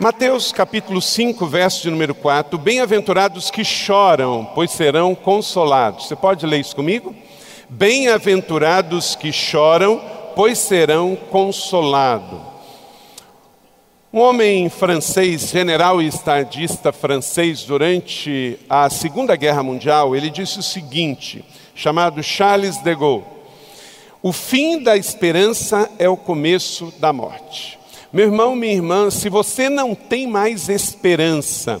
Mateus 0.00 0.50
capítulo 0.50 1.02
5, 1.02 1.46
verso 1.46 1.82
de 1.82 1.90
número 1.90 2.14
4. 2.14 2.56
Bem-aventurados 2.56 3.50
que 3.50 3.62
choram, 3.62 4.48
pois 4.54 4.70
serão 4.70 5.14
consolados. 5.14 6.06
Você 6.06 6.16
pode 6.16 6.46
ler 6.46 6.60
isso 6.60 6.74
comigo? 6.74 7.14
Bem-aventurados 7.68 9.14
que 9.14 9.30
choram, 9.30 10.00
pois 10.34 10.56
serão 10.56 11.14
consolados. 11.14 12.40
Um 14.10 14.20
homem 14.20 14.70
francês, 14.70 15.50
general 15.50 16.00
e 16.00 16.06
estadista 16.06 16.94
francês, 16.94 17.64
durante 17.64 18.58
a 18.70 18.88
Segunda 18.88 19.36
Guerra 19.36 19.62
Mundial, 19.62 20.16
ele 20.16 20.30
disse 20.30 20.60
o 20.60 20.62
seguinte, 20.62 21.44
chamado 21.74 22.22
Charles 22.22 22.78
de 22.78 22.94
Gaulle: 22.94 23.24
O 24.22 24.32
fim 24.32 24.82
da 24.82 24.96
esperança 24.96 25.90
é 25.98 26.08
o 26.08 26.16
começo 26.16 26.90
da 26.98 27.12
morte. 27.12 27.79
Meu 28.12 28.26
irmão, 28.26 28.56
minha 28.56 28.74
irmã, 28.74 29.08
se 29.08 29.28
você 29.28 29.68
não 29.68 29.94
tem 29.94 30.26
mais 30.26 30.68
esperança, 30.68 31.80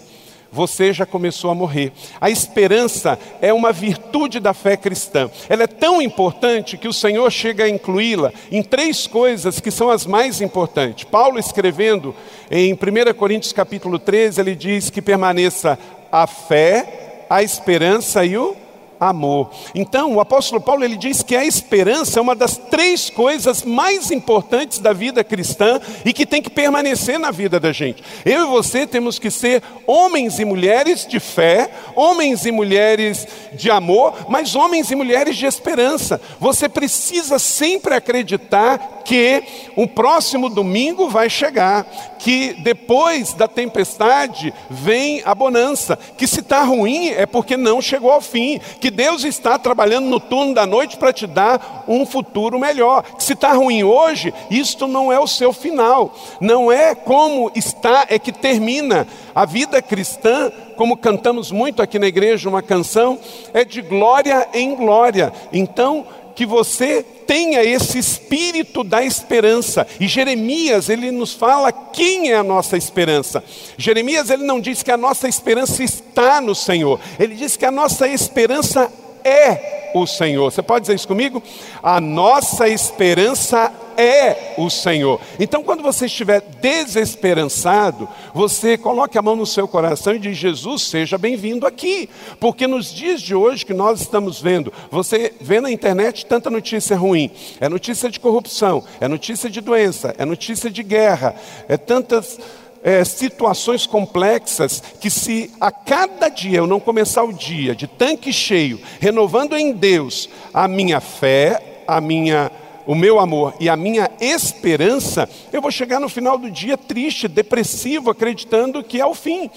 você 0.52 0.92
já 0.92 1.04
começou 1.04 1.50
a 1.50 1.56
morrer. 1.56 1.92
A 2.20 2.30
esperança 2.30 3.18
é 3.42 3.52
uma 3.52 3.72
virtude 3.72 4.38
da 4.38 4.54
fé 4.54 4.76
cristã. 4.76 5.28
Ela 5.48 5.64
é 5.64 5.66
tão 5.66 6.00
importante 6.00 6.78
que 6.78 6.86
o 6.86 6.92
Senhor 6.92 7.28
chega 7.32 7.64
a 7.64 7.68
incluí-la 7.68 8.32
em 8.50 8.62
três 8.62 9.08
coisas 9.08 9.58
que 9.58 9.72
são 9.72 9.90
as 9.90 10.06
mais 10.06 10.40
importantes. 10.40 11.02
Paulo 11.02 11.36
escrevendo 11.36 12.14
em 12.48 12.74
1 12.74 13.12
Coríntios 13.14 13.52
capítulo 13.52 13.98
13, 13.98 14.40
ele 14.40 14.54
diz 14.54 14.88
que 14.88 15.02
permaneça 15.02 15.76
a 16.12 16.28
fé, 16.28 17.26
a 17.28 17.42
esperança 17.42 18.24
e 18.24 18.38
o 18.38 18.54
amor. 19.00 19.50
Então, 19.74 20.14
o 20.14 20.20
apóstolo 20.20 20.60
Paulo 20.60 20.84
ele 20.84 20.96
diz 20.96 21.22
que 21.22 21.34
a 21.34 21.44
esperança 21.44 22.18
é 22.18 22.22
uma 22.22 22.36
das 22.36 22.58
três 22.58 23.08
coisas 23.08 23.62
mais 23.62 24.10
importantes 24.10 24.78
da 24.78 24.92
vida 24.92 25.24
cristã 25.24 25.80
e 26.04 26.12
que 26.12 26.26
tem 26.26 26.42
que 26.42 26.50
permanecer 26.50 27.18
na 27.18 27.30
vida 27.30 27.58
da 27.58 27.72
gente. 27.72 28.04
Eu 28.26 28.42
e 28.42 28.50
você 28.50 28.86
temos 28.86 29.18
que 29.18 29.30
ser 29.30 29.62
homens 29.86 30.38
e 30.38 30.44
mulheres 30.44 31.06
de 31.06 31.18
fé, 31.18 31.70
homens 31.96 32.44
e 32.44 32.52
mulheres 32.52 33.26
de 33.54 33.70
amor, 33.70 34.26
mas 34.28 34.54
homens 34.54 34.90
e 34.90 34.94
mulheres 34.94 35.36
de 35.36 35.46
esperança. 35.46 36.20
Você 36.38 36.68
precisa 36.68 37.38
sempre 37.38 37.94
acreditar 37.94 39.00
que 39.04 39.42
o 39.76 39.88
próximo 39.88 40.48
domingo 40.48 41.08
vai 41.08 41.30
chegar, 41.30 41.84
que 42.18 42.54
depois 42.62 43.32
da 43.32 43.48
tempestade 43.48 44.52
vem 44.68 45.22
a 45.24 45.34
bonança, 45.34 45.98
que 46.16 46.26
se 46.26 46.40
está 46.40 46.62
ruim 46.62 47.08
é 47.08 47.26
porque 47.26 47.56
não 47.56 47.80
chegou 47.80 48.10
ao 48.10 48.20
fim, 48.20 48.60
que 48.80 48.89
Deus 48.90 49.24
está 49.24 49.58
trabalhando 49.58 50.06
no 50.06 50.20
turno 50.20 50.54
da 50.54 50.66
noite 50.66 50.96
para 50.96 51.12
te 51.12 51.26
dar 51.26 51.84
um 51.88 52.04
futuro 52.04 52.58
melhor. 52.58 53.04
Se 53.18 53.32
está 53.32 53.52
ruim 53.52 53.82
hoje, 53.82 54.34
isto 54.50 54.86
não 54.86 55.12
é 55.12 55.18
o 55.18 55.26
seu 55.26 55.52
final. 55.52 56.14
Não 56.40 56.70
é 56.70 56.94
como 56.94 57.50
está, 57.54 58.06
é 58.08 58.18
que 58.18 58.32
termina. 58.32 59.06
A 59.34 59.44
vida 59.44 59.80
cristã, 59.80 60.50
como 60.76 60.96
cantamos 60.96 61.50
muito 61.50 61.80
aqui 61.80 61.98
na 61.98 62.06
igreja, 62.06 62.48
uma 62.48 62.62
canção, 62.62 63.18
é 63.54 63.64
de 63.64 63.80
glória 63.80 64.48
em 64.52 64.74
glória. 64.74 65.32
Então, 65.52 66.04
que 66.40 66.46
você 66.46 67.04
tenha 67.26 67.62
esse 67.62 67.98
espírito 67.98 68.82
da 68.82 69.04
esperança. 69.04 69.86
E 70.00 70.08
Jeremias, 70.08 70.88
ele 70.88 71.10
nos 71.10 71.34
fala 71.34 71.70
quem 71.70 72.30
é 72.30 72.36
a 72.36 72.42
nossa 72.42 72.78
esperança. 72.78 73.44
Jeremias, 73.76 74.30
ele 74.30 74.44
não 74.44 74.58
diz 74.58 74.82
que 74.82 74.90
a 74.90 74.96
nossa 74.96 75.28
esperança 75.28 75.84
está 75.84 76.40
no 76.40 76.54
Senhor. 76.54 76.98
Ele 77.18 77.34
diz 77.34 77.58
que 77.58 77.66
a 77.66 77.70
nossa 77.70 78.08
esperança 78.08 78.90
é 79.24 79.90
o 79.94 80.06
Senhor. 80.06 80.50
Você 80.50 80.62
pode 80.62 80.82
dizer 80.82 80.94
isso 80.94 81.08
comigo? 81.08 81.42
A 81.82 82.00
nossa 82.00 82.68
esperança 82.68 83.72
é 83.96 84.54
o 84.56 84.70
Senhor. 84.70 85.20
Então, 85.38 85.62
quando 85.62 85.82
você 85.82 86.06
estiver 86.06 86.40
desesperançado, 86.40 88.08
você 88.32 88.78
coloque 88.78 89.18
a 89.18 89.22
mão 89.22 89.36
no 89.36 89.46
seu 89.46 89.68
coração 89.68 90.14
e 90.14 90.18
diz: 90.18 90.36
Jesus, 90.36 90.82
seja 90.82 91.18
bem-vindo 91.18 91.66
aqui. 91.66 92.08
Porque 92.38 92.66
nos 92.66 92.92
dias 92.92 93.20
de 93.20 93.34
hoje 93.34 93.66
que 93.66 93.74
nós 93.74 94.00
estamos 94.00 94.40
vendo, 94.40 94.72
você 94.90 95.34
vê 95.40 95.60
na 95.60 95.70
internet 95.70 96.24
tanta 96.26 96.48
notícia 96.50 96.96
ruim: 96.96 97.30
é 97.60 97.68
notícia 97.68 98.08
de 98.08 98.18
corrupção, 98.18 98.82
é 99.00 99.08
notícia 99.08 99.50
de 99.50 99.60
doença, 99.60 100.14
é 100.18 100.24
notícia 100.24 100.70
de 100.70 100.82
guerra, 100.82 101.34
é 101.68 101.76
tantas. 101.76 102.38
É, 102.82 103.04
situações 103.04 103.86
complexas 103.86 104.82
que, 105.00 105.10
se 105.10 105.50
a 105.60 105.70
cada 105.70 106.30
dia 106.30 106.58
eu 106.58 106.66
não 106.66 106.80
começar 106.80 107.22
o 107.22 107.32
dia 107.32 107.74
de 107.74 107.86
tanque 107.86 108.32
cheio, 108.32 108.80
renovando 108.98 109.54
em 109.54 109.72
Deus 109.72 110.30
a 110.54 110.66
minha 110.66 110.98
fé, 110.98 111.82
a 111.86 112.00
minha 112.00 112.50
o 112.86 112.94
meu 112.94 113.20
amor 113.20 113.54
e 113.60 113.68
a 113.68 113.76
minha 113.76 114.10
esperança, 114.20 115.28
eu 115.52 115.62
vou 115.62 115.70
chegar 115.70 116.00
no 116.00 116.08
final 116.08 116.36
do 116.36 116.50
dia 116.50 116.76
triste, 116.76 117.28
depressivo, 117.28 118.10
acreditando 118.10 118.82
que 118.82 119.00
é 119.00 119.06
o 119.06 119.14
fim. 119.14 119.48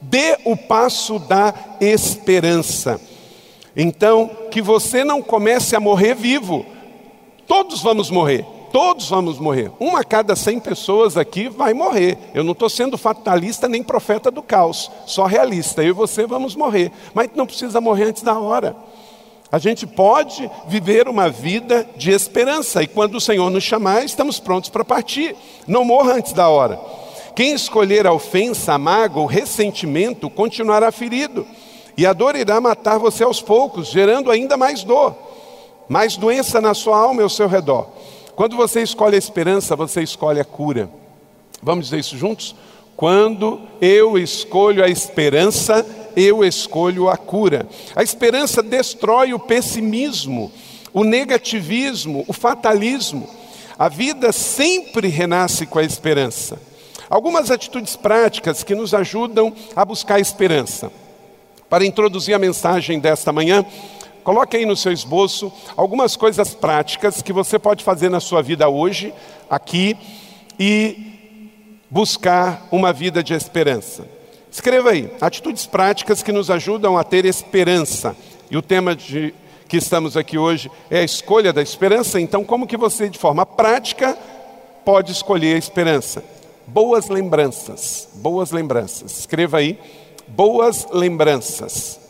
Dê 0.00 0.36
o 0.44 0.56
passo 0.56 1.18
da 1.18 1.54
esperança. 1.80 3.00
Então, 3.74 4.30
que 4.50 4.60
você 4.60 5.04
não 5.04 5.22
comece 5.22 5.74
a 5.74 5.80
morrer 5.80 6.14
vivo. 6.14 6.66
Todos 7.46 7.80
vamos 7.80 8.10
morrer. 8.10 8.44
Todos 8.72 9.10
vamos 9.10 9.38
morrer. 9.38 9.70
Uma 9.78 10.00
a 10.00 10.04
cada 10.04 10.34
cem 10.34 10.58
pessoas 10.58 11.18
aqui 11.18 11.48
vai 11.50 11.74
morrer. 11.74 12.16
Eu 12.32 12.42
não 12.42 12.52
estou 12.52 12.70
sendo 12.70 12.96
fatalista 12.96 13.68
nem 13.68 13.82
profeta 13.82 14.30
do 14.30 14.42
caos, 14.42 14.90
só 15.06 15.26
realista. 15.26 15.82
Eu 15.82 15.90
e 15.90 15.92
você 15.92 16.26
vamos 16.26 16.56
morrer. 16.56 16.90
Mas 17.12 17.28
não 17.34 17.46
precisa 17.46 17.82
morrer 17.82 18.04
antes 18.04 18.22
da 18.22 18.38
hora. 18.38 18.74
A 19.52 19.58
gente 19.58 19.86
pode 19.86 20.50
viver 20.66 21.06
uma 21.06 21.28
vida 21.28 21.86
de 21.94 22.10
esperança 22.10 22.82
e 22.82 22.86
quando 22.86 23.16
o 23.16 23.20
Senhor 23.20 23.50
nos 23.50 23.62
chamar, 23.62 24.02
estamos 24.02 24.40
prontos 24.40 24.70
para 24.70 24.82
partir. 24.82 25.36
Não 25.66 25.84
morra 25.84 26.14
antes 26.14 26.32
da 26.32 26.48
hora. 26.48 26.80
Quem 27.36 27.52
escolher 27.52 28.06
a 28.06 28.12
ofensa, 28.14 28.72
a 28.72 28.78
mágoa, 28.78 29.22
o 29.22 29.26
ressentimento, 29.26 30.30
continuará 30.30 30.90
ferido. 30.90 31.46
E 31.98 32.06
a 32.06 32.14
dor 32.14 32.34
irá 32.34 32.58
matar 32.58 32.98
você 32.98 33.22
aos 33.22 33.42
poucos, 33.42 33.88
gerando 33.88 34.30
ainda 34.30 34.56
mais 34.56 34.82
dor, 34.82 35.14
mais 35.86 36.16
doença 36.16 36.58
na 36.58 36.72
sua 36.72 36.96
alma 36.96 37.20
e 37.20 37.24
ao 37.24 37.28
seu 37.28 37.46
redor. 37.46 37.88
Quando 38.34 38.56
você 38.56 38.82
escolhe 38.82 39.14
a 39.14 39.18
esperança, 39.18 39.76
você 39.76 40.02
escolhe 40.02 40.40
a 40.40 40.44
cura. 40.44 40.90
Vamos 41.62 41.86
dizer 41.86 42.00
isso 42.00 42.16
juntos? 42.16 42.54
Quando 42.96 43.60
eu 43.80 44.18
escolho 44.18 44.84
a 44.84 44.88
esperança, 44.88 45.84
eu 46.16 46.44
escolho 46.44 47.08
a 47.08 47.16
cura. 47.16 47.66
A 47.94 48.02
esperança 48.02 48.62
destrói 48.62 49.34
o 49.34 49.38
pessimismo, 49.38 50.52
o 50.92 51.04
negativismo, 51.04 52.24
o 52.28 52.32
fatalismo. 52.32 53.28
A 53.78 53.88
vida 53.88 54.32
sempre 54.32 55.08
renasce 55.08 55.66
com 55.66 55.78
a 55.78 55.84
esperança. 55.84 56.60
Algumas 57.08 57.50
atitudes 57.50 57.96
práticas 57.96 58.62
que 58.62 58.74
nos 58.74 58.94
ajudam 58.94 59.52
a 59.76 59.84
buscar 59.84 60.14
a 60.14 60.20
esperança. 60.20 60.90
Para 61.68 61.84
introduzir 61.84 62.34
a 62.34 62.38
mensagem 62.38 62.98
desta 62.98 63.32
manhã, 63.32 63.64
coloque 64.24 64.56
aí 64.56 64.66
no 64.66 64.76
seu 64.76 64.92
esboço 64.92 65.52
algumas 65.76 66.16
coisas 66.16 66.54
práticas 66.54 67.22
que 67.22 67.32
você 67.32 67.58
pode 67.58 67.84
fazer 67.84 68.08
na 68.08 68.20
sua 68.20 68.42
vida 68.42 68.68
hoje, 68.68 69.12
aqui, 69.48 69.96
e 70.58 71.12
buscar 71.90 72.66
uma 72.70 72.92
vida 72.92 73.22
de 73.22 73.34
esperança. 73.34 74.06
Escreva 74.50 74.90
aí, 74.90 75.10
atitudes 75.20 75.66
práticas 75.66 76.22
que 76.22 76.30
nos 76.30 76.50
ajudam 76.50 76.98
a 76.98 77.04
ter 77.04 77.24
esperança. 77.24 78.14
E 78.50 78.56
o 78.56 78.62
tema 78.62 78.94
de 78.94 79.34
que 79.66 79.78
estamos 79.78 80.16
aqui 80.16 80.36
hoje 80.36 80.70
é 80.90 80.98
a 80.98 81.04
escolha 81.04 81.52
da 81.52 81.62
esperança. 81.62 82.20
Então, 82.20 82.44
como 82.44 82.66
que 82.66 82.76
você, 82.76 83.08
de 83.08 83.18
forma 83.18 83.46
prática, 83.46 84.16
pode 84.84 85.10
escolher 85.10 85.54
a 85.54 85.58
esperança? 85.58 86.22
Boas 86.66 87.08
lembranças, 87.08 88.08
boas 88.14 88.50
lembranças. 88.50 89.20
Escreva 89.20 89.56
aí, 89.56 89.78
boas 90.28 90.86
lembranças. 90.92 92.01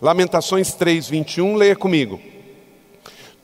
Lamentações 0.00 0.74
3, 0.74 1.08
21, 1.08 1.54
leia 1.54 1.76
comigo. 1.76 2.20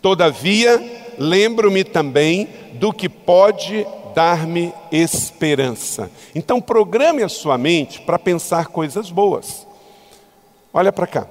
Todavia, 0.02 0.80
lembro-me 1.18 1.84
também 1.84 2.48
do 2.74 2.92
que 2.92 3.08
pode 3.08 3.86
dar-me 4.14 4.72
esperança. 4.90 6.10
Então, 6.34 6.60
programe 6.60 7.22
a 7.22 7.28
sua 7.28 7.56
mente 7.56 8.00
para 8.00 8.18
pensar 8.18 8.66
coisas 8.66 9.10
boas. 9.10 9.66
Olha 10.72 10.92
para 10.92 11.06
cá, 11.06 11.26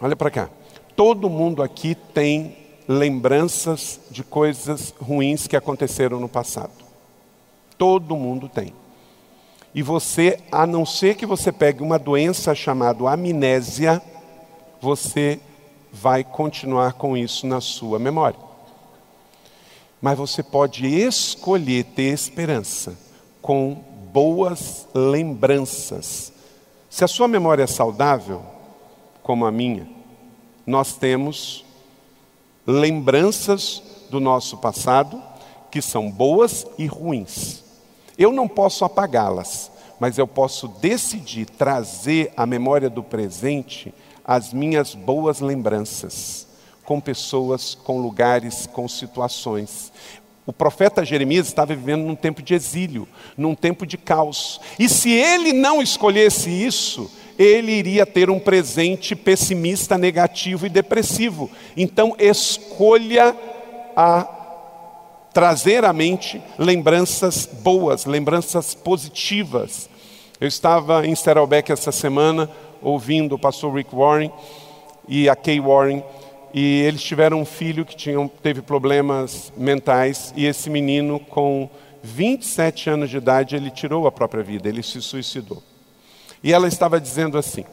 olha 0.00 0.16
para 0.16 0.30
cá. 0.30 0.50
Todo 0.94 1.30
mundo 1.30 1.62
aqui 1.62 1.94
tem 1.94 2.56
lembranças 2.88 4.00
de 4.10 4.22
coisas 4.22 4.94
ruins 5.00 5.46
que 5.46 5.56
aconteceram 5.56 6.20
no 6.20 6.28
passado. 6.28 6.72
Todo 7.76 8.16
mundo 8.16 8.48
tem. 8.48 8.72
E 9.74 9.82
você, 9.82 10.38
a 10.50 10.66
não 10.66 10.86
ser 10.86 11.16
que 11.16 11.26
você 11.26 11.52
pegue 11.52 11.82
uma 11.82 11.98
doença 11.98 12.54
chamada 12.54 13.10
amnésia, 13.10 14.00
você 14.86 15.40
vai 15.92 16.22
continuar 16.22 16.92
com 16.92 17.16
isso 17.16 17.44
na 17.44 17.60
sua 17.60 17.98
memória. 17.98 18.38
Mas 20.00 20.16
você 20.16 20.44
pode 20.44 20.86
escolher 20.86 21.82
ter 21.82 22.14
esperança 22.14 22.96
com 23.42 23.74
boas 24.12 24.86
lembranças. 24.94 26.32
Se 26.88 27.02
a 27.02 27.08
sua 27.08 27.26
memória 27.26 27.64
é 27.64 27.66
saudável, 27.66 28.44
como 29.24 29.44
a 29.44 29.50
minha, 29.50 29.88
nós 30.64 30.92
temos 30.92 31.64
lembranças 32.64 33.82
do 34.08 34.20
nosso 34.20 34.56
passado 34.58 35.20
que 35.68 35.82
são 35.82 36.08
boas 36.08 36.64
e 36.78 36.86
ruins. 36.86 37.64
Eu 38.16 38.30
não 38.30 38.46
posso 38.46 38.84
apagá-las, 38.84 39.68
mas 39.98 40.16
eu 40.16 40.28
posso 40.28 40.68
decidir 40.68 41.46
trazer 41.46 42.32
à 42.36 42.46
memória 42.46 42.88
do 42.88 43.02
presente 43.02 43.92
as 44.26 44.52
minhas 44.52 44.92
boas 44.92 45.38
lembranças, 45.38 46.48
com 46.84 47.00
pessoas, 47.00 47.76
com 47.76 48.00
lugares, 48.00 48.66
com 48.66 48.88
situações. 48.88 49.92
O 50.44 50.52
profeta 50.52 51.04
Jeremias 51.04 51.46
estava 51.46 51.74
vivendo 51.76 52.02
num 52.02 52.16
tempo 52.16 52.42
de 52.42 52.52
exílio, 52.52 53.06
num 53.36 53.54
tempo 53.54 53.86
de 53.86 53.96
caos. 53.96 54.60
E 54.78 54.88
se 54.88 55.10
ele 55.10 55.52
não 55.52 55.80
escolhesse 55.80 56.50
isso, 56.50 57.08
ele 57.38 57.70
iria 57.70 58.04
ter 58.04 58.28
um 58.28 58.40
presente 58.40 59.14
pessimista, 59.14 59.96
negativo 59.96 60.66
e 60.66 60.70
depressivo. 60.70 61.48
Então, 61.76 62.16
escolha 62.18 63.36
a 63.96 64.28
trazer 65.32 65.84
à 65.84 65.92
mente 65.92 66.42
lembranças 66.58 67.46
boas, 67.46 68.06
lembranças 68.06 68.74
positivas. 68.74 69.88
Eu 70.40 70.48
estava 70.48 71.06
em 71.06 71.14
Sterelbeck 71.14 71.70
essa 71.70 71.92
semana 71.92 72.50
ouvindo 72.82 73.34
o 73.34 73.38
pastor 73.38 73.74
Rick 73.74 73.94
Warren 73.94 74.30
e 75.08 75.28
a 75.28 75.36
Kay 75.36 75.60
Warren, 75.60 76.02
e 76.52 76.82
eles 76.82 77.02
tiveram 77.02 77.40
um 77.40 77.44
filho 77.44 77.84
que 77.84 77.94
tinha, 77.94 78.30
teve 78.42 78.62
problemas 78.62 79.52
mentais, 79.56 80.32
e 80.36 80.46
esse 80.46 80.70
menino, 80.70 81.20
com 81.20 81.68
27 82.02 82.88
anos 82.88 83.10
de 83.10 83.18
idade, 83.18 83.56
ele 83.56 83.70
tirou 83.70 84.06
a 84.06 84.12
própria 84.12 84.42
vida, 84.42 84.68
ele 84.68 84.82
se 84.82 85.02
suicidou. 85.02 85.62
E 86.42 86.52
ela 86.52 86.68
estava 86.68 87.00
dizendo 87.00 87.36
assim: 87.36 87.64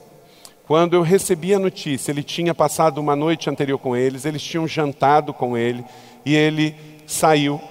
quando 0.65 0.95
eu 0.95 1.01
recebi 1.01 1.53
a 1.53 1.59
notícia, 1.59 2.11
ele 2.11 2.23
tinha 2.23 2.53
passado 2.53 2.99
uma 2.99 3.15
noite 3.15 3.49
anterior 3.49 3.77
com 3.77 3.95
eles, 3.95 4.25
eles 4.25 4.41
tinham 4.41 4.67
jantado 4.67 5.33
com 5.33 5.57
ele, 5.57 5.85
e 6.25 6.35
ele 6.35 6.75
saiu, 7.05 7.61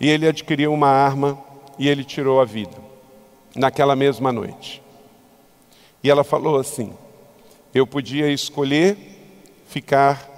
e 0.00 0.08
ele 0.08 0.28
adquiriu 0.28 0.72
uma 0.72 0.88
arma, 0.88 1.38
e 1.78 1.88
ele 1.88 2.04
tirou 2.04 2.40
a 2.40 2.44
vida, 2.44 2.76
naquela 3.54 3.96
mesma 3.96 4.32
noite. 4.32 4.85
E 6.06 6.10
ela 6.10 6.22
falou 6.22 6.56
assim: 6.56 6.92
eu 7.74 7.84
podia 7.84 8.30
escolher 8.30 8.96
ficar 9.66 10.30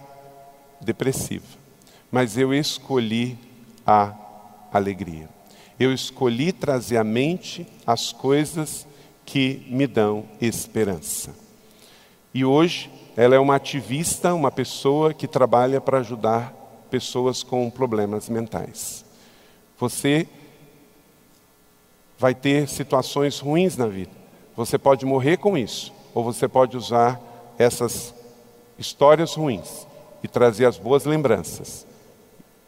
depressiva, 0.81 1.45
mas 2.11 2.39
eu 2.39 2.55
escolhi 2.55 3.37
a 3.87 4.15
alegria. 4.73 5.29
Eu 5.79 5.93
escolhi 5.93 6.53
trazer 6.53 6.97
à 6.97 7.05
mente 7.05 7.67
as 7.87 8.15
coisas 8.15 8.87
que 9.27 9.63
me 9.69 9.87
dão 9.87 10.25
esperança. 10.41 11.35
E 12.33 12.47
hoje 12.47 12.91
ela 13.15 13.35
é 13.35 13.39
uma 13.39 13.57
ativista, 13.57 14.33
uma 14.33 14.51
pessoa 14.51 15.13
que 15.13 15.29
trabalha 15.29 15.83
para 15.83 15.99
ajudar 15.99 16.51
pessoas 16.89 17.43
com 17.43 17.69
problemas 17.69 18.27
mentais. 18.31 19.05
Você 19.79 20.27
vai 22.19 22.35
ter 22.35 22.67
situações 22.71 23.39
ruins 23.39 23.77
na 23.77 23.87
vida. 23.87 24.18
Você 24.59 24.77
pode 24.77 25.07
morrer 25.07 25.37
com 25.37 25.57
isso, 25.57 25.93
ou 26.13 26.25
você 26.25 26.49
pode 26.49 26.77
usar 26.77 27.21
essas 27.57 28.13
histórias 28.77 29.35
ruins 29.35 29.87
e 30.21 30.27
trazer 30.27 30.67
as 30.67 30.77
boas 30.77 31.05
lembranças 31.05 31.87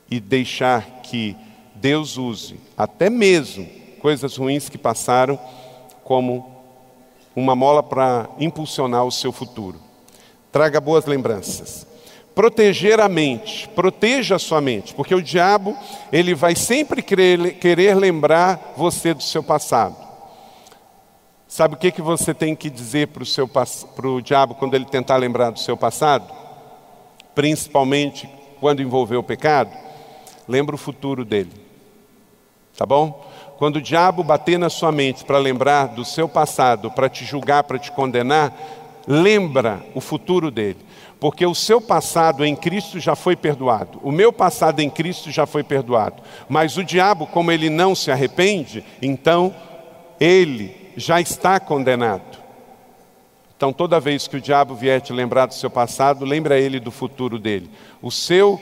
e 0.09 0.21
deixar 0.21 1.01
que 1.03 1.37
Deus 1.75 2.17
use 2.17 2.61
até 2.79 3.11
mesmo 3.11 3.67
coisas 4.01 4.37
ruins 4.37 4.69
que 4.69 4.79
passaram 4.79 5.37
como 6.05 6.63
uma 7.35 7.57
mola 7.57 7.83
para 7.83 8.31
impulsionar 8.39 9.05
o 9.05 9.11
seu 9.11 9.33
futuro. 9.33 9.81
Traga 10.53 10.81
boas 10.81 11.07
lembranças. 11.07 11.85
Proteger 12.37 13.01
a 13.01 13.09
mente, 13.09 13.69
proteja 13.71 14.37
a 14.37 14.39
sua 14.39 14.61
mente, 14.61 14.95
porque 14.95 15.13
o 15.13 15.21
diabo 15.21 15.77
ele 16.13 16.37
vai 16.37 16.55
sempre 16.55 17.03
querer, 17.03 17.55
querer 17.55 17.97
lembrar 17.97 18.75
você 18.77 19.13
do 19.13 19.25
seu 19.25 19.43
passado. 19.43 20.10
Sabe 21.51 21.75
o 21.75 21.77
que, 21.77 21.91
que 21.91 22.01
você 22.01 22.33
tem 22.33 22.55
que 22.55 22.71
dizer 22.71 23.09
para 23.09 24.09
o 24.09 24.23
diabo 24.23 24.55
quando 24.55 24.75
ele 24.75 24.85
tentar 24.85 25.17
lembrar 25.17 25.51
do 25.51 25.59
seu 25.59 25.77
passado? 25.77 26.33
Principalmente 27.35 28.31
quando 28.61 28.81
envolver 28.81 29.17
o 29.17 29.23
pecado? 29.23 29.77
Lembra 30.47 30.77
o 30.77 30.79
futuro 30.79 31.25
dele. 31.25 31.51
Tá 32.77 32.87
bom? 32.87 33.29
Quando 33.59 33.77
o 33.77 33.83
diabo 33.83 34.23
bater 34.23 34.61
na 34.61 34.71
sua 34.71 34.93
mente 34.93 35.25
para 35.25 35.39
lembrar 35.39 35.87
do 35.89 36.05
seu 36.05 36.29
passado, 36.29 36.89
para 36.89 37.09
te 37.09 37.25
julgar, 37.25 37.65
para 37.65 37.81
te 37.81 37.91
condenar, 37.91 38.57
lembra 39.05 39.85
o 39.93 40.01
futuro 40.01 40.53
dele. 40.53 40.79
Porque 41.19 41.45
o 41.45 41.55
seu 41.55 41.81
passado 41.81 42.45
em 42.45 42.55
Cristo 42.55 43.01
já 43.01 43.17
foi 43.17 43.35
perdoado. 43.35 43.99
O 44.05 44.13
meu 44.13 44.33
passado 44.33 44.79
em 44.79 44.89
Cristo 44.89 45.33
já 45.33 45.47
foi 45.47 45.65
perdoado. 45.65 46.23
Mas 46.49 46.77
o 46.77 46.85
diabo, 46.85 47.27
como 47.27 47.51
ele 47.51 47.69
não 47.69 47.93
se 47.93 48.13
arrepende, 48.13 48.85
então 49.03 49.53
ele 50.21 50.80
já 51.01 51.21
está 51.21 51.59
condenado. 51.59 52.39
Então, 53.57 53.73
toda 53.73 54.01
vez 54.01 54.27
que 54.27 54.37
o 54.37 54.41
diabo 54.41 54.75
vier 54.75 55.01
te 55.01 55.13
lembrar 55.13 55.47
do 55.47 55.55
seu 55.55 55.69
passado, 55.69 56.25
lembra 56.25 56.59
ele 56.59 56.81
do 56.81 56.91
futuro 56.91 57.39
dele. 57.39 57.71
O 58.01 58.11
seu 58.11 58.61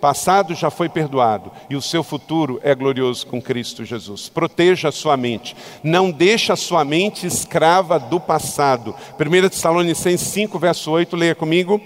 passado 0.00 0.54
já 0.54 0.70
foi 0.70 0.88
perdoado 0.88 1.52
e 1.68 1.76
o 1.76 1.82
seu 1.82 2.02
futuro 2.02 2.58
é 2.64 2.74
glorioso 2.74 3.26
com 3.26 3.40
Cristo 3.40 3.84
Jesus. 3.84 4.28
Proteja 4.28 4.88
a 4.88 4.92
sua 4.92 5.16
mente, 5.16 5.54
não 5.84 6.10
deixe 6.10 6.50
a 6.50 6.56
sua 6.56 6.84
mente 6.84 7.26
escrava 7.26 7.98
do 7.98 8.18
passado. 8.18 8.94
1 9.18 9.48
Tessalonicenses 9.50 10.26
5, 10.28 10.58
verso 10.58 10.90
8, 10.90 11.14
leia 11.14 11.34
comigo. 11.34 11.80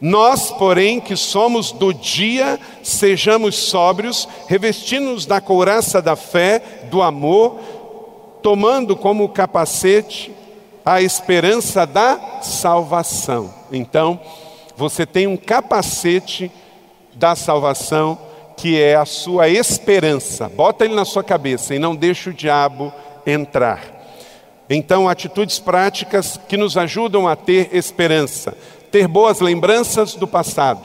Nós, 0.00 0.50
porém, 0.50 0.98
que 0.98 1.14
somos 1.14 1.72
do 1.72 1.92
dia, 1.92 2.58
sejamos 2.82 3.56
sóbrios, 3.56 4.26
revestindo-nos 4.48 5.26
da 5.26 5.42
couraça 5.42 6.00
da 6.00 6.16
fé, 6.16 6.86
do 6.90 7.02
amor, 7.02 7.60
tomando 8.42 8.96
como 8.96 9.28
capacete 9.28 10.32
a 10.84 11.00
esperança 11.02 11.86
da 11.86 12.40
salvação. 12.42 13.52
Então, 13.70 14.18
você 14.76 15.04
tem 15.04 15.26
um 15.26 15.36
capacete 15.36 16.50
da 17.14 17.36
salvação, 17.36 18.18
que 18.56 18.80
é 18.80 18.96
a 18.96 19.04
sua 19.04 19.48
esperança. 19.48 20.48
Bota 20.48 20.84
ele 20.84 20.94
na 20.94 21.04
sua 21.04 21.22
cabeça 21.22 21.74
e 21.74 21.78
não 21.78 21.94
deixe 21.94 22.30
o 22.30 22.34
diabo 22.34 22.92
entrar. 23.26 24.00
Então, 24.68 25.08
atitudes 25.08 25.58
práticas 25.58 26.38
que 26.48 26.56
nos 26.56 26.76
ajudam 26.76 27.26
a 27.26 27.34
ter 27.34 27.74
esperança, 27.74 28.56
ter 28.90 29.08
boas 29.08 29.40
lembranças 29.40 30.14
do 30.14 30.26
passado, 30.26 30.80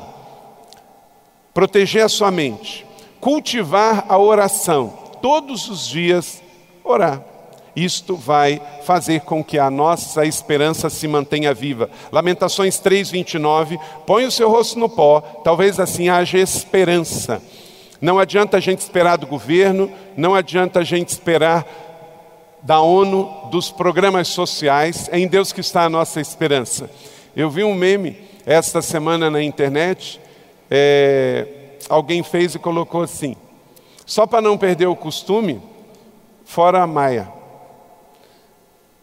proteger 1.54 2.04
a 2.04 2.10
sua 2.10 2.32
mente, 2.32 2.86
cultivar 3.22 4.06
a 4.10 4.18
oração, 4.18 4.94
todos 5.22 5.70
os 5.70 5.88
dias 5.88 6.42
orar. 6.84 7.35
Isto 7.76 8.16
vai 8.16 8.62
fazer 8.84 9.22
com 9.22 9.44
que 9.44 9.60
a 9.60 9.70
nossa 9.70 10.26
esperança 10.26 10.90
se 10.90 11.08
mantenha 11.08 11.54
viva. 11.54 11.90
Lamentações 12.12 12.80
3:29, 12.80 13.78
põe 14.06 14.26
o 14.26 14.32
seu 14.32 14.50
rosto 14.50 14.80
no 14.80 14.88
pó, 14.88 15.20
talvez 15.44 15.80
assim 15.80 16.08
haja 16.08 16.38
esperança. 16.38 17.42
Não 18.00 18.18
adianta 18.18 18.58
a 18.58 18.60
gente 18.60 18.80
esperar 18.80 19.18
do 19.18 19.28
governo, 19.28 19.92
não 20.16 20.34
adianta 20.34 20.80
a 20.80 20.84
gente 20.84 21.10
esperar 21.10 21.66
da 22.62 22.80
ONU, 22.80 23.50
dos 23.52 23.72
programas 23.72 24.28
sociais, 24.30 25.10
é 25.12 25.20
em 25.20 25.28
Deus 25.28 25.52
que 25.52 25.62
está 25.62 25.84
a 25.84 25.90
nossa 25.90 26.20
esperança. 26.20 26.90
Eu 27.36 27.50
vi 27.50 27.64
um 27.64 27.76
meme 27.76 28.18
esta 28.46 28.82
semana 28.82 29.30
na 29.30 29.42
internet, 29.44 30.20
é, 30.72 31.48
alguém 31.90 32.24
fez 32.24 32.56
e 32.56 32.60
colocou 32.60 33.02
assim: 33.02 33.36
só 34.06 34.26
para 34.26 34.42
não 34.42 34.58
perder 34.58 34.88
o 34.88 34.96
costume, 34.96 35.62
fora 36.46 36.82
a 36.82 36.88
Maia. 36.88 37.35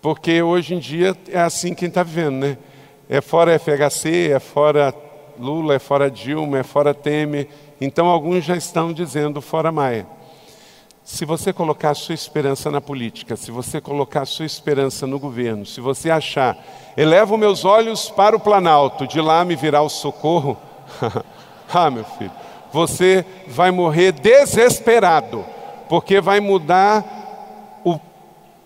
Porque 0.03 0.43
hoje 0.43 0.75
em 0.75 0.81
dia 0.81 1.17
é 1.29 1.41
assim 1.41 1.73
quem 1.75 1.87
está 1.87 2.03
vivendo, 2.03 2.35
né? 2.35 2.59
É 3.09 3.21
fora 3.21 3.57
FHC, 3.57 4.33
é 4.33 4.41
fora 4.41 4.93
Lula, 5.39 5.77
é 5.77 5.79
fora 5.79 6.11
Dilma, 6.11 6.59
é 6.59 6.65
fora 6.65 6.93
Temer. 6.93 7.47
Então 7.81 8.09
alguns 8.09 8.45
já 8.45 8.57
estão 8.57 8.93
dizendo 8.93 9.41
fora 9.41 9.71
Maia. 9.71 10.05
Se 11.05 11.25
você 11.25 11.53
colocar 11.53 11.91
a 11.91 11.95
sua 11.95 12.17
esperança 12.17 12.69
na 12.69 12.81
política, 12.81 13.37
se 13.37 13.53
você 13.53 13.81
colocar 13.81 14.23
a 14.23 14.27
sua 14.27 14.45
esperança 14.45 15.07
no 15.07 15.21
governo, 15.21 15.65
se 15.65 15.81
você 15.81 16.11
achar, 16.11 16.57
elevo 16.97 17.39
meus 17.39 17.65
olhos 17.65 18.11
para 18.11 18.35
o 18.35 18.41
Planalto, 18.41 19.07
de 19.07 19.21
lá 19.21 19.45
me 19.45 19.55
virá 19.55 19.83
o 19.83 19.89
socorro, 19.89 20.57
ah, 21.73 21.91
meu 21.91 22.05
filho, 22.05 22.31
você 22.73 23.25
vai 23.47 23.71
morrer 23.71 24.13
desesperado, 24.13 25.45
porque 25.89 26.21
vai 26.21 26.41
mudar 26.41 27.22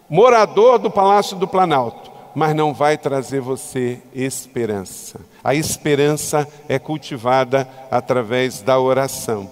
morador 0.09 0.79
do 0.79 0.91
Palácio 0.91 1.37
do 1.37 1.49
Planalto, 1.49 2.11
mas 2.35 2.55
não 2.55 2.75
vai 2.75 2.99
trazer 2.99 3.41
você 3.41 3.99
esperança. 4.15 5.21
A 5.43 5.55
esperança 5.55 6.47
é 6.69 6.79
cultivada 6.79 7.69
através 7.91 8.61
da 8.61 8.79
oração. 8.79 9.51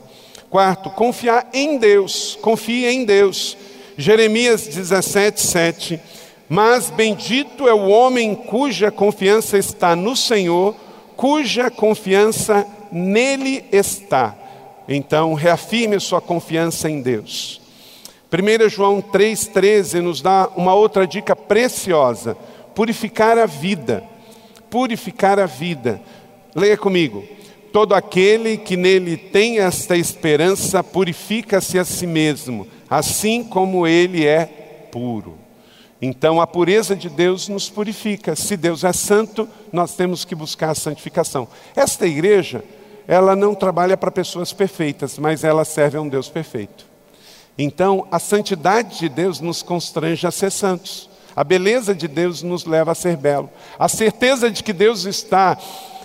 Quarto, 0.51 0.91
confiar 0.91 1.49
em 1.53 1.79
Deus. 1.79 2.39
Confie 2.41 2.87
em 2.87 3.05
Deus. 3.05 3.57
Jeremias 3.97 4.67
17, 4.67 5.41
7. 5.41 6.01
Mas 6.49 6.91
bendito 6.91 7.67
é 7.67 7.75
o 7.75 7.89
homem 7.89 8.35
cuja 8.35 8.91
confiança 8.91 9.57
está 9.57 9.97
no 9.97 10.15
Senhor, 10.15 10.77
cuja 11.17 11.71
confiança 11.71 12.67
nele 12.93 13.65
está. 13.73 14.37
Então, 14.87 15.35
reafirme 15.35 15.99
sua 15.99 16.21
confiança 16.21 16.89
em 16.89 17.01
Deus. 17.01 17.64
1 18.35 18.69
João 18.69 19.01
3,13 19.01 20.01
nos 20.01 20.21
dá 20.21 20.51
uma 20.57 20.75
outra 20.75 21.07
dica 21.07 21.37
preciosa: 21.37 22.37
purificar 22.75 23.39
a 23.39 23.47
vida. 23.47 24.03
Purificar 24.69 25.39
a 25.39 25.47
vida. 25.47 26.01
Leia 26.55 26.77
comigo. 26.77 27.23
Todo 27.73 27.95
aquele 27.95 28.57
que 28.57 28.77
nele 28.77 29.17
tem 29.17 29.61
esta 29.61 29.97
esperança 29.97 30.83
purifica-se 30.83 31.79
a 31.79 31.85
si 31.85 32.07
mesmo, 32.07 32.67
assim 32.89 33.43
como 33.43 33.87
ele 33.87 34.27
é 34.27 34.47
puro. 34.91 35.39
Então 36.01 36.41
a 36.41 36.47
pureza 36.47 36.95
de 36.95 37.09
Deus 37.09 37.49
nos 37.49 37.71
purifica. 37.71 38.37
Se 38.37 38.57
Deus 38.57 38.85
é 38.85 38.93
santo, 38.93 39.49
nós 39.73 39.95
temos 39.95 40.25
que 40.25 40.35
buscar 40.35 40.71
a 40.71 40.75
santificação. 40.75 41.49
Esta 41.75 42.07
igreja, 42.07 42.63
ela 43.07 43.35
não 43.35 43.55
trabalha 43.55 43.97
para 43.97 44.11
pessoas 44.11 44.53
perfeitas, 44.53 45.19
mas 45.19 45.45
ela 45.45 45.65
serve 45.65 45.97
a 45.97 46.01
um 46.01 46.09
Deus 46.09 46.29
perfeito. 46.29 46.94
Então 47.57 48.07
a 48.11 48.19
santidade 48.19 48.99
de 48.99 49.09
Deus 49.09 49.41
nos 49.41 49.63
constrange 49.63 50.27
a 50.27 50.31
ser 50.31 50.51
santos. 50.51 51.09
A 51.37 51.43
beleza 51.43 51.95
de 51.95 52.07
Deus 52.07 52.43
nos 52.43 52.65
leva 52.65 52.93
a 52.93 52.95
ser 52.95 53.17
belo. 53.17 53.51
A 53.79 53.89
certeza 53.89 54.51
de 54.51 54.63
que 54.63 54.73
Deus 54.73 55.05
está 55.05 55.59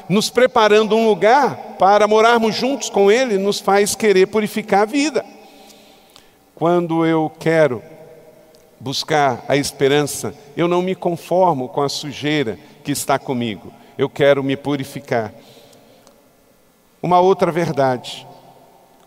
nos 0.09 0.29
preparando 0.29 0.95
um 0.95 1.07
lugar 1.07 1.75
para 1.77 2.07
morarmos 2.07 2.55
juntos 2.55 2.89
com 2.89 3.11
Ele 3.11 3.37
nos 3.37 3.59
faz 3.59 3.93
querer 3.93 4.27
purificar 4.27 4.81
a 4.81 4.85
vida. 4.85 5.23
Quando 6.55 7.05
eu 7.05 7.31
quero 7.39 7.81
buscar 8.79 9.45
a 9.47 9.55
esperança, 9.55 10.33
eu 10.57 10.67
não 10.67 10.81
me 10.81 10.95
conformo 10.95 11.69
com 11.69 11.81
a 11.81 11.89
sujeira 11.89 12.57
que 12.83 12.91
está 12.91 13.19
comigo, 13.19 13.71
eu 13.97 14.09
quero 14.09 14.43
me 14.43 14.57
purificar. 14.57 15.33
Uma 17.01 17.19
outra 17.19 17.51
verdade, 17.51 18.27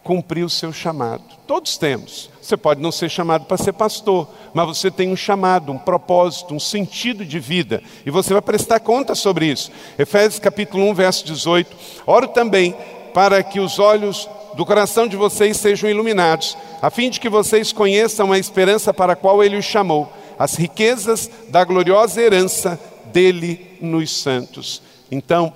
cumprir 0.02 0.44
o 0.44 0.50
seu 0.50 0.72
chamado. 0.72 1.22
Todos 1.46 1.76
temos. 1.76 2.30
Você 2.40 2.56
pode 2.56 2.80
não 2.80 2.90
ser 2.90 3.08
chamado 3.08 3.44
para 3.44 3.56
ser 3.56 3.72
pastor, 3.72 4.28
mas 4.52 4.66
você 4.66 4.90
tem 4.90 5.08
um 5.10 5.16
chamado, 5.16 5.70
um 5.70 5.78
propósito, 5.78 6.54
um 6.54 6.60
sentido 6.60 7.24
de 7.24 7.38
vida, 7.38 7.82
e 8.04 8.10
você 8.10 8.32
vai 8.32 8.42
prestar 8.42 8.80
conta 8.80 9.14
sobre 9.14 9.46
isso. 9.46 9.70
Efésios 9.98 10.40
capítulo 10.40 10.84
1, 10.90 10.94
verso 10.94 11.24
18. 11.24 11.76
Oro 12.06 12.28
também 12.28 12.74
para 13.14 13.42
que 13.42 13.60
os 13.60 13.78
olhos 13.78 14.28
do 14.54 14.66
coração 14.66 15.06
de 15.06 15.16
vocês 15.16 15.56
sejam 15.56 15.88
iluminados, 15.88 16.56
a 16.80 16.90
fim 16.90 17.08
de 17.08 17.20
que 17.20 17.28
vocês 17.28 17.72
conheçam 17.72 18.32
a 18.32 18.38
esperança 18.38 18.92
para 18.92 19.14
a 19.14 19.16
qual 19.16 19.42
ele 19.42 19.56
os 19.56 19.64
chamou, 19.64 20.12
as 20.38 20.54
riquezas 20.54 21.30
da 21.48 21.64
gloriosa 21.64 22.20
herança 22.20 22.78
dele 23.06 23.78
nos 23.80 24.10
santos. 24.10 24.82
Então, 25.10 25.52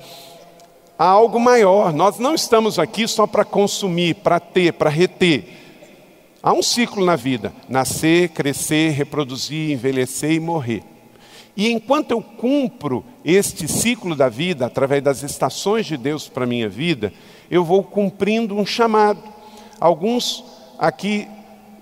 há 0.98 1.06
algo 1.06 1.38
maior, 1.38 1.92
nós 1.92 2.18
não 2.18 2.34
estamos 2.34 2.78
aqui 2.78 3.06
só 3.06 3.26
para 3.26 3.44
consumir, 3.44 4.14
para 4.16 4.40
ter, 4.40 4.72
para 4.72 4.90
reter. 4.90 5.44
Há 6.42 6.52
um 6.52 6.62
ciclo 6.62 7.04
na 7.04 7.16
vida: 7.16 7.52
nascer, 7.68 8.30
crescer, 8.30 8.90
reproduzir, 8.90 9.72
envelhecer 9.72 10.32
e 10.32 10.40
morrer. 10.40 10.82
E 11.56 11.70
enquanto 11.70 12.10
eu 12.10 12.20
cumpro 12.20 13.02
este 13.24 13.66
ciclo 13.66 14.14
da 14.14 14.28
vida, 14.28 14.66
através 14.66 15.02
das 15.02 15.22
estações 15.22 15.86
de 15.86 15.96
Deus 15.96 16.28
para 16.28 16.44
a 16.44 16.46
minha 16.46 16.68
vida, 16.68 17.12
eu 17.50 17.64
vou 17.64 17.82
cumprindo 17.82 18.54
um 18.54 18.66
chamado. 18.66 19.22
Alguns 19.80 20.44
aqui 20.78 21.26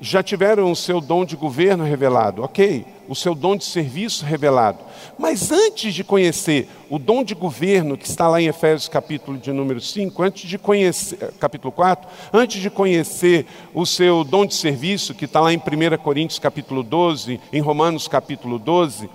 já 0.01 0.23
tiveram 0.23 0.71
o 0.71 0.77
seu 0.77 1.01
dom 1.01 1.25
de 1.25 1.37
governo 1.37 1.85
revelado, 1.85 2.43
ok, 2.43 2.85
o 3.09 3.15
seu 3.15 3.35
dom 3.35 3.57
de 3.57 3.65
serviço 3.65 4.25
revelado. 4.25 4.79
Mas 5.19 5.51
antes 5.51 5.95
de 5.95 6.03
conhecer 6.03 6.69
o 6.91 6.99
dom 6.99 7.23
de 7.23 7.35
governo 7.35 7.97
que 7.97 8.07
está 8.07 8.29
lá 8.29 8.41
em 8.41 8.47
Efésios 8.47 8.89
capítulo 8.89 9.39
de 9.39 9.53
número 9.53 9.81
5, 9.81 10.23
antes 10.23 10.49
de 10.49 10.59
conhecer, 10.59 11.33
capítulo 11.39 11.73
4, 11.73 12.09
antes 12.33 12.61
de 12.61 12.71
conhecer 12.71 13.47
o 13.73 13.87
seu 13.87 14.25
dom 14.25 14.47
de 14.47 14.55
serviço 14.55 15.15
que 15.15 15.25
está 15.27 15.41
lá 15.41 15.53
em 15.53 15.59
1 15.59 16.03
Coríntios 16.03 16.39
capítulo 16.39 16.83
12, 16.83 17.41
em 17.53 17.61
Romanos 17.61 18.09
capítulo 18.09 18.59
12, 18.59 19.09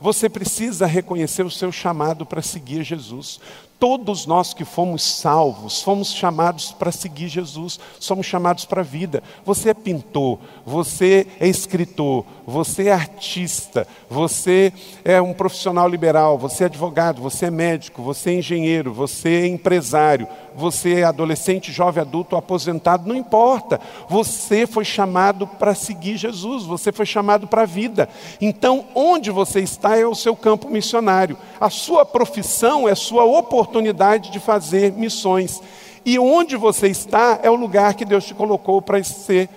você 0.00 0.30
precisa 0.30 0.86
reconhecer 0.86 1.44
o 1.44 1.50
seu 1.50 1.70
chamado 1.70 2.24
para 2.24 2.40
seguir 2.40 2.82
Jesus. 2.82 3.38
Todos 3.80 4.26
nós 4.26 4.52
que 4.52 4.62
fomos 4.64 5.02
salvos, 5.02 5.82
fomos 5.82 6.12
chamados 6.12 6.70
para 6.70 6.92
seguir 6.92 7.28
Jesus, 7.28 7.80
somos 7.98 8.26
chamados 8.26 8.66
para 8.66 8.82
a 8.82 8.84
vida. 8.84 9.22
Você 9.42 9.70
é 9.70 9.74
pintor, 9.74 10.38
você 10.66 11.26
é 11.40 11.48
escritor, 11.48 12.26
você 12.46 12.88
é 12.88 12.92
artista, 12.92 13.88
você 14.08 14.70
é 15.02 15.18
um 15.22 15.32
profissional 15.32 15.88
liberal, 15.88 16.36
você 16.36 16.64
é 16.64 16.66
advogado, 16.66 17.22
você 17.22 17.46
é 17.46 17.50
médico, 17.50 18.02
você 18.02 18.32
é 18.32 18.34
engenheiro, 18.34 18.92
você 18.92 19.30
é 19.30 19.46
empresário, 19.46 20.28
você 20.54 21.00
é 21.00 21.04
adolescente, 21.04 21.72
jovem, 21.72 22.00
adulto, 22.00 22.36
aposentado, 22.36 23.08
não 23.08 23.16
importa. 23.16 23.80
Você 24.08 24.66
foi 24.66 24.84
chamado 24.84 25.46
para 25.46 25.74
seguir 25.74 26.16
Jesus, 26.16 26.64
você 26.64 26.92
foi 26.92 27.06
chamado 27.06 27.46
para 27.46 27.62
a 27.62 27.66
vida. 27.66 28.08
Então, 28.40 28.86
onde 28.94 29.30
você 29.30 29.60
está 29.60 29.96
é 29.96 30.06
o 30.06 30.14
seu 30.14 30.36
campo 30.36 30.68
missionário. 30.68 31.36
A 31.60 31.70
sua 31.70 32.04
profissão 32.04 32.88
é 32.88 32.94
sua 32.94 33.24
oportunidade 33.24 33.70
oportunidade 33.80 34.30
de 34.30 34.40
fazer 34.40 34.92
missões. 34.92 35.60
E 36.04 36.18
onde 36.18 36.56
você 36.56 36.88
está 36.88 37.40
é 37.42 37.50
o 37.50 37.54
lugar 37.54 37.94
que 37.94 38.04
Deus 38.04 38.24
te 38.24 38.34
colocou 38.34 38.80
para 38.80 39.02
ser 39.04 39.48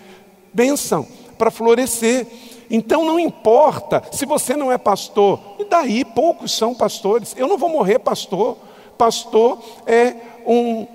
bênção, 0.53 1.07
para 1.38 1.50
florescer. 1.50 2.27
Então 2.69 3.05
não 3.05 3.19
importa 3.19 4.03
se 4.12 4.25
você 4.25 4.55
não 4.55 4.71
é 4.71 4.77
pastor, 4.77 5.39
e 5.59 5.65
daí 5.65 6.03
poucos 6.03 6.51
são 6.55 6.73
pastores. 6.73 7.33
Eu 7.38 7.47
não 7.47 7.57
vou 7.57 7.69
morrer 7.69 8.00
pastor. 8.00 8.57
Pastor 8.97 9.59
é 9.88 10.15
um, 10.45 10.88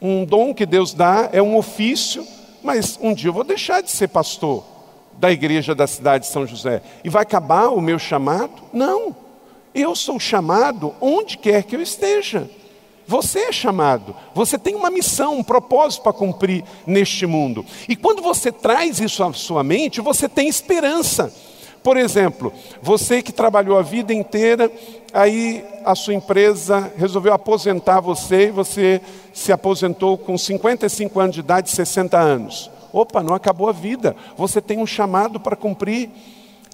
um 0.00 0.24
dom 0.24 0.54
que 0.54 0.66
Deus 0.66 0.94
dá, 0.94 1.28
é 1.32 1.42
um 1.42 1.56
ofício, 1.56 2.26
mas 2.62 2.98
um 3.00 3.14
dia 3.14 3.28
eu 3.28 3.34
vou 3.34 3.44
deixar 3.44 3.82
de 3.82 3.90
ser 3.90 4.08
pastor 4.08 4.64
da 5.18 5.30
igreja 5.30 5.74
da 5.74 5.86
cidade 5.86 6.24
de 6.24 6.30
São 6.30 6.46
José. 6.46 6.82
E 7.02 7.08
vai 7.08 7.22
acabar 7.22 7.68
o 7.68 7.80
meu 7.80 7.98
chamado? 7.98 8.62
Não. 8.72 9.14
Eu 9.74 9.94
sou 9.94 10.18
chamado 10.18 10.94
onde 11.00 11.36
quer 11.36 11.64
que 11.64 11.76
eu 11.76 11.82
esteja. 11.82 12.48
Você 13.06 13.38
é 13.40 13.52
chamado, 13.52 14.14
você 14.34 14.58
tem 14.58 14.74
uma 14.74 14.90
missão, 14.90 15.38
um 15.38 15.42
propósito 15.42 16.02
para 16.02 16.12
cumprir 16.12 16.62
neste 16.86 17.26
mundo. 17.26 17.64
E 17.88 17.96
quando 17.96 18.20
você 18.20 18.52
traz 18.52 19.00
isso 19.00 19.24
à 19.24 19.32
sua 19.32 19.64
mente, 19.64 20.02
você 20.02 20.28
tem 20.28 20.46
esperança. 20.46 21.32
Por 21.82 21.96
exemplo, 21.96 22.52
você 22.82 23.22
que 23.22 23.32
trabalhou 23.32 23.78
a 23.78 23.82
vida 23.82 24.12
inteira, 24.12 24.70
aí 25.12 25.64
a 25.84 25.94
sua 25.94 26.14
empresa 26.14 26.92
resolveu 26.96 27.32
aposentar 27.32 28.00
você 28.00 28.48
e 28.48 28.50
você 28.50 29.00
se 29.32 29.52
aposentou 29.52 30.18
com 30.18 30.36
55 30.36 31.20
anos 31.20 31.34
de 31.34 31.40
idade, 31.40 31.70
60 31.70 32.18
anos. 32.18 32.70
Opa, 32.92 33.22
não 33.22 33.34
acabou 33.34 33.68
a 33.68 33.72
vida. 33.72 34.16
Você 34.36 34.60
tem 34.60 34.78
um 34.78 34.86
chamado 34.86 35.38
para 35.38 35.56
cumprir 35.56 36.10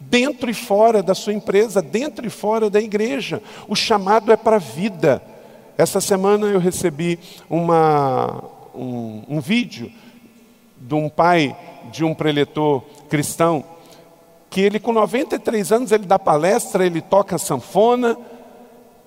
dentro 0.03 0.51
e 0.51 0.55
fora 0.55 1.03
da 1.03 1.15
sua 1.15 1.33
empresa, 1.33 1.83
dentro 1.83 2.27
e 2.27 2.31
fora 2.31 2.71
da 2.71 2.81
igreja. 2.81 3.43
O 3.69 3.75
chamado 3.75 4.33
é 4.33 4.37
para 4.37 4.57
a 4.57 4.61
vida. 4.61 5.23
Essa 5.77 6.01
semana 6.01 6.47
eu 6.47 6.59
recebi 6.59 7.19
uma, 7.51 8.45
um, 8.75 9.23
um 9.29 9.41
vídeo 9.41 9.91
de 10.79 10.95
um 10.95 11.09
pai 11.09 11.57
de 11.91 12.05
um 12.05 12.15
preletor 12.15 12.83
cristão 13.09 13.65
que 14.55 14.61
ele 14.61 14.79
com 14.79 14.93
93 14.93 15.73
anos 15.73 15.91
ele 15.91 16.07
dá 16.07 16.17
palestra, 16.17 16.87
ele 16.87 17.01
toca 17.01 17.37
sanfona, 17.39 18.17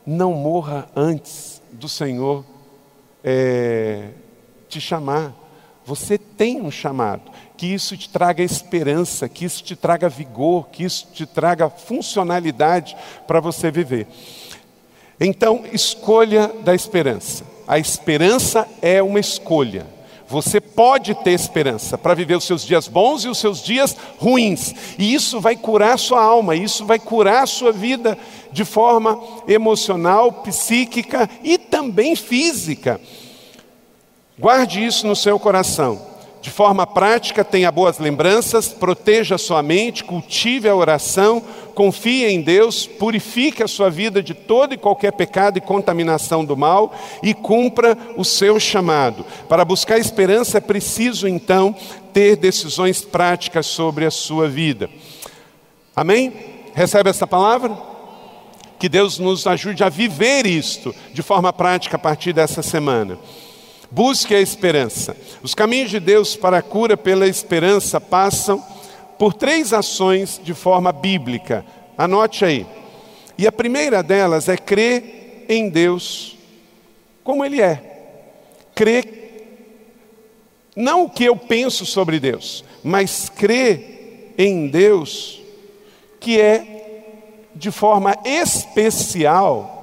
não 0.05 0.33
morra 0.33 0.89
antes 0.93 1.61
do 1.71 1.87
Senhor 1.87 2.43
é, 3.23 4.09
te 4.67 4.81
chamar. 4.81 5.33
Você 5.85 6.17
tem 6.17 6.61
um 6.61 6.69
chamado 6.69 7.31
que 7.55 7.65
isso 7.65 7.95
te 7.95 8.09
traga 8.09 8.43
esperança, 8.43 9.29
que 9.29 9.45
isso 9.45 9.63
te 9.63 9.73
traga 9.73 10.09
vigor, 10.09 10.67
que 10.67 10.83
isso 10.83 11.07
te 11.13 11.25
traga 11.25 11.69
funcionalidade 11.69 12.97
para 13.25 13.39
você 13.39 13.71
viver. 13.71 14.05
Então, 15.17 15.63
escolha 15.71 16.49
da 16.61 16.75
esperança. 16.75 17.45
A 17.65 17.79
esperança 17.79 18.67
é 18.81 19.01
uma 19.01 19.21
escolha. 19.21 19.87
Você 20.29 20.59
pode 20.59 21.15
ter 21.15 21.31
esperança 21.31 21.97
para 21.97 22.13
viver 22.13 22.35
os 22.35 22.43
seus 22.43 22.65
dias 22.65 22.87
bons 22.87 23.23
e 23.23 23.29
os 23.29 23.37
seus 23.37 23.63
dias 23.63 23.95
ruins. 24.17 24.75
E 24.97 25.13
isso 25.13 25.39
vai 25.39 25.55
curar 25.55 25.97
sua 25.97 26.21
alma, 26.21 26.55
isso 26.55 26.85
vai 26.85 26.99
curar 26.99 27.47
sua 27.47 27.71
vida 27.71 28.17
de 28.51 28.65
forma 28.65 29.19
emocional, 29.47 30.31
psíquica 30.31 31.29
e 31.43 31.57
também 31.57 32.15
física. 32.15 32.99
Guarde 34.37 34.85
isso 34.85 35.07
no 35.07 35.15
seu 35.15 35.39
coração. 35.39 36.17
De 36.41 36.51
forma 36.51 36.85
prática, 36.85 37.43
tenha 37.43 37.71
boas 37.71 37.97
lembranças, 37.97 38.67
proteja 38.69 39.37
sua 39.37 39.63
mente, 39.63 40.03
cultive 40.03 40.69
a 40.69 40.75
oração, 40.75 41.41
confie 41.77 42.25
em 42.25 42.41
Deus, 42.41 42.87
purifique 42.87 43.61
a 43.61 43.67
sua 43.67 43.87
vida 43.87 44.23
de 44.23 44.33
todo 44.33 44.73
e 44.73 44.77
qualquer 44.79 45.11
pecado 45.11 45.59
e 45.59 45.61
contaminação 45.61 46.43
do 46.43 46.57
mal 46.57 46.91
e 47.21 47.35
cumpra 47.35 47.95
o 48.17 48.25
seu 48.25 48.59
chamado. 48.59 49.23
Para 49.47 49.63
buscar 49.63 49.99
esperança 49.99 50.57
é 50.57 50.59
preciso 50.59 51.27
então 51.27 51.75
ter 52.11 52.35
decisões 52.35 53.03
práticas 53.03 53.67
sobre 53.67 54.05
a 54.05 54.09
sua 54.09 54.47
vida. 54.47 54.89
Amém? 55.95 56.33
Recebe 56.73 57.11
essa 57.11 57.27
palavra? 57.27 57.77
Que 58.79 58.89
Deus 58.89 59.19
nos 59.19 59.45
ajude 59.45 59.83
a 59.83 59.89
viver 59.89 60.47
isto 60.47 60.95
de 61.13 61.21
forma 61.21 61.53
prática 61.53 61.95
a 61.95 61.99
partir 61.99 62.33
dessa 62.33 62.63
semana. 62.63 63.19
Busque 63.91 64.33
a 64.33 64.41
esperança. 64.41 65.15
Os 65.43 65.53
caminhos 65.53 65.91
de 65.91 65.99
Deus 65.99 66.35
para 66.35 66.57
a 66.57 66.63
cura 66.63 66.97
pela 66.97 67.27
esperança 67.27 68.01
passam 68.01 68.65
por 69.17 69.33
três 69.33 69.73
ações 69.73 70.39
de 70.43 70.53
forma 70.53 70.91
bíblica. 70.91 71.65
Anote 71.97 72.45
aí. 72.45 72.65
E 73.37 73.45
a 73.47 73.51
primeira 73.51 74.01
delas 74.01 74.49
é 74.49 74.57
crer 74.57 75.45
em 75.49 75.69
Deus 75.69 76.37
como 77.23 77.43
Ele 77.43 77.61
é. 77.61 77.81
Crer 78.73 79.17
não 80.75 81.05
o 81.05 81.09
que 81.09 81.23
eu 81.23 81.35
penso 81.35 81.85
sobre 81.85 82.19
Deus, 82.19 82.63
mas 82.83 83.29
crer 83.29 84.33
em 84.37 84.67
Deus 84.67 85.41
que 86.19 86.39
é 86.39 87.49
de 87.55 87.71
forma 87.71 88.15
especial 88.23 89.73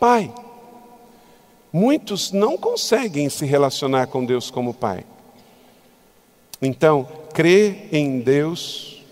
Pai. 0.00 0.32
Muitos 1.72 2.32
não 2.32 2.56
conseguem 2.56 3.28
se 3.28 3.46
relacionar 3.46 4.06
com 4.08 4.24
Deus 4.24 4.50
como 4.50 4.74
Pai. 4.74 5.04
Então, 6.60 7.06
crê 7.34 7.88
em 7.92 8.20
Deus, 8.20 9.04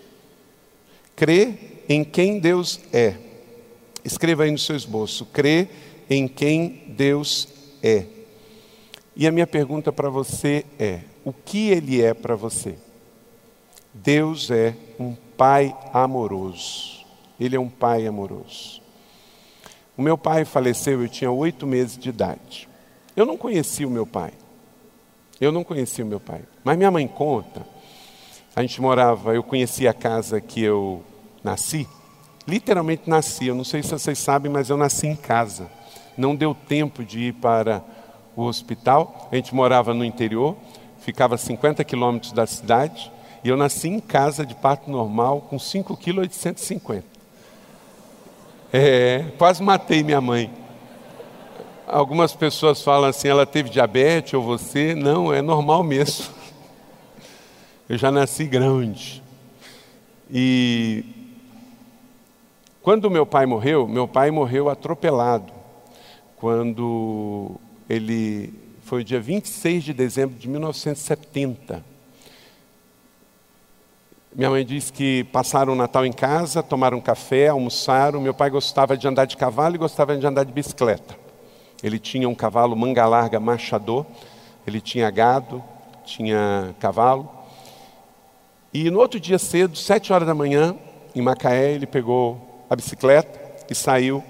crê 1.15 1.55
em 1.89 2.03
quem 2.03 2.39
Deus 2.39 2.81
é. 2.93 3.17
Escreva 4.05 4.45
aí 4.45 4.51
no 4.51 4.59
seu 4.59 4.77
esboço: 4.77 5.27
crê 5.27 5.69
em 6.09 6.27
quem 6.27 6.83
Deus 6.89 7.49
é. 7.83 8.07
E 9.17 9.27
a 9.27 9.33
minha 9.33 9.47
pergunta 9.47 9.93
para 9.93 10.09
você 10.09 10.65
é: 10.79 11.01
o 11.25 11.33
que 11.33 11.71
Ele 11.71 12.03
é 12.03 12.15
para 12.15 12.35
você? 12.35 12.77
Deus 13.93 14.51
é 14.51 14.75
um 14.99 15.15
Pai 15.37 15.77
amoroso. 15.93 17.05
Ele 17.41 17.57
é 17.57 17.61
um 17.61 17.69
Pai 17.69 18.07
amoroso. 18.07 18.81
O 19.97 20.03
meu 20.03 20.19
pai 20.19 20.45
faleceu, 20.45 21.03
eu 21.03 21.09
tinha 21.09 21.31
oito 21.31 21.67
meses 21.67 21.97
de 21.97 22.09
idade. 22.09 22.69
Eu 23.17 23.25
não 23.25 23.37
conhecia 23.37 23.87
o 23.87 23.91
meu 23.91 24.05
pai. 24.05 24.33
Eu 25.41 25.53
não 25.53 25.63
conhecia 25.63 26.05
o 26.05 26.09
meu 26.09 26.19
pai. 26.19 26.43
Mas 26.65 26.79
minha 26.79 26.91
mãe 26.91 27.07
conta. 27.07 27.67
A 28.57 28.63
gente 28.63 28.81
morava, 28.81 29.35
eu 29.35 29.43
conhecia 29.43 29.91
a 29.91 29.95
casa 29.95 30.41
que 30.41 30.63
eu 30.63 31.03
nasci. 31.43 31.87
Literalmente 32.49 33.03
nasci. 33.09 33.49
Eu 33.49 33.55
não 33.55 33.65
sei 33.65 33.83
se 33.83 33.91
vocês 33.91 34.19
sabem, 34.19 34.51
mas 34.51 34.71
eu 34.71 34.77
nasci 34.77 35.07
em 35.07 35.17
casa. 35.17 35.71
Não 36.17 36.35
deu 36.35 36.55
tempo 36.55 37.05
de 37.05 37.19
ir 37.19 37.33
para 37.35 37.85
o 38.35 38.45
hospital. 38.45 39.29
A 39.31 39.37
gente 39.37 39.55
morava 39.55 39.93
no 39.93 40.05
interior, 40.05 40.57
ficava 41.01 41.35
a 41.35 41.39
50 41.39 41.85
quilômetros 41.85 42.33
da 42.33 42.47
cidade. 42.47 43.13
E 43.43 43.49
eu 43.49 43.57
nasci 43.57 43.89
em 43.89 44.01
casa 44.01 44.47
de 44.47 44.55
parto 44.55 44.91
normal 44.91 45.43
com 45.43 45.59
5,850 45.59 47.03
kg. 47.03 47.15
É, 48.73 49.27
quase 49.37 49.63
matei 49.63 50.03
minha 50.03 50.21
mãe. 50.21 50.51
Algumas 51.87 52.35
pessoas 52.35 52.83
falam 52.83 53.11
assim, 53.11 53.29
ela 53.29 53.45
teve 53.45 53.69
diabetes 53.69 54.33
ou 54.33 54.43
você. 54.43 54.95
Não, 54.95 55.33
é 55.33 55.43
normal 55.43 55.83
mesmo. 55.83 56.44
Eu 57.87 57.99
já 57.99 58.11
nasci 58.11 58.47
grande. 58.47 59.23
E 60.31 61.05
quando 62.81 63.11
meu 63.11 63.27
pai 63.27 63.45
morreu, 63.45 63.87
meu 63.87 64.09
pai 64.09 64.31
morreu 64.31 64.71
atropelado. 64.71 65.53
Quando 66.37 67.61
ele 67.89 68.55
foi 68.85 69.05
dia 69.05 69.21
26 69.21 69.85
de 69.85 69.93
dezembro 69.93 70.35
de 70.35 70.49
1970. 70.49 71.85
Minha 74.35 74.49
mãe 74.49 74.65
disse 74.65 74.91
que 74.91 75.25
passaram 75.25 75.75
o 75.75 75.77
Natal 75.77 76.07
em 76.07 76.13
casa, 76.13 76.63
tomaram 76.63 76.99
café, 77.03 77.49
almoçaram. 77.49 78.19
Meu 78.19 78.33
pai 78.33 78.49
gostava 78.49 78.97
de 78.97 79.07
andar 79.07 79.27
de 79.27 79.37
cavalo 79.37 79.75
e 79.75 79.79
gostava 79.79 80.17
de 80.17 80.27
andar 80.27 80.45
de 80.45 80.53
bicicleta. 80.55 81.15
Ele 81.83 81.99
tinha 81.99 82.27
um 82.27 82.35
cavalo 82.35 82.75
manga 82.75 83.07
larga 83.07 83.39
machador, 83.39 84.07
ele 84.67 84.81
tinha 84.81 85.11
gado, 85.11 85.63
tinha 86.07 86.75
cavalo. 86.81 87.34
E 88.77 88.91
no 88.91 88.99
outro 88.99 89.21
dia 89.21 89.39
cedo, 89.39 89.79
sete 89.79 90.13
horas 90.13 90.27
da 90.27 90.35
manhã, 90.35 90.75
em 91.15 91.23
Macaé, 91.23 91.75
ele 91.75 91.87
pegou 91.87 92.67
a 92.69 92.75
bicicleta 92.75 93.41
e 93.71 93.75
saiu 93.75 94.21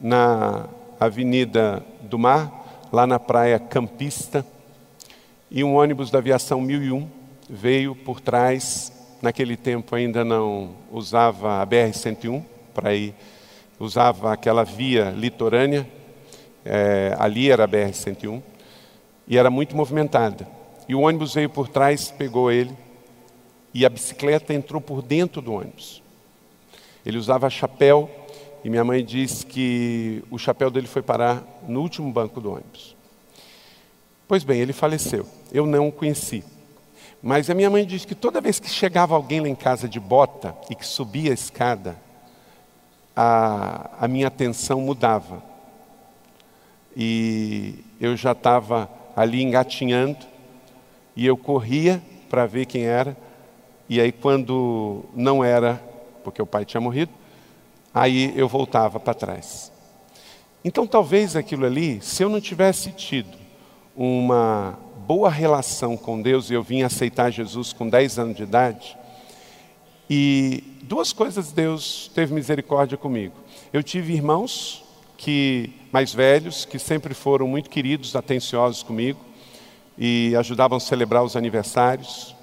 na 0.00 0.66
Avenida 0.98 1.84
do 2.00 2.18
Mar, 2.18 2.88
lá 2.90 3.06
na 3.06 3.20
praia 3.20 3.58
Campista, 3.58 4.46
e 5.50 5.62
um 5.62 5.74
ônibus 5.74 6.10
da 6.10 6.20
aviação 6.20 6.62
1001 6.62 7.06
veio 7.50 7.94
por 7.94 8.18
trás, 8.18 8.90
naquele 9.20 9.58
tempo 9.58 9.94
ainda 9.94 10.24
não 10.24 10.70
usava 10.90 11.60
a 11.60 11.66
BR-101 11.66 12.42
para 12.72 12.94
ir, 12.94 13.14
usava 13.78 14.32
aquela 14.32 14.64
via 14.64 15.10
litorânea, 15.10 15.86
é, 16.64 17.14
ali 17.18 17.50
era 17.50 17.64
a 17.64 17.68
BR-101, 17.68 18.42
e 19.26 19.36
era 19.36 19.50
muito 19.50 19.76
movimentada. 19.76 20.48
E 20.88 20.94
o 20.94 21.00
ônibus 21.00 21.34
veio 21.34 21.50
por 21.50 21.68
trás, 21.68 22.10
pegou 22.10 22.50
ele, 22.50 22.87
e 23.72 23.84
a 23.84 23.88
bicicleta 23.88 24.54
entrou 24.54 24.80
por 24.80 25.02
dentro 25.02 25.40
do 25.40 25.52
ônibus. 25.52 26.02
Ele 27.04 27.18
usava 27.18 27.48
chapéu, 27.48 28.10
e 28.64 28.70
minha 28.70 28.84
mãe 28.84 29.04
disse 29.04 29.46
que 29.46 30.22
o 30.30 30.38
chapéu 30.38 30.70
dele 30.70 30.86
foi 30.86 31.02
parar 31.02 31.44
no 31.66 31.80
último 31.80 32.10
banco 32.12 32.40
do 32.40 32.52
ônibus. 32.52 32.96
Pois 34.26 34.44
bem, 34.44 34.60
ele 34.60 34.72
faleceu. 34.72 35.26
Eu 35.52 35.66
não 35.66 35.88
o 35.88 35.92
conheci. 35.92 36.44
Mas 37.22 37.48
a 37.50 37.54
minha 37.54 37.70
mãe 37.70 37.84
diz 37.84 38.04
que 38.04 38.14
toda 38.14 38.40
vez 38.40 38.60
que 38.60 38.68
chegava 38.68 39.14
alguém 39.14 39.40
lá 39.40 39.48
em 39.48 39.54
casa 39.54 39.88
de 39.88 39.98
bota 39.98 40.54
e 40.70 40.74
que 40.74 40.86
subia 40.86 41.30
a 41.30 41.34
escada, 41.34 41.96
a, 43.16 44.04
a 44.04 44.08
minha 44.08 44.28
atenção 44.28 44.80
mudava. 44.80 45.42
E 46.96 47.84
eu 48.00 48.16
já 48.16 48.32
estava 48.32 48.88
ali 49.16 49.42
engatinhando, 49.42 50.24
e 51.16 51.26
eu 51.26 51.36
corria 51.36 52.00
para 52.30 52.46
ver 52.46 52.66
quem 52.66 52.84
era, 52.84 53.16
e 53.88 54.00
aí 54.00 54.12
quando 54.12 55.04
não 55.14 55.42
era, 55.42 55.82
porque 56.22 56.42
o 56.42 56.46
pai 56.46 56.64
tinha 56.64 56.80
morrido, 56.80 57.12
aí 57.92 58.32
eu 58.36 58.48
voltava 58.48 59.00
para 59.00 59.14
trás. 59.14 59.72
Então 60.64 60.86
talvez 60.86 61.36
aquilo 61.36 61.64
ali, 61.64 62.00
se 62.02 62.22
eu 62.22 62.28
não 62.28 62.40
tivesse 62.40 62.92
tido 62.92 63.38
uma 63.96 64.78
boa 65.06 65.30
relação 65.30 65.96
com 65.96 66.20
Deus, 66.20 66.50
e 66.50 66.54
eu 66.54 66.62
vim 66.62 66.82
aceitar 66.82 67.30
Jesus 67.30 67.72
com 67.72 67.88
10 67.88 68.18
anos 68.18 68.36
de 68.36 68.42
idade, 68.42 68.96
e 70.10 70.62
duas 70.82 71.12
coisas 71.12 71.52
Deus 71.52 72.10
teve 72.14 72.32
misericórdia 72.34 72.96
comigo. 72.96 73.34
Eu 73.72 73.82
tive 73.82 74.12
irmãos 74.14 74.84
que 75.16 75.72
mais 75.92 76.14
velhos, 76.14 76.64
que 76.64 76.78
sempre 76.78 77.12
foram 77.12 77.48
muito 77.48 77.68
queridos, 77.68 78.14
atenciosos 78.14 78.82
comigo, 78.82 79.18
e 79.98 80.34
ajudavam 80.36 80.76
a 80.76 80.80
celebrar 80.80 81.24
os 81.24 81.36
aniversários. 81.36 82.34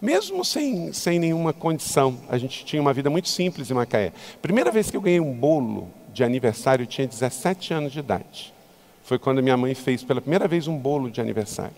Mesmo 0.00 0.44
sem, 0.44 0.92
sem 0.92 1.18
nenhuma 1.18 1.52
condição, 1.52 2.18
a 2.28 2.38
gente 2.38 2.64
tinha 2.64 2.80
uma 2.80 2.92
vida 2.92 3.10
muito 3.10 3.28
simples 3.28 3.70
em 3.70 3.74
Macaé. 3.74 4.12
Primeira 4.40 4.70
vez 4.70 4.90
que 4.90 4.96
eu 4.96 5.00
ganhei 5.00 5.20
um 5.20 5.32
bolo 5.32 5.90
de 6.12 6.24
aniversário, 6.24 6.84
eu 6.84 6.86
tinha 6.86 7.06
17 7.06 7.74
anos 7.74 7.92
de 7.92 7.98
idade. 7.98 8.54
Foi 9.02 9.18
quando 9.18 9.42
minha 9.42 9.56
mãe 9.56 9.74
fez 9.74 10.02
pela 10.02 10.20
primeira 10.20 10.48
vez 10.48 10.66
um 10.66 10.76
bolo 10.78 11.10
de 11.10 11.20
aniversário. 11.20 11.76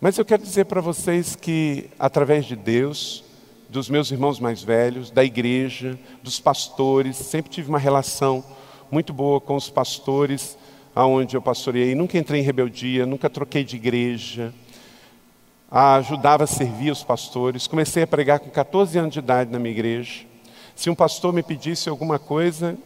Mas 0.00 0.16
eu 0.16 0.24
quero 0.24 0.42
dizer 0.42 0.64
para 0.64 0.80
vocês 0.80 1.36
que, 1.36 1.90
através 1.98 2.46
de 2.46 2.56
Deus, 2.56 3.22
dos 3.68 3.88
meus 3.88 4.10
irmãos 4.10 4.40
mais 4.40 4.62
velhos, 4.62 5.10
da 5.10 5.24
igreja, 5.24 5.98
dos 6.22 6.40
pastores, 6.40 7.16
sempre 7.16 7.50
tive 7.50 7.68
uma 7.68 7.78
relação 7.78 8.44
muito 8.90 9.12
boa 9.12 9.40
com 9.40 9.56
os 9.56 9.70
pastores 9.70 10.58
aonde 10.94 11.36
eu 11.36 11.42
pastoreei. 11.42 11.94
Nunca 11.94 12.18
entrei 12.18 12.40
em 12.40 12.44
rebeldia, 12.44 13.06
nunca 13.06 13.30
troquei 13.30 13.64
de 13.64 13.76
igreja. 13.76 14.52
Ajudava 15.74 16.44
a 16.44 16.46
servir 16.46 16.90
os 16.90 17.02
pastores. 17.02 17.66
Comecei 17.66 18.02
a 18.02 18.06
pregar 18.06 18.40
com 18.40 18.50
14 18.50 18.98
anos 18.98 19.14
de 19.14 19.20
idade 19.20 19.50
na 19.50 19.58
minha 19.58 19.72
igreja. 19.72 20.26
Se 20.76 20.90
um 20.90 20.94
pastor 20.94 21.32
me 21.32 21.42
pedisse 21.42 21.88
alguma 21.88 22.18
coisa, 22.18 22.76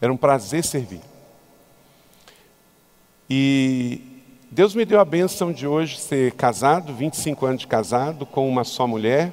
era 0.00 0.12
um 0.12 0.16
prazer 0.16 0.64
servir. 0.64 1.00
E 3.28 4.00
Deus 4.48 4.72
me 4.72 4.84
deu 4.84 5.00
a 5.00 5.04
benção 5.04 5.52
de 5.52 5.66
hoje 5.66 5.98
ser 5.98 6.32
casado, 6.34 6.94
25 6.94 7.46
anos 7.46 7.60
de 7.62 7.66
casado, 7.66 8.24
com 8.24 8.48
uma 8.48 8.62
só 8.62 8.86
mulher, 8.86 9.32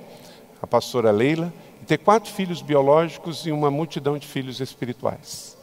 a 0.59 0.65
pastora 0.65 1.11
Leila, 1.11 1.53
e 1.83 1.85
ter 1.85 1.99
quatro 1.99 2.31
filhos 2.31 2.63
biológicos 2.63 3.45
e 3.45 3.51
uma 3.51 3.69
multidão 3.69 4.17
de 4.17 4.25
filhos 4.25 4.59
espirituais. 4.59 5.55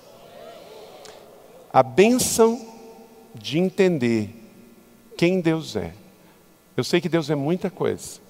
A 1.73 1.83
benção 1.83 2.65
de 3.35 3.59
entender 3.59 4.44
quem 5.17 5.41
Deus 5.41 5.77
é. 5.77 5.93
Eu 6.77 6.83
sei 6.85 7.01
que 7.01 7.09
Deus 7.09 7.31
é 7.31 7.35
muita 7.35 7.71
coisa, 7.71 8.21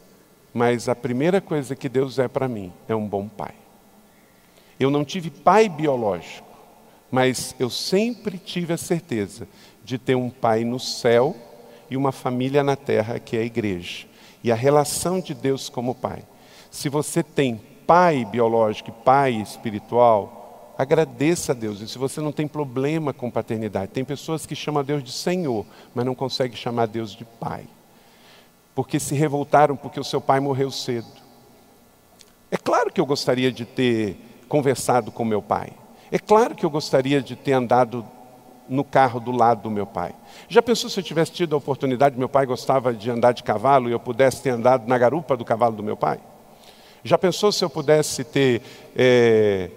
mas 0.52 0.88
a 0.88 0.94
primeira 0.94 1.40
coisa 1.40 1.74
que 1.74 1.88
Deus 1.88 2.18
é 2.18 2.28
para 2.28 2.48
mim 2.48 2.72
é 2.88 2.94
um 2.94 3.08
bom 3.08 3.26
pai. 3.26 3.54
Eu 4.78 4.90
não 4.90 5.04
tive 5.04 5.30
pai 5.30 5.68
biológico, 5.68 6.46
mas 7.10 7.54
eu 7.58 7.70
sempre 7.70 8.38
tive 8.38 8.72
a 8.72 8.76
certeza 8.76 9.48
de 9.84 9.98
ter 9.98 10.14
um 10.14 10.28
pai 10.28 10.64
no 10.64 10.80
céu 10.80 11.34
e 11.88 11.96
uma 11.96 12.12
família 12.12 12.62
na 12.62 12.76
terra, 12.76 13.18
que 13.18 13.36
é 13.36 13.40
a 13.40 13.44
igreja. 13.44 14.06
E 14.42 14.52
a 14.52 14.54
relação 14.54 15.20
de 15.20 15.32
Deus 15.32 15.68
como 15.68 15.94
pai. 15.94 16.22
Se 16.70 16.88
você 16.88 17.22
tem 17.22 17.60
pai 17.86 18.24
biológico 18.24 18.90
e 18.90 19.04
pai 19.04 19.34
espiritual, 19.34 20.43
agradeça 20.76 21.52
a 21.52 21.54
Deus. 21.54 21.80
E 21.80 21.88
se 21.88 21.98
você 21.98 22.20
não 22.20 22.32
tem 22.32 22.46
problema 22.46 23.12
com 23.12 23.30
paternidade, 23.30 23.92
tem 23.92 24.04
pessoas 24.04 24.44
que 24.44 24.54
chamam 24.54 24.80
a 24.80 24.84
Deus 24.84 25.02
de 25.02 25.12
Senhor, 25.12 25.64
mas 25.94 26.04
não 26.04 26.14
conseguem 26.14 26.56
chamar 26.56 26.86
Deus 26.86 27.14
de 27.14 27.24
pai. 27.24 27.66
Porque 28.74 28.98
se 28.98 29.14
revoltaram 29.14 29.76
porque 29.76 30.00
o 30.00 30.04
seu 30.04 30.20
pai 30.20 30.40
morreu 30.40 30.70
cedo. 30.70 31.06
É 32.50 32.56
claro 32.56 32.92
que 32.92 33.00
eu 33.00 33.06
gostaria 33.06 33.50
de 33.50 33.64
ter 33.64 34.16
conversado 34.48 35.10
com 35.10 35.24
meu 35.24 35.42
pai. 35.42 35.72
É 36.10 36.18
claro 36.18 36.54
que 36.54 36.64
eu 36.64 36.70
gostaria 36.70 37.20
de 37.20 37.34
ter 37.34 37.52
andado 37.52 38.06
no 38.68 38.84
carro 38.84 39.20
do 39.20 39.30
lado 39.30 39.62
do 39.62 39.70
meu 39.70 39.86
pai. 39.86 40.14
Já 40.48 40.62
pensou 40.62 40.88
se 40.88 40.98
eu 40.98 41.04
tivesse 41.04 41.32
tido 41.32 41.54
a 41.54 41.58
oportunidade, 41.58 42.18
meu 42.18 42.28
pai 42.28 42.46
gostava 42.46 42.94
de 42.94 43.10
andar 43.10 43.32
de 43.32 43.42
cavalo 43.42 43.88
e 43.88 43.92
eu 43.92 44.00
pudesse 44.00 44.42
ter 44.42 44.50
andado 44.50 44.86
na 44.86 44.96
garupa 44.96 45.36
do 45.36 45.44
cavalo 45.44 45.76
do 45.76 45.82
meu 45.82 45.96
pai? 45.96 46.20
Já 47.02 47.18
pensou 47.18 47.52
se 47.52 47.62
eu 47.64 47.68
pudesse 47.68 48.24
ter 48.24 48.62
é, 48.96 49.70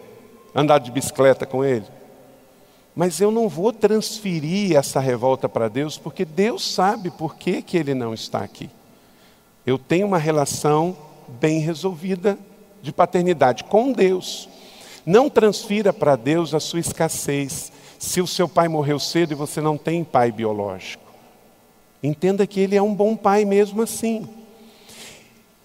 andado 0.55 0.83
de 0.83 0.91
bicicleta 0.91 1.45
com 1.45 1.63
ele? 1.63 1.85
Mas 2.95 3.21
eu 3.21 3.29
não 3.29 3.47
vou 3.47 3.71
transferir 3.71 4.75
essa 4.75 4.99
revolta 4.99 5.47
para 5.47 5.67
Deus, 5.67 5.97
porque 5.97 6.25
Deus 6.25 6.73
sabe 6.73 7.11
por 7.11 7.35
que, 7.35 7.61
que 7.61 7.77
ele 7.77 7.93
não 7.93 8.13
está 8.13 8.39
aqui. 8.39 8.69
Eu 9.65 9.77
tenho 9.77 10.07
uma 10.07 10.17
relação 10.17 10.97
bem 11.27 11.59
resolvida 11.59 12.37
de 12.81 12.91
paternidade 12.91 13.65
com 13.65 13.91
Deus. 13.91 14.49
Não 15.05 15.29
transfira 15.29 15.93
para 15.93 16.15
Deus 16.15 16.53
a 16.53 16.59
sua 16.59 16.79
escassez. 16.79 17.71
Se 17.99 18.21
o 18.21 18.27
seu 18.27 18.47
pai 18.47 18.67
morreu 18.67 18.99
cedo 18.99 19.31
e 19.31 19.35
você 19.35 19.61
não 19.61 19.77
tem 19.77 20.03
pai 20.03 20.31
biológico, 20.31 21.03
entenda 22.01 22.47
que 22.47 22.59
ele 22.59 22.75
é 22.75 22.81
um 22.81 22.93
bom 22.93 23.15
pai 23.15 23.45
mesmo 23.45 23.81
assim. 23.81 24.27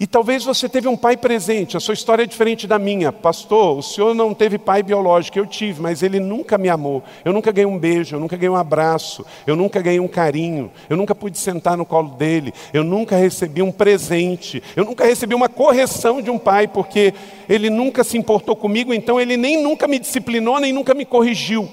E 0.03 0.07
talvez 0.09 0.43
você 0.43 0.69
teve 0.69 0.89
um 0.89 0.97
pai 0.97 1.17
presente, 1.17 1.77
a 1.77 1.81
sua 1.81 1.95
história 1.95 2.25
é 2.25 2.27
diferente 2.27 2.67
da 2.67 2.77
minha. 2.77 3.13
Pastor, 3.13 3.79
o 3.79 3.83
senhor 3.85 4.13
não 4.17 4.35
teve 4.35 4.59
pai 4.59 4.83
biológico, 4.83 5.39
eu 5.39 5.47
tive, 5.47 5.81
mas 5.81 6.03
ele 6.03 6.19
nunca 6.19 6.59
me 6.59 6.69
amou. 6.69 7.05
Eu 7.25 7.33
nunca 7.33 7.53
ganhei 7.53 7.71
um 7.71 7.79
beijo, 7.79 8.17
eu 8.17 8.19
nunca 8.19 8.37
ganhei 8.37 8.51
um 8.51 8.57
abraço, 8.57 9.25
eu 9.47 9.55
nunca 9.55 9.81
ganhei 9.81 10.01
um 10.01 10.09
carinho, 10.09 10.73
eu 10.91 10.97
nunca 10.97 11.15
pude 11.15 11.39
sentar 11.39 11.77
no 11.77 11.87
colo 11.87 12.17
dele, 12.17 12.53
eu 12.75 12.83
nunca 12.83 13.15
recebi 13.15 13.63
um 13.63 13.71
presente, 13.71 14.61
eu 14.75 14.85
nunca 14.85 15.05
recebi 15.05 15.37
uma 15.37 15.49
correção 15.49 16.21
de 16.21 16.33
um 16.33 16.39
pai, 16.39 16.67
porque 16.67 17.15
ele 17.49 17.71
nunca 17.71 18.03
se 18.03 18.19
importou 18.19 18.57
comigo, 18.57 18.93
então 18.93 19.21
ele 19.21 19.37
nem 19.37 19.63
nunca 19.63 19.87
me 19.87 20.01
disciplinou, 20.01 20.59
nem 20.59 20.73
nunca 20.73 20.95
me 20.95 21.05
corrigiu. 21.05 21.69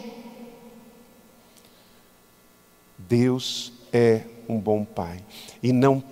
Deus 2.95 3.73
é 3.91 4.21
um 4.47 4.59
bom 4.59 4.85
pai. 4.85 5.17
E 5.63 5.73
não 5.73 6.03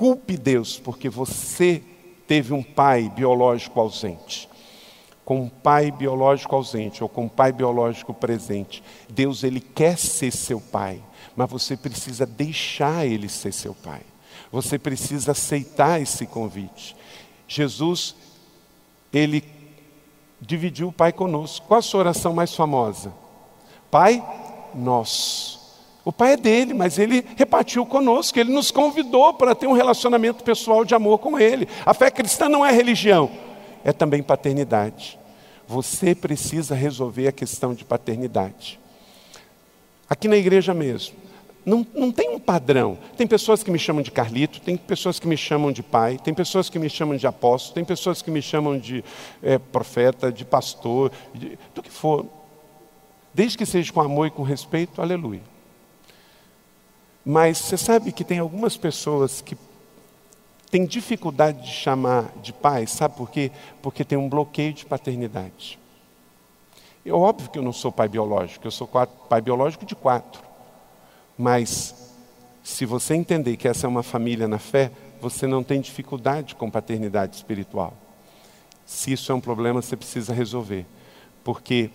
culpe 0.00 0.38
Deus, 0.38 0.78
porque 0.78 1.10
você 1.10 1.82
teve 2.26 2.54
um 2.54 2.62
pai 2.62 3.12
biológico 3.14 3.78
ausente. 3.78 4.48
Com 5.26 5.42
um 5.42 5.48
pai 5.50 5.90
biológico 5.90 6.56
ausente 6.56 7.02
ou 7.02 7.08
com 7.08 7.24
um 7.24 7.28
pai 7.28 7.52
biológico 7.52 8.14
presente, 8.14 8.82
Deus 9.10 9.44
ele 9.44 9.60
quer 9.60 9.98
ser 9.98 10.30
seu 10.30 10.58
pai, 10.58 11.02
mas 11.36 11.50
você 11.50 11.76
precisa 11.76 12.24
deixar 12.24 13.06
ele 13.06 13.28
ser 13.28 13.52
seu 13.52 13.74
pai. 13.74 14.00
Você 14.50 14.78
precisa 14.78 15.32
aceitar 15.32 16.00
esse 16.00 16.24
convite. 16.24 16.96
Jesus 17.46 18.16
ele 19.12 19.44
dividiu 20.40 20.88
o 20.88 20.92
pai 20.92 21.12
conosco. 21.12 21.66
Qual 21.66 21.78
a 21.78 21.82
sua 21.82 22.00
oração 22.00 22.32
mais 22.32 22.54
famosa? 22.54 23.12
Pai 23.90 24.24
nosso. 24.74 25.59
O 26.04 26.12
pai 26.12 26.32
é 26.32 26.36
dele, 26.36 26.72
mas 26.72 26.98
ele 26.98 27.24
repartiu 27.36 27.84
conosco, 27.84 28.38
ele 28.38 28.52
nos 28.52 28.70
convidou 28.70 29.34
para 29.34 29.54
ter 29.54 29.66
um 29.66 29.72
relacionamento 29.72 30.42
pessoal 30.42 30.84
de 30.84 30.94
amor 30.94 31.18
com 31.18 31.38
ele. 31.38 31.68
A 31.84 31.92
fé 31.92 32.10
cristã 32.10 32.48
não 32.48 32.64
é 32.64 32.72
religião, 32.72 33.30
é 33.84 33.92
também 33.92 34.22
paternidade. 34.22 35.18
Você 35.68 36.14
precisa 36.14 36.74
resolver 36.74 37.28
a 37.28 37.32
questão 37.32 37.74
de 37.74 37.84
paternidade. 37.84 38.80
Aqui 40.08 40.26
na 40.26 40.36
igreja 40.36 40.72
mesmo, 40.74 41.14
não, 41.64 41.86
não 41.94 42.10
tem 42.10 42.30
um 42.30 42.40
padrão. 42.40 42.98
Tem 43.16 43.26
pessoas 43.26 43.62
que 43.62 43.70
me 43.70 43.78
chamam 43.78 44.02
de 44.02 44.10
Carlito, 44.10 44.60
tem 44.60 44.76
pessoas 44.76 45.20
que 45.20 45.28
me 45.28 45.36
chamam 45.36 45.70
de 45.70 45.82
pai, 45.82 46.18
tem 46.18 46.32
pessoas 46.32 46.70
que 46.70 46.78
me 46.78 46.88
chamam 46.88 47.16
de 47.16 47.26
apóstolo, 47.26 47.74
tem 47.74 47.84
pessoas 47.84 48.22
que 48.22 48.30
me 48.30 48.40
chamam 48.40 48.78
de 48.78 49.04
é, 49.42 49.58
profeta, 49.58 50.32
de 50.32 50.44
pastor, 50.44 51.12
de, 51.34 51.58
do 51.74 51.82
que 51.82 51.90
for. 51.90 52.26
Desde 53.32 53.56
que 53.56 53.66
seja 53.66 53.92
com 53.92 54.00
amor 54.00 54.26
e 54.26 54.30
com 54.30 54.42
respeito, 54.42 55.00
aleluia. 55.00 55.49
Mas 57.24 57.58
você 57.58 57.76
sabe 57.76 58.12
que 58.12 58.24
tem 58.24 58.38
algumas 58.38 58.76
pessoas 58.76 59.40
que 59.40 59.56
têm 60.70 60.86
dificuldade 60.86 61.62
de 61.62 61.72
chamar 61.72 62.32
de 62.42 62.52
pai, 62.52 62.86
sabe 62.86 63.16
por 63.16 63.30
quê? 63.30 63.50
Porque 63.82 64.04
tem 64.04 64.16
um 64.16 64.28
bloqueio 64.28 64.72
de 64.72 64.86
paternidade. 64.86 65.78
É 67.04 67.12
óbvio 67.12 67.50
que 67.50 67.58
eu 67.58 67.62
não 67.62 67.72
sou 67.72 67.90
pai 67.90 68.08
biológico, 68.08 68.66
eu 68.66 68.70
sou 68.70 68.86
pai 68.86 69.40
biológico 69.40 69.84
de 69.84 69.94
quatro. 69.94 70.42
Mas 71.36 71.94
se 72.62 72.84
você 72.84 73.14
entender 73.14 73.56
que 73.56 73.66
essa 73.66 73.86
é 73.86 73.88
uma 73.88 74.02
família 74.02 74.46
na 74.46 74.58
fé, 74.58 74.90
você 75.20 75.46
não 75.46 75.62
tem 75.62 75.80
dificuldade 75.80 76.54
com 76.54 76.70
paternidade 76.70 77.36
espiritual. 77.36 77.94
Se 78.84 79.12
isso 79.12 79.32
é 79.32 79.34
um 79.34 79.40
problema, 79.40 79.80
você 79.80 79.96
precisa 79.96 80.32
resolver. 80.32 80.86
Porque 81.42 81.90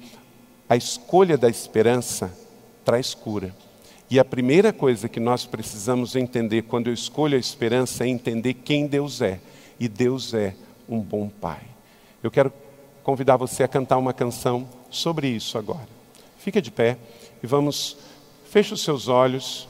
a 0.68 0.76
escolha 0.76 1.38
da 1.38 1.50
esperança 1.50 2.32
traz 2.84 3.14
cura. 3.14 3.56
E 4.10 4.20
a 4.20 4.26
primeira 4.26 4.72
coisa 4.72 5.10
que 5.10 5.20
nós 5.20 5.46
precisamos 5.46 6.16
entender 6.16 6.64
quando 6.64 6.88
eu 6.88 6.94
escolho 6.94 7.36
a 7.36 7.40
esperança 7.40 8.04
é 8.04 8.08
entender 8.08 8.54
quem 8.54 8.86
Deus 8.86 9.22
é. 9.22 9.40
E 9.80 9.88
Deus 9.88 10.34
é 10.34 10.54
um 10.88 11.00
bom 11.00 11.28
Pai. 11.28 11.62
Eu 12.22 12.30
quero 12.30 12.54
convidar 13.04 13.38
você 13.38 13.64
a 13.64 13.68
cantar 13.68 13.98
uma 13.98 14.14
canção 14.14 14.68
sobre 14.92 15.28
isso 15.28 15.58
agora. 15.58 15.88
Fica 16.38 16.62
de 16.62 16.70
pé 16.72 16.98
e 17.42 17.48
vamos, 17.48 17.98
feche 18.50 18.74
os 18.74 18.84
seus 18.84 19.08
olhos. 19.08 19.68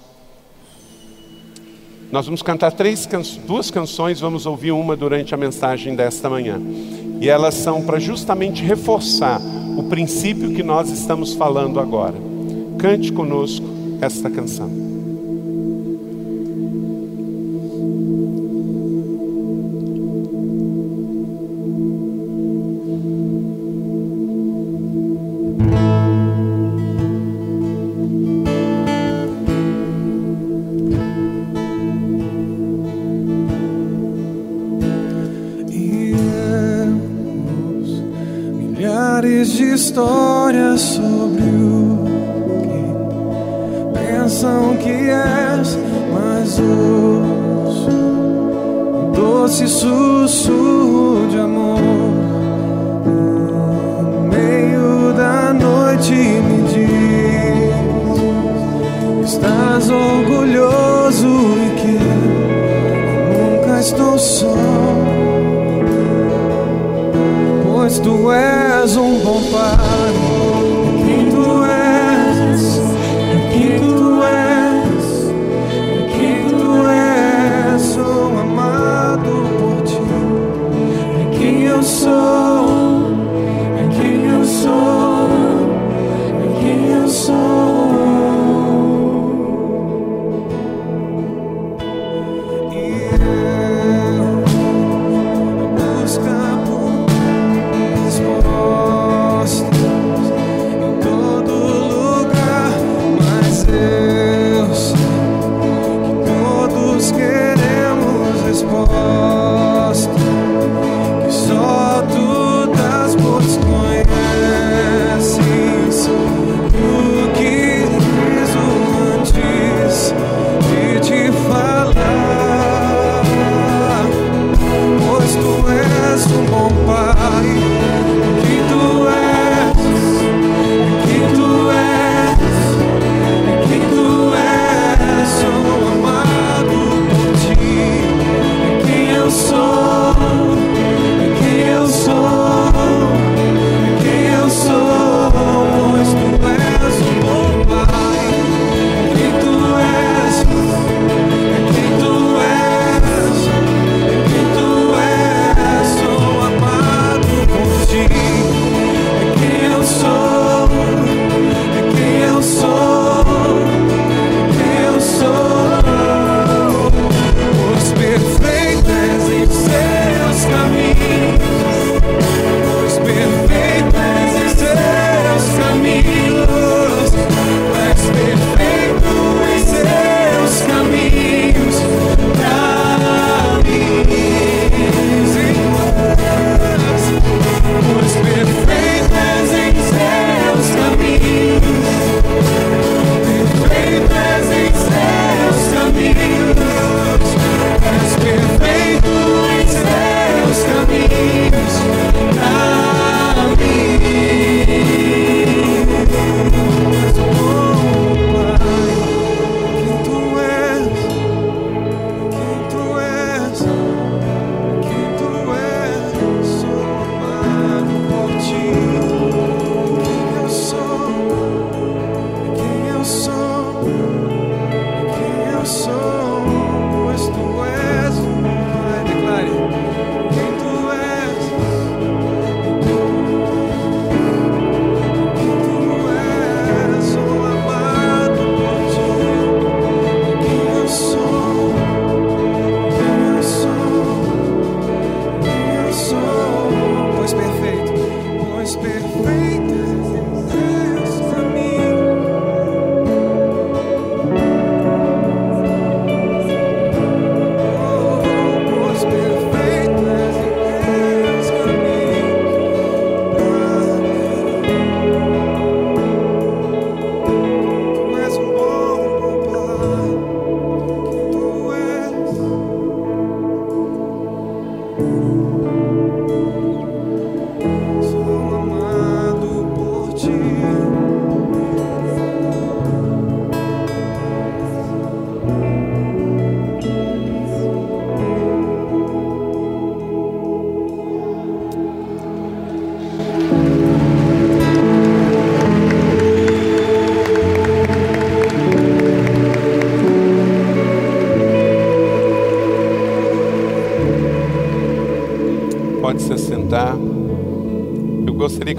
Nós 2.11 2.25
vamos 2.25 2.41
cantar 2.41 2.73
três 2.73 3.07
duas 3.47 3.71
canções, 3.71 4.19
vamos 4.19 4.45
ouvir 4.45 4.71
uma 4.71 4.95
durante 4.95 5.33
a 5.33 5.37
mensagem 5.37 5.95
desta 5.95 6.29
manhã. 6.29 6.61
E 7.21 7.29
elas 7.29 7.55
são 7.55 7.81
para 7.83 7.99
justamente 7.99 8.61
reforçar 8.61 9.41
o 9.77 9.83
princípio 9.83 10.53
que 10.53 10.61
nós 10.61 10.89
estamos 10.89 11.33
falando 11.33 11.79
agora. 11.79 12.15
Cante 12.77 13.11
conosco 13.11 13.65
esta 14.05 14.29
canção. 14.29 14.94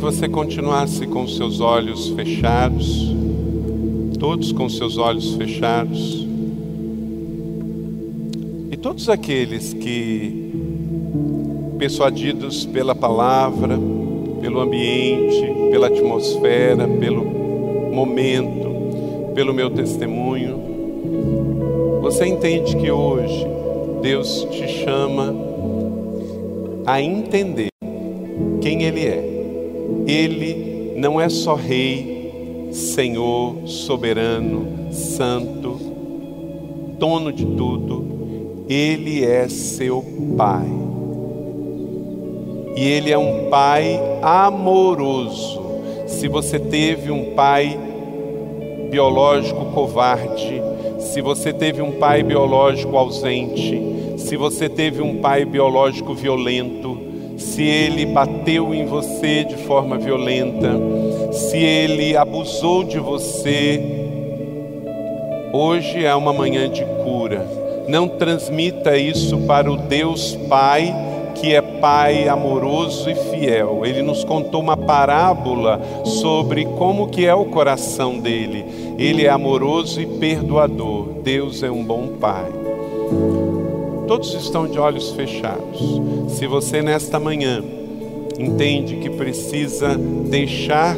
Você 0.07 0.29
continuasse 0.29 1.05
com 1.05 1.27
seus 1.27 1.59
olhos 1.59 2.11
fechados, 2.11 3.13
todos 4.21 4.53
com 4.53 4.69
seus 4.69 4.99
olhos 4.99 5.35
fechados. 5.35 6.25
E 8.71 8.77
todos 8.77 9.09
aqueles 9.09 9.75
que, 9.75 10.53
persuadidos 11.77 12.65
pela 12.67 12.95
palavra, 12.95 13.77
pelo 14.41 14.61
ambiente, 14.61 15.45
pela 15.73 15.89
atmosfera, 15.89 16.87
pelo 16.87 17.25
momento, 17.93 19.33
pelo 19.35 19.53
meu 19.53 19.71
testemunho, 19.71 21.99
você 22.01 22.27
entende 22.27 22.77
que 22.77 22.93
hoje 22.93 23.45
Deus 24.03 24.47
te 24.53 24.69
chama 24.69 25.35
a 26.87 27.03
entender 27.03 27.71
quem 28.61 28.85
Ele 28.85 29.05
é. 29.05 29.36
Ele 30.07 30.95
não 30.97 31.21
é 31.21 31.29
só 31.29 31.55
Rei, 31.55 32.69
Senhor, 32.73 33.67
soberano, 33.67 34.93
santo, 34.93 35.79
dono 36.99 37.33
de 37.33 37.45
tudo, 37.45 38.65
Ele 38.69 39.25
é 39.25 39.49
seu 39.49 40.05
Pai. 40.37 40.67
E 42.77 42.85
Ele 42.85 43.11
é 43.11 43.19
um 43.19 43.49
Pai 43.49 43.99
amoroso. 44.23 45.65
Se 46.07 46.29
você 46.29 46.59
teve 46.59 47.11
um 47.11 47.35
pai 47.35 47.79
biológico 48.91 49.67
covarde, 49.67 50.63
se 51.01 51.21
você 51.21 51.53
teve 51.53 51.83
um 51.83 51.93
pai 51.93 52.23
biológico 52.23 52.97
ausente, 52.97 53.81
se 54.17 54.37
você 54.37 54.69
teve 54.69 55.03
um 55.03 55.17
pai 55.17 55.45
biológico 55.45 56.15
violento, 56.15 57.06
se 57.37 57.63
ele 57.63 58.07
bateu 58.07 58.75
em 58.75 58.87
você 58.87 59.45
de 59.45 59.57
forma 59.57 59.99
violenta, 59.99 60.71
se 61.33 61.57
ele 61.57 62.17
abusou 62.17 62.85
de 62.85 62.99
você, 62.99 63.81
hoje 65.53 66.05
é 66.05 66.15
uma 66.15 66.33
manhã 66.33 66.69
de 66.69 66.85
cura. 67.05 67.47
Não 67.89 68.09
transmita 68.09 68.97
isso 68.97 69.39
para 69.43 69.71
o 69.71 69.77
Deus 69.77 70.35
Pai, 70.49 70.95
que 71.35 71.55
é 71.55 71.61
Pai 71.61 72.27
amoroso 72.27 73.09
e 73.09 73.15
fiel. 73.15 73.85
Ele 73.85 74.03
nos 74.03 74.25
contou 74.25 74.61
uma 74.61 74.77
parábola 74.77 75.81
sobre 76.05 76.65
como 76.65 77.09
que 77.09 77.27
é 77.27 77.35
o 77.35 77.45
coração 77.45 78.19
dele. 78.19 78.65
Ele 78.99 79.25
é 79.25 79.29
amoroso 79.29 80.01
e 80.01 80.07
perdoador. 80.07 81.21
Deus 81.23 81.63
é 81.63 81.71
um 81.71 81.85
bom 81.85 82.09
Pai. 82.21 83.46
Todos 84.07 84.35
estão 84.35 84.67
de 84.67 84.79
olhos 84.79 85.11
fechados. 85.11 86.01
Se 86.29 86.47
você 86.47 86.83
nesta 86.83 87.19
manhã 87.19 87.63
entende 88.39 88.97
que 88.97 89.11
precisa 89.11 89.97
deixar 89.97 90.97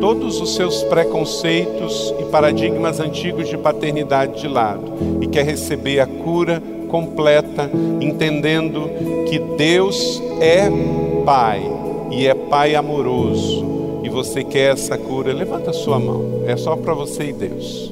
todos 0.00 0.40
os 0.40 0.54
seus 0.54 0.82
preconceitos 0.84 2.12
e 2.18 2.24
paradigmas 2.24 2.98
antigos 2.98 3.48
de 3.48 3.56
paternidade 3.56 4.40
de 4.40 4.48
lado 4.48 4.92
e 5.20 5.26
quer 5.26 5.44
receber 5.44 6.00
a 6.00 6.06
cura 6.06 6.60
completa, 6.88 7.70
entendendo 8.00 8.90
que 9.28 9.38
Deus 9.56 10.20
é 10.40 10.68
Pai 11.24 11.62
e 12.10 12.26
é 12.26 12.34
Pai 12.34 12.74
amoroso 12.74 13.72
e 14.02 14.08
você 14.08 14.42
quer 14.42 14.72
essa 14.72 14.98
cura, 14.98 15.32
levanta 15.32 15.72
sua 15.72 15.98
mão. 15.98 16.42
É 16.46 16.56
só 16.56 16.74
para 16.76 16.92
você 16.92 17.28
e 17.28 17.32
Deus. 17.32 17.91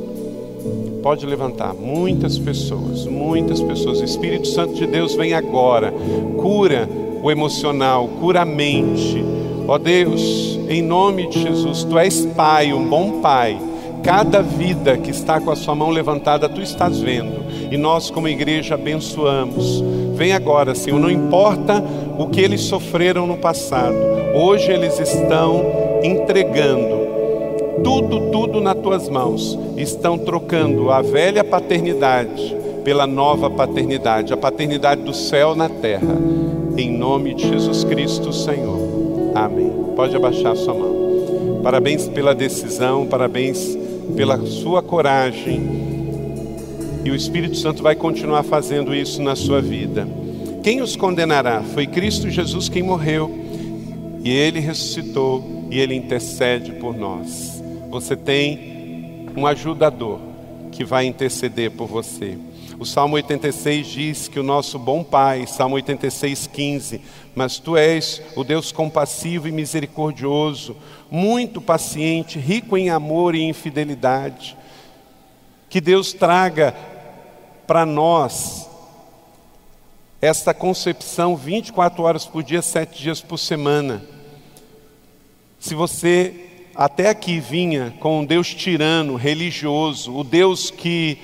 Pode 1.03 1.25
levantar. 1.25 1.75
Muitas 1.75 2.39
pessoas, 2.39 3.07
muitas 3.07 3.61
pessoas. 3.61 4.01
O 4.01 4.05
Espírito 4.05 4.47
Santo 4.49 4.75
de 4.75 4.87
Deus 4.87 5.15
vem 5.15 5.33
agora. 5.33 5.93
Cura 6.37 6.89
o 7.23 7.31
emocional, 7.31 8.09
cura 8.21 8.43
a 8.43 8.45
mente. 8.45 9.25
Ó 9.67 9.79
Deus, 9.79 10.59
em 10.69 10.83
nome 10.83 11.29
de 11.29 11.43
Jesus, 11.43 11.85
tu 11.85 11.99
és 11.99 12.27
Pai, 12.37 12.73
um 12.73 12.87
bom 12.87 13.21
Pai. 13.21 13.59
Cada 14.03 14.43
vida 14.43 14.97
que 14.97 15.11
está 15.11 15.41
com 15.41 15.51
a 15.51 15.57
sua 15.57 15.75
mão 15.75 15.91
levantada, 15.91 16.49
tu 16.49 16.61
estás 16.61 17.01
vendo. 17.01 17.45
E 17.71 17.77
nós, 17.77 18.11
como 18.11 18.29
igreja, 18.29 18.75
abençoamos. 18.75 19.83
Vem 20.15 20.33
agora, 20.33 20.75
Senhor, 20.75 20.99
não 20.99 21.11
importa 21.11 21.83
o 22.19 22.27
que 22.27 22.41
eles 22.41 22.63
sofreram 22.63 23.27
no 23.27 23.39
passado, 23.39 23.97
hoje 24.35 24.71
eles 24.71 24.99
estão 24.99 25.65
entregando 26.03 27.00
tudo, 27.83 28.31
tudo 28.31 28.61
nas 28.61 28.77
tuas 28.77 29.09
mãos. 29.09 29.59
Estão 29.77 30.19
trocando 30.19 30.91
a 30.91 31.03
velha 31.03 31.45
paternidade 31.45 32.57
pela 32.85 33.07
nova 33.07 33.51
paternidade, 33.51 34.33
a 34.33 34.37
paternidade 34.37 35.03
do 35.03 35.15
céu 35.15 35.55
na 35.55 35.69
terra. 35.69 36.17
Em 36.77 36.91
nome 36.91 37.35
de 37.35 37.49
Jesus 37.49 37.85
Cristo, 37.85 38.33
Senhor. 38.33 39.33
Amém. 39.35 39.71
Pode 39.95 40.17
abaixar 40.17 40.57
sua 40.57 40.75
mão. 40.75 41.61
Parabéns 41.63 42.09
pela 42.09 42.35
decisão, 42.35 43.07
parabéns 43.07 43.77
pela 44.17 44.39
sua 44.47 44.83
coragem. 44.83 45.91
E 47.05 47.11
o 47.11 47.15
Espírito 47.15 47.57
Santo 47.57 47.83
vai 47.83 47.95
continuar 47.95 48.43
fazendo 48.43 48.95
isso 48.95 49.23
na 49.23 49.37
sua 49.37 49.61
vida. 49.61 50.07
Quem 50.63 50.81
os 50.81 50.97
condenará? 50.97 51.63
Foi 51.63 51.87
Cristo 51.87 52.29
Jesus 52.29 52.69
quem 52.69 52.83
morreu. 52.83 53.31
E 54.23 54.31
ele 54.31 54.61
ressuscitou 54.61 55.43
e 55.71 55.79
ele 55.79 55.95
intercede 55.95 56.73
por 56.73 56.97
nós. 56.97 57.60
Você 57.91 58.17
tem 58.17 59.27
um 59.37 59.45
ajudador 59.45 60.21
que 60.71 60.85
vai 60.85 61.07
interceder 61.07 61.73
por 61.73 61.89
você. 61.89 62.39
O 62.79 62.87
Salmo 62.87 63.17
86 63.17 63.87
diz 63.89 64.29
que 64.29 64.39
o 64.39 64.45
nosso 64.45 64.79
bom 64.79 65.03
Pai, 65.03 65.45
Salmo 65.49 65.75
86, 65.75 66.47
15, 66.47 67.01
mas 67.35 67.59
tu 67.59 67.77
és 67.77 68.23
o 68.37 68.45
Deus 68.45 68.71
compassivo 68.71 69.49
e 69.49 69.53
misericordioso, 69.53 70.77
muito 71.11 71.61
paciente, 71.61 72.39
rico 72.39 72.77
em 72.77 72.91
amor 72.91 73.35
e 73.35 73.43
em 73.43 73.53
fidelidade. 73.53 74.57
Que 75.69 75.81
Deus 75.81 76.13
traga 76.13 76.73
para 77.67 77.85
nós 77.85 78.71
esta 80.23 80.55
concepção 80.55 81.35
24 81.35 82.05
horas 82.05 82.25
por 82.25 82.45
dia, 82.45 82.63
7 82.63 83.03
dias 83.03 83.21
por 83.21 83.37
semana. 83.37 84.01
Se 85.59 85.75
você 85.75 86.50
até 86.81 87.11
aqui 87.11 87.39
vinha 87.39 87.93
com 88.01 88.21
um 88.21 88.25
Deus 88.25 88.55
tirano, 88.55 89.15
religioso, 89.15 90.17
o 90.17 90.25
Deus 90.25 90.71
que 90.71 91.19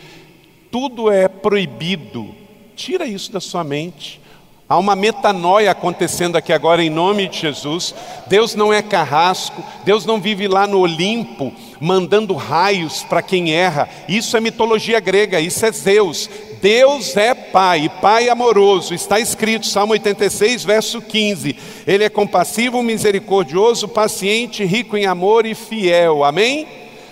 tudo 0.71 1.11
é 1.11 1.29
proibido, 1.29 2.29
tira 2.77 3.07
isso 3.07 3.33
da 3.33 3.41
sua 3.41 3.65
mente. 3.65 4.21
Há 4.69 4.77
uma 4.77 4.95
metanoia 4.95 5.71
acontecendo 5.71 6.37
aqui 6.37 6.53
agora 6.53 6.85
em 6.85 6.91
nome 6.91 7.27
de 7.27 7.39
Jesus. 7.39 7.95
Deus 8.27 8.55
não 8.55 8.71
é 8.71 8.83
carrasco, 8.83 9.65
Deus 9.83 10.05
não 10.05 10.21
vive 10.21 10.47
lá 10.47 10.67
no 10.67 10.81
Olimpo 10.81 11.51
mandando 11.81 12.35
raios 12.35 13.03
para 13.05 13.23
quem 13.23 13.53
erra. 13.53 13.89
Isso 14.07 14.37
é 14.37 14.41
mitologia 14.41 15.01
grega, 15.01 15.41
isso 15.41 15.65
é 15.65 15.73
Zeus. 15.73 16.29
Deus 16.61 17.17
é 17.17 17.35
Pai, 17.35 17.91
Pai 18.01 18.29
amoroso. 18.29 18.95
Está 18.95 19.21
escrito, 19.21 19.67
Salmo 19.67 19.93
86, 19.93 20.65
verso 20.65 21.01
15. 21.01 21.57
Ele 21.87 22.05
é 22.05 22.09
compassivo, 22.09 22.83
misericordioso, 22.83 23.89
paciente, 23.89 24.65
rico 24.65 24.97
em 24.97 25.07
amor 25.07 25.47
e 25.47 25.55
fiel. 25.55 26.25
Amém? 26.25 26.67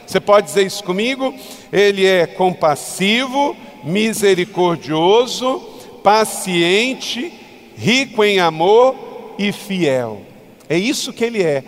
Você 0.07 0.21
pode 0.21 0.47
dizer 0.47 0.67
isso 0.67 0.83
comigo? 0.85 1.35
Ele 1.73 2.07
é 2.07 2.27
compassivo, 2.27 3.57
misericordioso, 3.83 5.61
paciente, 6.03 7.33
rico 7.77 8.23
em 8.23 8.39
amor 8.39 8.95
e 9.39 9.53
fiel. 9.53 10.23
É 10.69 10.79
isso 10.79 11.13
que 11.13 11.25
ele 11.25 11.43
é. 11.43 11.65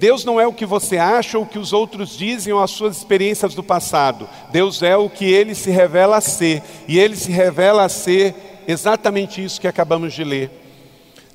Deus 0.00 0.24
não 0.24 0.40
é 0.40 0.46
o 0.46 0.52
que 0.54 0.64
você 0.64 0.96
acha 0.96 1.36
ou 1.36 1.44
o 1.44 1.46
que 1.46 1.58
os 1.58 1.74
outros 1.74 2.16
dizem 2.16 2.54
ou 2.54 2.62
as 2.62 2.70
suas 2.70 2.96
experiências 2.96 3.54
do 3.54 3.62
passado. 3.62 4.26
Deus 4.50 4.82
é 4.82 4.96
o 4.96 5.10
que 5.10 5.26
ele 5.26 5.54
se 5.54 5.70
revela 5.70 6.16
a 6.16 6.20
ser. 6.22 6.62
E 6.88 6.98
ele 6.98 7.14
se 7.14 7.30
revela 7.30 7.84
a 7.84 7.88
ser 7.90 8.34
exatamente 8.66 9.44
isso 9.44 9.60
que 9.60 9.68
acabamos 9.68 10.14
de 10.14 10.24
ler. 10.24 10.50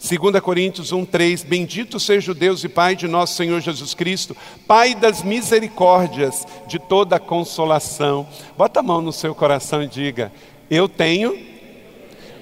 2 0.02 0.40
Coríntios 0.42 0.92
1,3: 0.92 1.46
Bendito 1.46 2.00
seja 2.00 2.32
o 2.32 2.34
Deus 2.34 2.64
e 2.64 2.68
Pai 2.68 2.96
de 2.96 3.08
nosso 3.08 3.36
Senhor 3.36 3.62
Jesus 3.62 3.94
Cristo, 3.94 4.36
Pai 4.66 4.96
das 4.96 5.22
misericórdias, 5.22 6.44
de 6.66 6.80
toda 6.80 7.20
consolação. 7.20 8.28
Bota 8.58 8.80
a 8.80 8.84
mão 8.84 9.00
no 9.00 9.14
seu 9.14 9.36
coração 9.36 9.84
e 9.84 9.88
diga: 9.88 10.34
Eu 10.72 10.90
tenho 10.90 11.38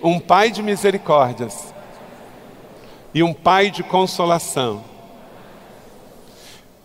um 0.02 0.22
Pai 0.22 0.52
de 0.52 0.64
misericórdias. 0.64 1.74
e 3.14 3.22
um 3.22 3.34
pai 3.34 3.70
de 3.70 3.84
consolação. 3.84 4.93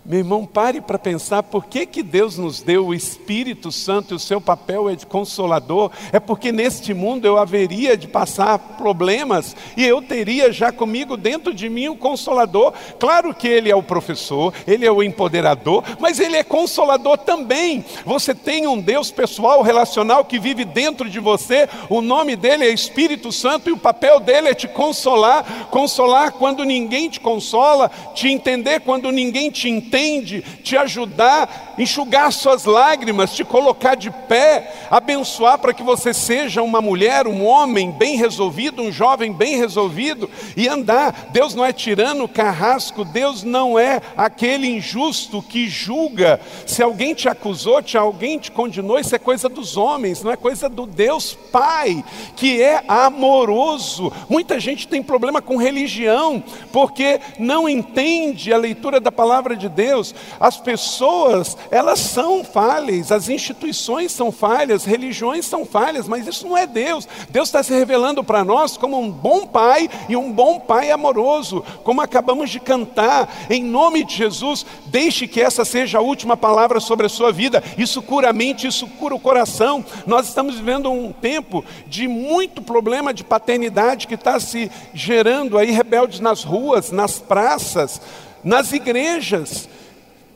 Meu 0.08 0.20
irmão, 0.20 0.46
pare 0.46 0.80
para 0.80 0.98
pensar 0.98 1.42
por 1.42 1.66
que, 1.66 1.84
que 1.84 2.02
Deus 2.02 2.38
nos 2.38 2.62
deu 2.62 2.86
o 2.86 2.94
Espírito 2.94 3.70
Santo 3.70 4.14
e 4.14 4.16
o 4.16 4.18
seu 4.18 4.40
papel 4.40 4.88
é 4.88 4.96
de 4.96 5.04
consolador. 5.04 5.90
É 6.10 6.18
porque 6.18 6.50
neste 6.50 6.94
mundo 6.94 7.26
eu 7.26 7.36
haveria 7.36 7.94
de 7.94 8.08
passar 8.08 8.58
problemas 8.58 9.54
e 9.76 9.84
eu 9.84 10.00
teria 10.00 10.50
já 10.50 10.72
comigo 10.72 11.14
dentro 11.14 11.52
de 11.52 11.68
mim 11.68 11.88
o 11.88 11.94
consolador. 11.94 12.72
Claro 12.98 13.34
que 13.34 13.46
ele 13.46 13.70
é 13.70 13.76
o 13.76 13.82
professor, 13.82 14.54
ele 14.66 14.86
é 14.86 14.90
o 14.90 15.02
empoderador, 15.02 15.84
mas 16.00 16.18
ele 16.20 16.38
é 16.38 16.42
consolador 16.42 17.18
também. 17.18 17.84
Você 18.06 18.34
tem 18.34 18.66
um 18.66 18.80
Deus 18.80 19.10
pessoal, 19.10 19.60
relacional 19.60 20.24
que 20.24 20.38
vive 20.38 20.64
dentro 20.64 21.10
de 21.10 21.20
você. 21.20 21.68
O 21.90 22.00
nome 22.00 22.34
dele 22.34 22.64
é 22.64 22.72
Espírito 22.72 23.30
Santo 23.30 23.68
e 23.68 23.72
o 23.72 23.78
papel 23.78 24.20
dele 24.20 24.48
é 24.48 24.54
te 24.54 24.68
consolar, 24.68 25.68
consolar 25.70 26.32
quando 26.32 26.64
ninguém 26.64 27.10
te 27.10 27.20
consola, 27.20 27.90
te 28.14 28.26
entender 28.28 28.80
quando 28.80 29.12
ninguém 29.12 29.50
te 29.50 29.68
entende 29.68 29.97
entende, 29.98 30.44
te 30.62 30.76
ajudar, 30.76 31.74
enxugar 31.76 32.32
suas 32.32 32.64
lágrimas, 32.64 33.32
te 33.32 33.44
colocar 33.44 33.96
de 33.96 34.10
pé, 34.10 34.72
abençoar 34.90 35.58
para 35.58 35.74
que 35.74 35.82
você 35.82 36.14
seja 36.14 36.62
uma 36.62 36.80
mulher, 36.80 37.26
um 37.26 37.44
homem 37.44 37.90
bem 37.90 38.16
resolvido, 38.16 38.82
um 38.82 38.92
jovem 38.92 39.32
bem 39.32 39.56
resolvido 39.56 40.30
e 40.56 40.68
andar. 40.68 41.28
Deus 41.32 41.54
não 41.54 41.64
é 41.64 41.72
tirano, 41.72 42.28
carrasco, 42.28 43.04
Deus 43.04 43.42
não 43.42 43.78
é 43.78 44.00
aquele 44.16 44.68
injusto 44.68 45.42
que 45.42 45.68
julga. 45.68 46.40
Se 46.66 46.82
alguém 46.82 47.14
te 47.14 47.28
acusou, 47.28 47.82
se 47.84 47.96
alguém 47.96 48.38
te 48.38 48.50
condenou, 48.50 48.98
isso 48.98 49.14
é 49.14 49.18
coisa 49.18 49.48
dos 49.48 49.76
homens, 49.76 50.22
não 50.22 50.30
é 50.30 50.36
coisa 50.36 50.68
do 50.68 50.86
Deus 50.86 51.36
Pai, 51.50 52.04
que 52.36 52.62
é 52.62 52.84
amoroso. 52.86 54.12
Muita 54.28 54.60
gente 54.60 54.86
tem 54.86 55.02
problema 55.02 55.42
com 55.42 55.56
religião, 55.56 56.42
porque 56.72 57.20
não 57.38 57.68
entende 57.68 58.52
a 58.52 58.58
leitura 58.58 59.00
da 59.00 59.10
palavra 59.10 59.56
de 59.56 59.68
Deus 59.68 59.87
Deus. 59.88 60.14
As 60.38 60.58
pessoas, 60.58 61.56
elas 61.70 61.98
são 61.98 62.44
falhas, 62.44 63.10
as 63.10 63.28
instituições 63.28 64.12
são 64.12 64.30
falhas, 64.30 64.84
religiões 64.84 65.46
são 65.46 65.64
falhas, 65.64 66.06
mas 66.06 66.26
isso 66.26 66.46
não 66.46 66.56
é 66.56 66.66
Deus. 66.66 67.08
Deus 67.30 67.48
está 67.48 67.62
se 67.62 67.72
revelando 67.72 68.22
para 68.22 68.44
nós 68.44 68.76
como 68.76 68.98
um 68.98 69.10
bom 69.10 69.46
pai 69.46 69.88
e 70.08 70.16
um 70.16 70.30
bom 70.30 70.60
pai 70.60 70.90
amoroso, 70.90 71.64
como 71.82 72.02
acabamos 72.02 72.50
de 72.50 72.60
cantar. 72.60 73.28
Em 73.48 73.64
nome 73.64 74.04
de 74.04 74.14
Jesus, 74.14 74.66
deixe 74.86 75.26
que 75.26 75.40
essa 75.40 75.64
seja 75.64 75.98
a 75.98 76.02
última 76.02 76.36
palavra 76.36 76.80
sobre 76.80 77.06
a 77.06 77.10
sua 77.10 77.32
vida. 77.32 77.62
Isso 77.78 78.02
cura 78.02 78.28
a 78.30 78.32
mente, 78.32 78.66
isso 78.66 78.86
cura 78.86 79.14
o 79.14 79.20
coração. 79.20 79.84
Nós 80.06 80.28
estamos 80.28 80.56
vivendo 80.56 80.90
um 80.90 81.12
tempo 81.12 81.64
de 81.86 82.06
muito 82.06 82.60
problema 82.60 83.14
de 83.14 83.24
paternidade 83.24 84.06
que 84.06 84.14
está 84.14 84.38
se 84.38 84.70
gerando 84.92 85.56
aí 85.56 85.70
rebeldes 85.70 86.20
nas 86.20 86.44
ruas, 86.44 86.90
nas 86.90 87.18
praças, 87.18 88.00
nas 88.44 88.72
igrejas. 88.72 89.68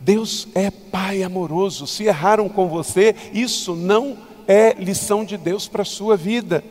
Deus 0.04 0.48
é 0.54 0.70
Pai 0.70 1.22
amoroso. 1.22 1.86
Se 1.86 2.04
erraram 2.04 2.48
com 2.48 2.68
você, 2.68 3.14
isso 3.32 3.74
não 3.74 4.16
é 4.48 4.74
lição 4.74 5.24
de 5.24 5.36
Deus 5.36 5.68
para 5.68 5.82
a 5.82 5.86
sua 5.86 6.16
vida. 6.16 6.64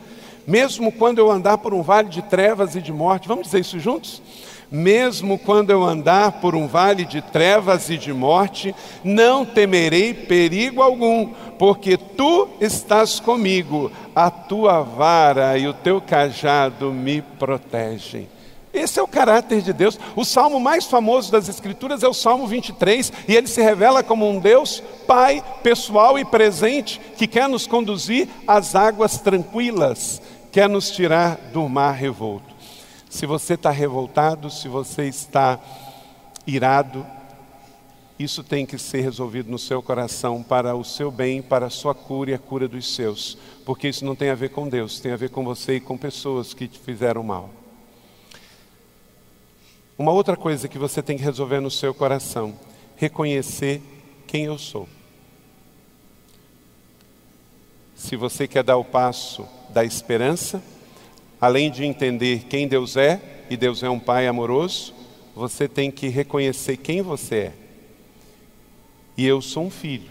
Mesmo 0.46 0.92
quando 0.92 1.18
eu 1.18 1.30
andar 1.30 1.58
por 1.58 1.72
um 1.72 1.82
vale 1.82 2.08
de 2.08 2.20
trevas 2.22 2.74
e 2.74 2.82
de 2.82 2.92
morte, 2.92 3.28
vamos 3.28 3.44
dizer 3.44 3.60
isso 3.60 3.78
juntos? 3.78 4.20
Mesmo 4.70 5.38
quando 5.38 5.70
eu 5.70 5.84
andar 5.84 6.40
por 6.40 6.54
um 6.54 6.66
vale 6.66 7.04
de 7.04 7.20
trevas 7.20 7.90
e 7.90 7.98
de 7.98 8.12
morte, 8.12 8.74
não 9.04 9.44
temerei 9.44 10.14
perigo 10.14 10.82
algum, 10.82 11.28
porque 11.58 11.96
tu 11.96 12.48
estás 12.60 13.20
comigo, 13.20 13.92
a 14.14 14.30
tua 14.30 14.80
vara 14.80 15.58
e 15.58 15.68
o 15.68 15.74
teu 15.74 16.00
cajado 16.00 16.90
me 16.90 17.20
protegem. 17.20 18.31
Esse 18.72 18.98
é 18.98 19.02
o 19.02 19.08
caráter 19.08 19.60
de 19.60 19.72
Deus. 19.72 19.98
O 20.16 20.24
salmo 20.24 20.58
mais 20.58 20.86
famoso 20.86 21.30
das 21.30 21.48
Escrituras 21.48 22.02
é 22.02 22.08
o 22.08 22.14
Salmo 22.14 22.46
23, 22.46 23.12
e 23.28 23.36
ele 23.36 23.46
se 23.46 23.60
revela 23.60 24.02
como 24.02 24.28
um 24.28 24.38
Deus 24.38 24.82
Pai 25.06 25.44
pessoal 25.62 26.18
e 26.18 26.24
presente 26.24 27.00
que 27.18 27.26
quer 27.26 27.48
nos 27.48 27.66
conduzir 27.66 28.28
às 28.46 28.74
águas 28.74 29.18
tranquilas, 29.18 30.22
quer 30.50 30.68
nos 30.68 30.90
tirar 30.90 31.36
do 31.52 31.68
mar 31.68 31.92
revolto. 31.92 32.54
Se 33.10 33.26
você 33.26 33.54
está 33.54 33.70
revoltado, 33.70 34.48
se 34.48 34.68
você 34.68 35.04
está 35.04 35.60
irado, 36.46 37.06
isso 38.18 38.42
tem 38.42 38.64
que 38.64 38.78
ser 38.78 39.02
resolvido 39.02 39.50
no 39.50 39.58
seu 39.58 39.82
coração 39.82 40.42
para 40.42 40.74
o 40.74 40.82
seu 40.82 41.10
bem, 41.10 41.42
para 41.42 41.66
a 41.66 41.70
sua 41.70 41.94
cura 41.94 42.30
e 42.30 42.34
a 42.34 42.38
cura 42.38 42.66
dos 42.66 42.94
seus, 42.94 43.36
porque 43.66 43.88
isso 43.88 44.04
não 44.04 44.16
tem 44.16 44.30
a 44.30 44.34
ver 44.34 44.48
com 44.48 44.66
Deus, 44.66 44.98
tem 44.98 45.12
a 45.12 45.16
ver 45.16 45.28
com 45.28 45.44
você 45.44 45.76
e 45.76 45.80
com 45.80 45.98
pessoas 45.98 46.54
que 46.54 46.66
te 46.66 46.78
fizeram 46.78 47.22
mal. 47.22 47.61
Uma 50.02 50.10
outra 50.10 50.36
coisa 50.36 50.66
que 50.66 50.78
você 50.78 51.00
tem 51.00 51.16
que 51.16 51.22
resolver 51.22 51.60
no 51.60 51.70
seu 51.70 51.94
coração: 51.94 52.58
reconhecer 52.96 53.80
quem 54.26 54.46
eu 54.46 54.58
sou. 54.58 54.88
Se 57.94 58.16
você 58.16 58.48
quer 58.48 58.64
dar 58.64 58.78
o 58.78 58.84
passo 58.84 59.46
da 59.70 59.84
esperança, 59.84 60.60
além 61.40 61.70
de 61.70 61.84
entender 61.84 62.46
quem 62.48 62.66
Deus 62.66 62.96
é, 62.96 63.44
e 63.48 63.56
Deus 63.56 63.84
é 63.84 63.88
um 63.88 64.00
Pai 64.00 64.26
amoroso, 64.26 64.92
você 65.36 65.68
tem 65.68 65.88
que 65.88 66.08
reconhecer 66.08 66.78
quem 66.78 67.00
você 67.00 67.36
é. 67.36 67.52
E 69.16 69.24
eu 69.24 69.40
sou 69.40 69.66
um 69.66 69.70
filho. 69.70 70.10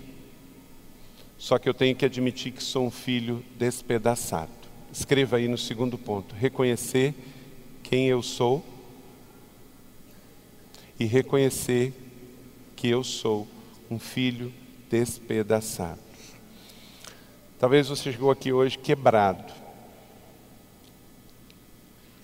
Só 1.37 1.59
que 1.59 1.67
eu 1.67 1.73
tenho 1.73 1.97
que 1.97 2.05
admitir 2.05 2.53
que 2.53 2.63
sou 2.63 2.85
um 2.85 2.91
filho 2.91 3.43
despedaçado. 3.57 4.53
Escreva 4.89 5.35
aí 5.35 5.49
no 5.49 5.57
segundo 5.57 5.97
ponto: 5.97 6.33
reconhecer 6.33 7.13
quem 7.83 8.07
eu 8.07 8.23
sou 8.23 8.63
e 11.01 11.05
reconhecer 11.05 11.91
que 12.75 12.87
eu 12.87 13.03
sou 13.03 13.47
um 13.89 13.97
filho 13.97 14.53
despedaçado. 14.87 15.99
Talvez 17.59 17.87
você 17.87 18.11
chegou 18.11 18.29
aqui 18.29 18.53
hoje 18.53 18.77
quebrado. 18.77 19.51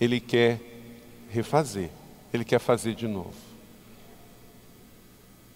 Ele 0.00 0.20
quer 0.20 0.60
refazer, 1.28 1.90
ele 2.32 2.44
quer 2.44 2.60
fazer 2.60 2.94
de 2.94 3.08
novo. 3.08 3.34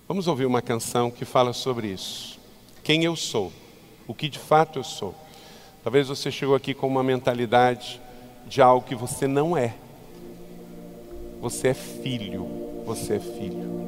Vamos 0.08 0.26
ouvir 0.26 0.46
uma 0.46 0.60
canção 0.60 1.08
que 1.08 1.24
fala 1.24 1.52
sobre 1.52 1.92
isso. 1.92 2.40
Quem 2.82 3.04
eu 3.04 3.14
sou, 3.14 3.52
o 4.08 4.14
que 4.14 4.28
de 4.28 4.40
fato 4.40 4.80
eu 4.80 4.84
sou. 4.84 5.14
Talvez 5.84 6.08
você 6.08 6.28
chegou 6.28 6.56
aqui 6.56 6.74
com 6.74 6.88
uma 6.88 7.04
mentalidade 7.04 8.00
de 8.48 8.60
algo 8.60 8.84
que 8.84 8.96
você 8.96 9.28
não 9.28 9.56
é. 9.56 9.76
Você 11.42 11.68
é 11.68 11.74
filho 11.74 12.62
você 12.84 13.14
é 13.14 13.20
filho. 13.20 13.81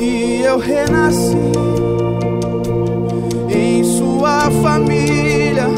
E 0.00 0.42
eu 0.42 0.58
renasci 0.58 1.36
em 3.48 3.84
sua 3.84 4.50
família, 4.62 5.68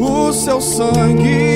o 0.00 0.32
seu 0.32 0.60
sangue. 0.60 1.55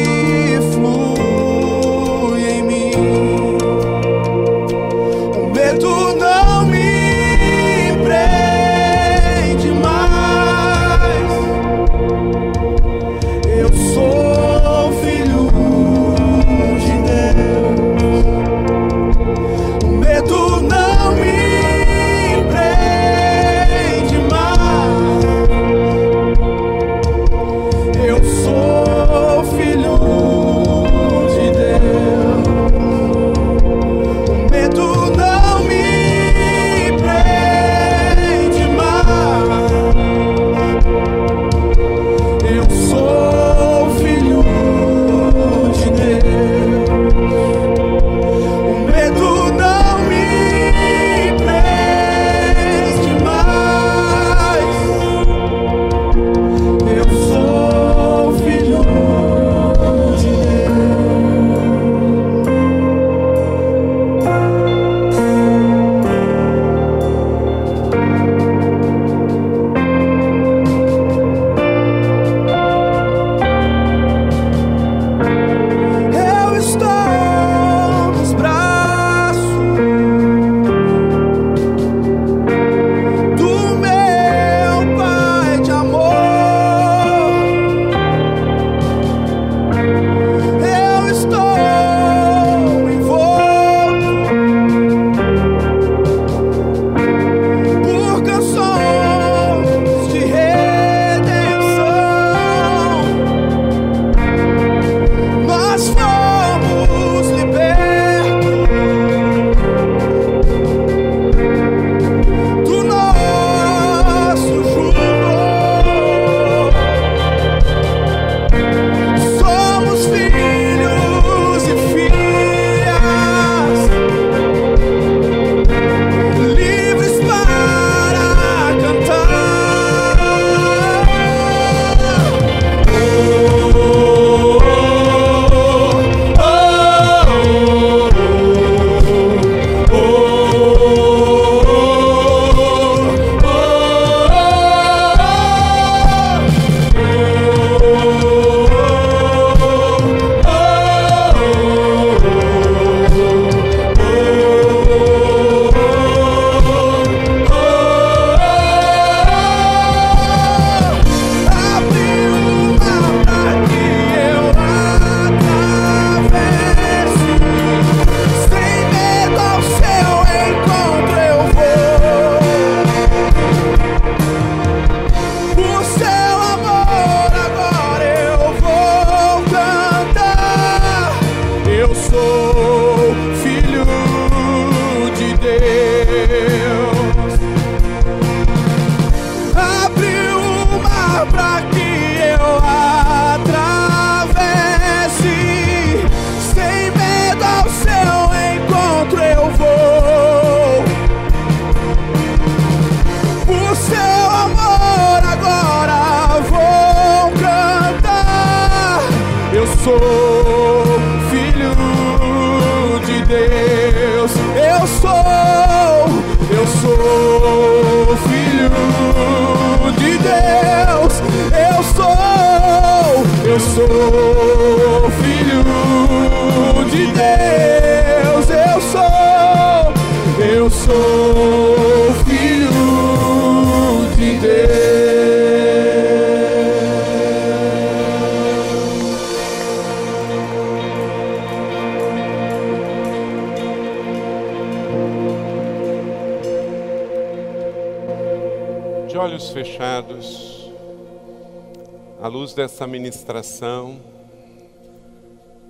Dessa 252.55 252.86
ministração, 252.86 254.01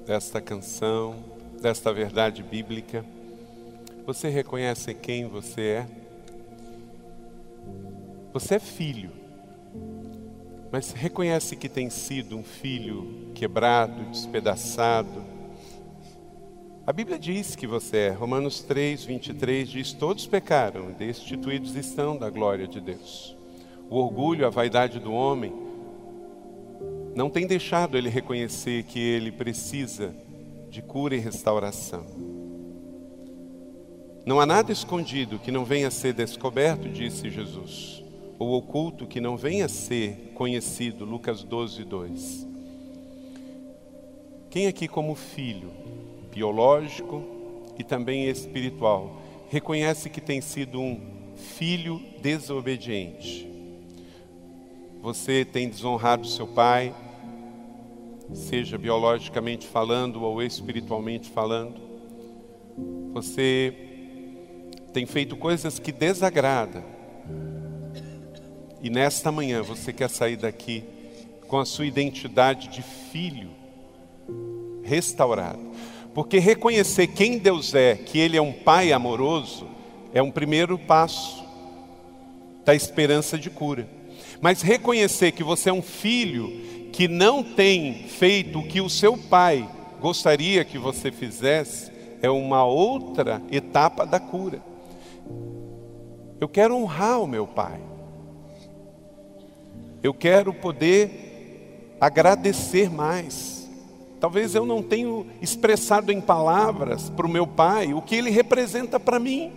desta 0.06 0.40
canção, 0.40 1.14
desta 1.60 1.92
verdade 1.92 2.42
bíblica. 2.42 3.04
Você 4.06 4.28
reconhece 4.28 4.94
quem 4.94 5.26
você 5.26 5.60
é? 5.60 5.86
Você 8.32 8.54
é 8.54 8.58
filho, 8.58 9.12
mas 10.72 10.92
reconhece 10.92 11.54
que 11.54 11.68
tem 11.68 11.90
sido 11.90 12.36
um 12.36 12.42
filho 12.42 13.30
quebrado, 13.34 14.04
despedaçado. 14.10 15.22
A 16.86 16.92
Bíblia 16.92 17.18
diz 17.18 17.54
que 17.54 17.66
você 17.66 17.96
é, 17.96 18.10
Romanos 18.10 18.62
3, 18.62 19.04
23 19.04 19.68
diz: 19.68 19.92
Todos 19.92 20.26
pecaram, 20.26 20.92
destituídos 20.92 21.76
estão 21.76 22.16
da 22.16 22.30
glória 22.30 22.66
de 22.66 22.80
Deus. 22.80 23.36
O 23.88 23.96
orgulho, 23.96 24.46
a 24.46 24.50
vaidade 24.50 24.98
do 24.98 25.12
homem, 25.12 25.69
não 27.14 27.28
tem 27.28 27.46
deixado 27.46 27.98
ele 27.98 28.08
reconhecer 28.08 28.84
que 28.84 28.98
ele 28.98 29.32
precisa 29.32 30.14
de 30.70 30.80
cura 30.80 31.16
e 31.16 31.18
restauração. 31.18 32.06
Não 34.24 34.38
há 34.38 34.46
nada 34.46 34.70
escondido 34.70 35.38
que 35.38 35.50
não 35.50 35.64
venha 35.64 35.88
a 35.88 35.90
ser 35.90 36.12
descoberto, 36.12 36.88
disse 36.88 37.28
Jesus, 37.28 38.04
ou 38.38 38.52
oculto 38.52 39.06
que 39.06 39.20
não 39.20 39.36
venha 39.36 39.64
a 39.66 39.68
ser 39.68 40.32
conhecido, 40.34 41.04
Lucas 41.04 41.42
12, 41.42 41.84
2. 41.84 42.46
Quem 44.48 44.66
aqui, 44.66 44.86
como 44.86 45.14
filho 45.14 45.70
biológico 46.30 47.24
e 47.78 47.82
também 47.82 48.28
espiritual, 48.28 49.20
reconhece 49.48 50.08
que 50.08 50.20
tem 50.20 50.40
sido 50.40 50.80
um 50.80 51.00
filho 51.34 52.00
desobediente? 52.20 53.49
Você 55.02 55.46
tem 55.46 55.66
desonrado 55.66 56.26
seu 56.26 56.46
pai, 56.46 56.94
seja 58.34 58.76
biologicamente 58.76 59.66
falando 59.66 60.22
ou 60.22 60.42
espiritualmente 60.42 61.30
falando. 61.30 61.80
Você 63.14 63.74
tem 64.92 65.06
feito 65.06 65.36
coisas 65.36 65.78
que 65.78 65.90
desagradam. 65.90 66.84
E 68.82 68.90
nesta 68.90 69.32
manhã 69.32 69.62
você 69.62 69.90
quer 69.90 70.10
sair 70.10 70.36
daqui 70.36 70.84
com 71.48 71.58
a 71.58 71.64
sua 71.64 71.86
identidade 71.86 72.68
de 72.68 72.82
filho 72.82 73.50
restaurada. 74.82 75.58
Porque 76.12 76.38
reconhecer 76.38 77.06
quem 77.06 77.38
Deus 77.38 77.74
é, 77.74 77.94
que 77.94 78.18
Ele 78.18 78.36
é 78.36 78.42
um 78.42 78.52
Pai 78.52 78.92
amoroso, 78.92 79.66
é 80.12 80.22
um 80.22 80.30
primeiro 80.30 80.78
passo 80.78 81.42
da 82.64 82.74
esperança 82.74 83.38
de 83.38 83.48
cura. 83.48 83.99
Mas 84.40 84.62
reconhecer 84.62 85.32
que 85.32 85.44
você 85.44 85.70
é 85.70 85.72
um 85.72 85.82
filho 85.82 86.50
que 86.92 87.06
não 87.06 87.42
tem 87.42 88.04
feito 88.08 88.58
o 88.58 88.66
que 88.66 88.80
o 88.80 88.88
seu 88.88 89.16
pai 89.16 89.68
gostaria 90.00 90.64
que 90.64 90.78
você 90.78 91.12
fizesse, 91.12 91.90
é 92.22 92.30
uma 92.30 92.64
outra 92.64 93.42
etapa 93.50 94.04
da 94.06 94.18
cura. 94.18 94.60
Eu 96.40 96.48
quero 96.48 96.74
honrar 96.74 97.20
o 97.20 97.26
meu 97.26 97.46
pai. 97.46 97.78
Eu 100.02 100.14
quero 100.14 100.54
poder 100.54 101.96
agradecer 102.00 102.90
mais. 102.90 103.68
Talvez 104.18 104.54
eu 104.54 104.64
não 104.64 104.82
tenha 104.82 105.24
expressado 105.40 106.10
em 106.10 106.20
palavras 106.20 107.10
para 107.10 107.26
o 107.26 107.30
meu 107.30 107.46
pai 107.46 107.92
o 107.92 108.02
que 108.02 108.16
ele 108.16 108.30
representa 108.30 108.98
para 108.98 109.18
mim. 109.18 109.52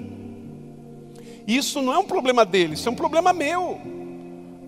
Isso 1.47 1.81
não 1.81 1.93
é 1.93 1.97
um 1.97 2.05
problema 2.05 2.45
dele, 2.45 2.73
isso 2.73 2.87
é 2.87 2.91
um 2.91 2.95
problema 2.95 3.33
meu. 3.33 4.02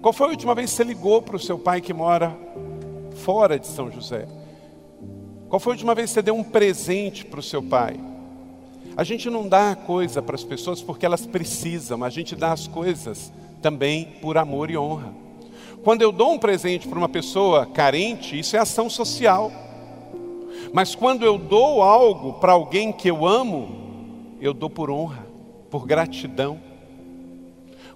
Qual 0.05 0.13
foi 0.13 0.27
a 0.27 0.29
última 0.29 0.53
vez 0.53 0.69
que 0.69 0.75
você 0.75 0.83
ligou 0.83 1.19
para 1.19 1.35
o 1.35 1.39
seu 1.39 1.57
pai 1.57 1.81
que 1.81 1.91
mora 1.91 2.37
fora 3.23 3.57
de 3.57 3.65
São 3.65 3.91
José? 3.91 4.27
Qual 5.49 5.59
foi 5.59 5.71
a 5.71 5.73
última 5.73 5.95
vez 5.95 6.11
que 6.11 6.13
você 6.13 6.21
deu 6.21 6.35
um 6.35 6.43
presente 6.43 7.25
para 7.25 7.39
o 7.39 7.41
seu 7.41 7.63
pai? 7.63 7.99
A 8.95 9.03
gente 9.03 9.31
não 9.31 9.49
dá 9.49 9.75
coisa 9.75 10.21
para 10.21 10.35
as 10.35 10.43
pessoas 10.43 10.79
porque 10.79 11.07
elas 11.07 11.25
precisam, 11.25 12.03
a 12.03 12.11
gente 12.11 12.35
dá 12.35 12.51
as 12.51 12.67
coisas 12.67 13.33
também 13.63 14.05
por 14.21 14.37
amor 14.37 14.69
e 14.69 14.77
honra. 14.77 15.11
Quando 15.83 16.03
eu 16.03 16.11
dou 16.11 16.33
um 16.33 16.37
presente 16.37 16.87
para 16.87 16.99
uma 16.99 17.09
pessoa 17.09 17.65
carente, 17.65 18.37
isso 18.37 18.55
é 18.55 18.59
ação 18.59 18.87
social. 18.87 19.51
Mas 20.71 20.93
quando 20.93 21.25
eu 21.25 21.35
dou 21.35 21.81
algo 21.81 22.33
para 22.33 22.51
alguém 22.51 22.91
que 22.91 23.09
eu 23.09 23.25
amo, 23.25 24.37
eu 24.39 24.53
dou 24.53 24.69
por 24.69 24.91
honra, 24.91 25.25
por 25.71 25.87
gratidão. 25.87 26.59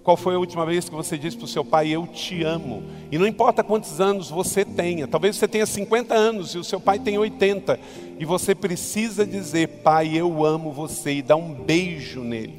Qual 0.10 0.18
foi 0.18 0.34
a 0.34 0.40
última 0.40 0.66
vez 0.66 0.90
que 0.90 0.96
você 0.96 1.20
disse 1.20 1.38
para 1.38 1.46
o 1.46 1.48
seu 1.48 1.64
pai, 1.64 1.90
eu 1.90 2.08
te 2.08 2.42
amo? 2.42 2.82
E 3.12 3.18
não 3.20 3.28
importa 3.28 3.64
quantos 3.64 4.02
anos 4.02 4.28
você 4.28 4.66
tenha, 4.66 5.08
talvez 5.08 5.36
você 5.36 5.48
tenha 5.48 5.68
50 5.68 6.16
anos 6.16 6.56
e 6.56 6.58
o 6.58 6.64
seu 6.64 6.82
pai 6.82 6.98
tem 6.98 7.20
80, 7.20 7.80
e 8.18 8.26
você 8.26 8.56
precisa 8.56 9.24
dizer, 9.24 9.68
pai, 9.84 10.18
eu 10.18 10.44
amo 10.44 10.72
você, 10.72 11.18
e 11.18 11.22
dar 11.22 11.36
um 11.36 11.54
beijo 11.54 12.22
nele. 12.22 12.56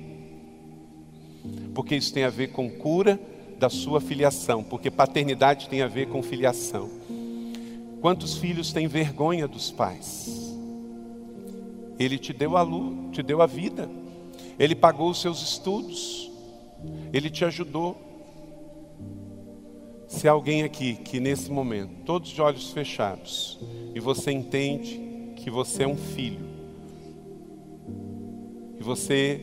Porque 1.74 1.96
isso 1.96 2.14
tem 2.14 2.22
a 2.22 2.30
ver 2.30 2.52
com 2.52 2.70
cura 2.70 3.18
da 3.58 3.68
sua 3.68 4.00
filiação, 4.00 4.62
porque 4.62 4.88
paternidade 4.88 5.68
tem 5.68 5.82
a 5.82 5.88
ver 5.88 6.06
com 6.06 6.22
filiação. 6.22 6.88
Quantos 8.00 8.36
filhos 8.36 8.72
têm 8.72 8.86
vergonha 8.86 9.48
dos 9.48 9.72
pais? 9.72 10.56
Ele 11.98 12.16
te 12.16 12.32
deu 12.32 12.56
a 12.56 12.62
luz, 12.62 13.10
te 13.10 13.24
deu 13.24 13.42
a 13.42 13.46
vida, 13.46 13.90
ele 14.56 14.76
pagou 14.76 15.10
os 15.10 15.20
seus 15.20 15.42
estudos, 15.42 16.29
ele 17.12 17.30
te 17.30 17.44
ajudou. 17.44 17.96
Se 20.06 20.26
alguém 20.26 20.62
aqui 20.62 20.94
que 20.94 21.20
nesse 21.20 21.50
momento, 21.50 22.04
todos 22.04 22.30
de 22.30 22.42
olhos 22.42 22.70
fechados, 22.72 23.60
e 23.94 24.00
você 24.00 24.32
entende 24.32 25.00
que 25.36 25.50
você 25.50 25.84
é 25.84 25.88
um 25.88 25.96
filho, 25.96 26.44
e 28.78 28.82
você 28.82 29.40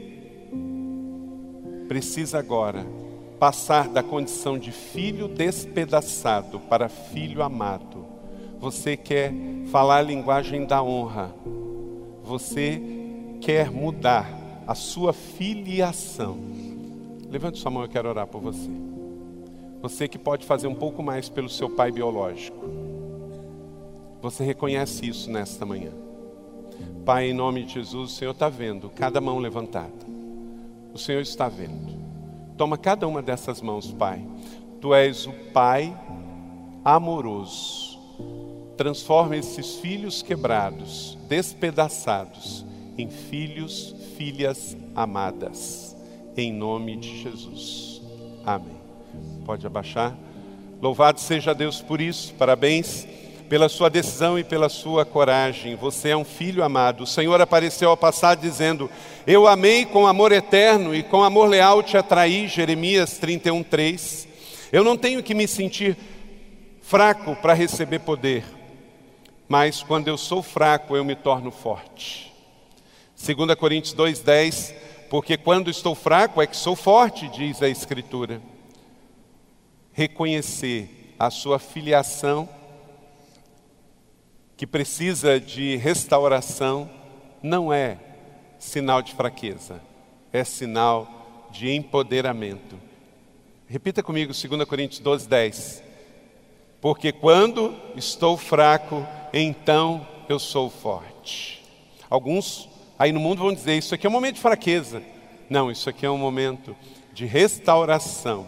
precisa 1.88 2.40
agora 2.40 2.86
passar 3.40 3.88
da 3.88 4.04
condição 4.04 4.58
de 4.58 4.72
filho 4.72 5.28
despedaçado 5.28 6.60
para 6.60 6.90
filho 6.90 7.42
amado. 7.42 8.06
Você 8.60 8.98
quer 8.98 9.32
falar 9.72 9.98
a 9.98 10.02
linguagem 10.02 10.66
da 10.66 10.82
honra. 10.82 11.34
Você 12.24 12.82
quer 13.40 13.72
mudar 13.72 14.28
a 14.66 14.74
sua 14.74 15.14
filiação. 15.14 16.38
Levante 17.30 17.60
sua 17.60 17.70
mão, 17.70 17.84
eu 17.84 17.90
quero 17.90 18.08
orar 18.08 18.26
por 18.26 18.42
você. 18.42 18.70
Você 19.82 20.08
que 20.08 20.18
pode 20.18 20.46
fazer 20.46 20.68
um 20.68 20.76
pouco 20.76 21.04
mais 21.04 21.28
pelo 21.28 21.50
seu 21.50 21.70
pai 21.70 21.92
biológico. 21.92 22.66
Você 24.22 24.44
reconhece 24.44 25.08
isso 25.08 25.30
nesta 25.30 25.66
manhã. 25.66 25.92
Pai, 27.06 27.30
em 27.30 27.34
nome 27.34 27.64
de 27.64 27.74
Jesus, 27.74 28.12
o 28.12 28.16
Senhor 28.16 28.32
está 28.32 28.50
vendo 28.50 28.90
cada 28.90 29.20
mão 29.20 29.40
levantada. 29.40 29.92
O 30.94 30.98
Senhor 30.98 31.22
está 31.22 31.50
vendo. 31.50 31.98
Toma 32.58 32.78
cada 32.78 33.08
uma 33.08 33.22
dessas 33.22 33.62
mãos, 33.62 33.92
Pai. 33.92 34.26
Tu 34.80 34.94
és 34.94 35.28
o 35.28 35.34
Pai 35.54 35.96
amoroso. 36.84 38.00
Transforma 38.78 39.36
esses 39.36 39.76
filhos 39.76 40.22
quebrados, 40.22 41.18
despedaçados, 41.28 42.66
em 42.98 43.10
filhos, 43.10 43.94
filhas 44.18 44.78
amadas 44.96 45.87
em 46.42 46.54
nome 46.54 46.96
de 46.98 47.22
Jesus. 47.22 48.02
Amém. 48.46 48.78
Pode 49.46 49.66
abaixar. 49.66 50.16
Louvado 50.82 51.20
seja 51.20 51.54
Deus 51.54 51.82
por 51.82 52.00
isso. 52.00 52.34
Parabéns 52.36 53.08
pela 53.50 53.70
sua 53.70 53.90
decisão 53.90 54.38
e 54.38 54.44
pela 54.44 54.70
sua 54.70 55.06
coragem. 55.06 55.76
Você 55.76 56.10
é 56.10 56.18
um 56.18 56.24
filho 56.24 56.64
amado. 56.64 57.04
O 57.04 57.08
Senhor 57.08 57.40
apareceu 57.42 57.90
ao 57.90 57.98
passar 57.98 58.36
dizendo: 58.36 58.90
Eu 59.26 59.48
amei 59.48 59.86
com 59.86 60.06
amor 60.06 60.32
eterno 60.32 60.94
e 60.94 61.02
com 61.02 61.24
amor 61.24 61.50
leal 61.50 61.82
te 61.82 61.98
atraí. 61.98 62.48
Jeremias 62.48 63.20
31:3. 63.20 64.28
Eu 64.72 64.84
não 64.84 64.98
tenho 64.98 65.24
que 65.24 65.34
me 65.34 65.48
sentir 65.48 65.98
fraco 66.82 67.36
para 67.38 67.54
receber 67.54 68.00
poder, 68.00 68.44
mas 69.48 69.82
quando 69.82 70.08
eu 70.08 70.18
sou 70.18 70.44
fraco 70.44 70.96
eu 70.96 71.04
me 71.04 71.16
torno 71.16 71.52
forte. 71.52 72.32
2 73.18 73.56
Coríntios 73.56 73.94
2:10 73.96 74.87
porque 75.10 75.38
quando 75.38 75.70
estou 75.70 75.96
fraco 75.96 76.42
é 76.42 76.48
que 76.48 76.58
sou 76.58 76.76
forte, 76.76 77.28
diz 77.30 77.62
a 77.62 77.70
Escritura. 77.70 78.42
Reconhecer 79.94 81.16
a 81.18 81.30
sua 81.30 81.58
filiação, 81.58 82.48
que 84.56 84.68
precisa 84.68 85.40
de 85.40 85.76
restauração, 85.78 86.90
não 87.42 87.72
é 87.72 87.98
sinal 88.60 89.02
de 89.02 89.14
fraqueza, 89.14 89.82
é 90.32 90.44
sinal 90.44 91.48
de 91.52 91.72
empoderamento. 91.72 92.78
Repita 93.68 94.04
comigo 94.04 94.34
2 94.34 94.68
Coríntios 94.68 95.00
12, 95.00 95.28
10. 95.28 95.84
Porque 96.80 97.12
quando 97.12 97.76
estou 97.96 98.38
fraco, 98.38 99.06
então 99.34 100.08
eu 100.30 100.40
sou 100.40 100.70
forte. 100.70 101.64
Alguns 102.10 102.70
Aí 103.00 103.12
no 103.12 103.20
mundo 103.20 103.40
vão 103.40 103.54
dizer: 103.54 103.78
Isso 103.78 103.94
aqui 103.94 104.08
é 104.08 104.10
um 104.10 104.14
momento 104.14 104.36
de 104.36 104.42
fraqueza. 104.42 105.02
Não, 105.50 105.72
isso 105.72 105.90
aqui 105.90 106.06
é 106.06 106.10
um 106.10 106.18
momento 106.18 106.76
de 107.14 107.26
restauração 107.26 108.48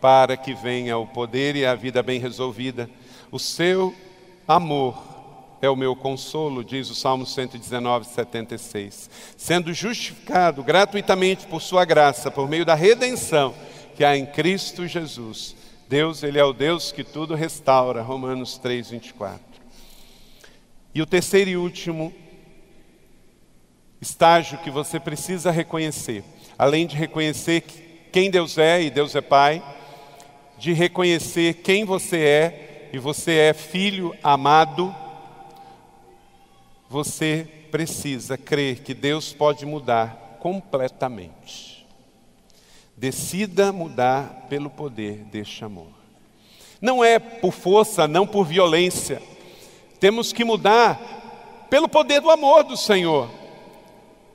para 0.00 0.36
que 0.36 0.54
venha 0.54 0.98
o 0.98 1.06
poder 1.06 1.56
e 1.56 1.64
a 1.64 1.74
vida 1.74 2.02
bem 2.02 2.18
resolvida. 2.18 2.90
O 3.30 3.38
seu 3.38 3.94
amor 4.46 4.96
é 5.60 5.68
o 5.68 5.76
meu 5.76 5.94
consolo, 5.96 6.64
diz 6.64 6.90
o 6.90 6.94
Salmo 6.94 7.26
119, 7.26 8.06
76. 8.06 9.10
Sendo 9.36 9.72
justificado 9.72 10.62
gratuitamente 10.62 11.46
por 11.46 11.60
Sua 11.62 11.84
graça, 11.84 12.30
por 12.30 12.48
meio 12.48 12.64
da 12.64 12.74
redenção 12.74 13.54
que 13.94 14.04
há 14.04 14.16
em 14.16 14.26
Cristo 14.26 14.86
Jesus. 14.86 15.56
Deus, 15.88 16.22
Ele 16.22 16.38
é 16.38 16.44
o 16.44 16.52
Deus 16.52 16.92
que 16.92 17.04
tudo 17.04 17.34
restaura. 17.34 18.02
Romanos 18.02 18.58
3, 18.58 18.90
24. 18.90 19.40
E 20.94 21.00
o 21.00 21.06
terceiro 21.06 21.50
e 21.50 21.56
último 21.56 22.12
estágio 24.00 24.58
que 24.58 24.70
você 24.70 25.00
precisa 25.00 25.50
reconhecer, 25.50 26.24
além 26.58 26.86
de 26.86 26.96
reconhecer 26.96 27.62
quem 28.12 28.30
Deus 28.30 28.58
é 28.58 28.82
e 28.82 28.90
Deus 28.90 29.14
é 29.14 29.20
Pai, 29.20 29.62
de 30.58 30.72
reconhecer 30.72 31.54
quem 31.54 31.84
você 31.84 32.18
é 32.18 32.90
e 32.92 32.98
você 32.98 33.36
é 33.36 33.52
filho 33.52 34.16
amado, 34.22 34.94
você 36.88 37.46
precisa 37.70 38.38
crer 38.38 38.80
que 38.80 38.94
Deus 38.94 39.32
pode 39.32 39.66
mudar 39.66 40.38
completamente. 40.40 41.86
Decida 42.96 43.72
mudar 43.72 44.46
pelo 44.48 44.70
poder 44.70 45.24
deste 45.24 45.64
amor. 45.64 45.88
Não 46.80 47.04
é 47.04 47.18
por 47.18 47.52
força, 47.52 48.08
não 48.08 48.26
por 48.26 48.46
violência. 48.46 49.20
Temos 50.00 50.32
que 50.32 50.44
mudar 50.44 51.66
pelo 51.68 51.88
poder 51.88 52.20
do 52.20 52.30
amor 52.30 52.64
do 52.64 52.76
Senhor. 52.76 53.28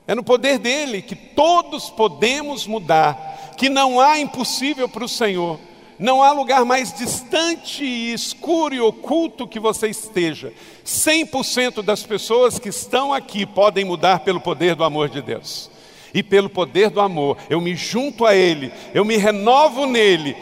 É 0.06 0.14
no 0.14 0.22
poder 0.22 0.58
dele 0.58 1.00
que 1.02 1.14
todos 1.14 1.88
podemos 1.90 2.66
mudar, 2.66 3.54
que 3.56 3.68
não 3.68 4.00
há 4.00 4.18
impossível 4.18 4.88
para 4.88 5.04
o 5.04 5.08
Senhor. 5.08 5.58
Não 5.98 6.22
há 6.22 6.32
lugar 6.32 6.64
mais 6.64 6.92
distante 6.92 7.84
escuro 7.84 8.74
e 8.74 8.80
oculto 8.80 9.46
que 9.46 9.60
você 9.60 9.88
esteja. 9.88 10.52
100% 10.84 11.82
das 11.82 12.02
pessoas 12.02 12.58
que 12.58 12.70
estão 12.70 13.12
aqui 13.12 13.46
podem 13.46 13.84
mudar 13.84 14.20
pelo 14.20 14.40
poder 14.40 14.74
do 14.74 14.82
amor 14.82 15.08
de 15.08 15.22
Deus. 15.22 15.70
E 16.12 16.22
pelo 16.22 16.50
poder 16.50 16.90
do 16.90 17.00
amor, 17.00 17.36
eu 17.48 17.60
me 17.60 17.76
junto 17.76 18.26
a 18.26 18.34
Ele, 18.34 18.72
eu 18.92 19.04
me 19.04 19.16
renovo 19.16 19.86
nele, 19.86 20.36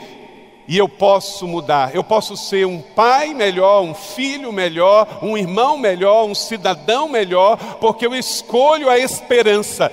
e 0.70 0.78
eu 0.78 0.88
posso 0.88 1.48
mudar. 1.48 1.92
Eu 1.96 2.04
posso 2.04 2.36
ser 2.36 2.64
um 2.64 2.80
pai 2.80 3.34
melhor, 3.34 3.82
um 3.82 3.92
filho 3.92 4.52
melhor, 4.52 5.18
um 5.20 5.36
irmão 5.36 5.76
melhor, 5.76 6.24
um 6.26 6.34
cidadão 6.34 7.08
melhor, 7.08 7.56
porque 7.80 8.06
eu 8.06 8.14
escolho 8.14 8.88
a 8.88 8.96
esperança. 8.96 9.90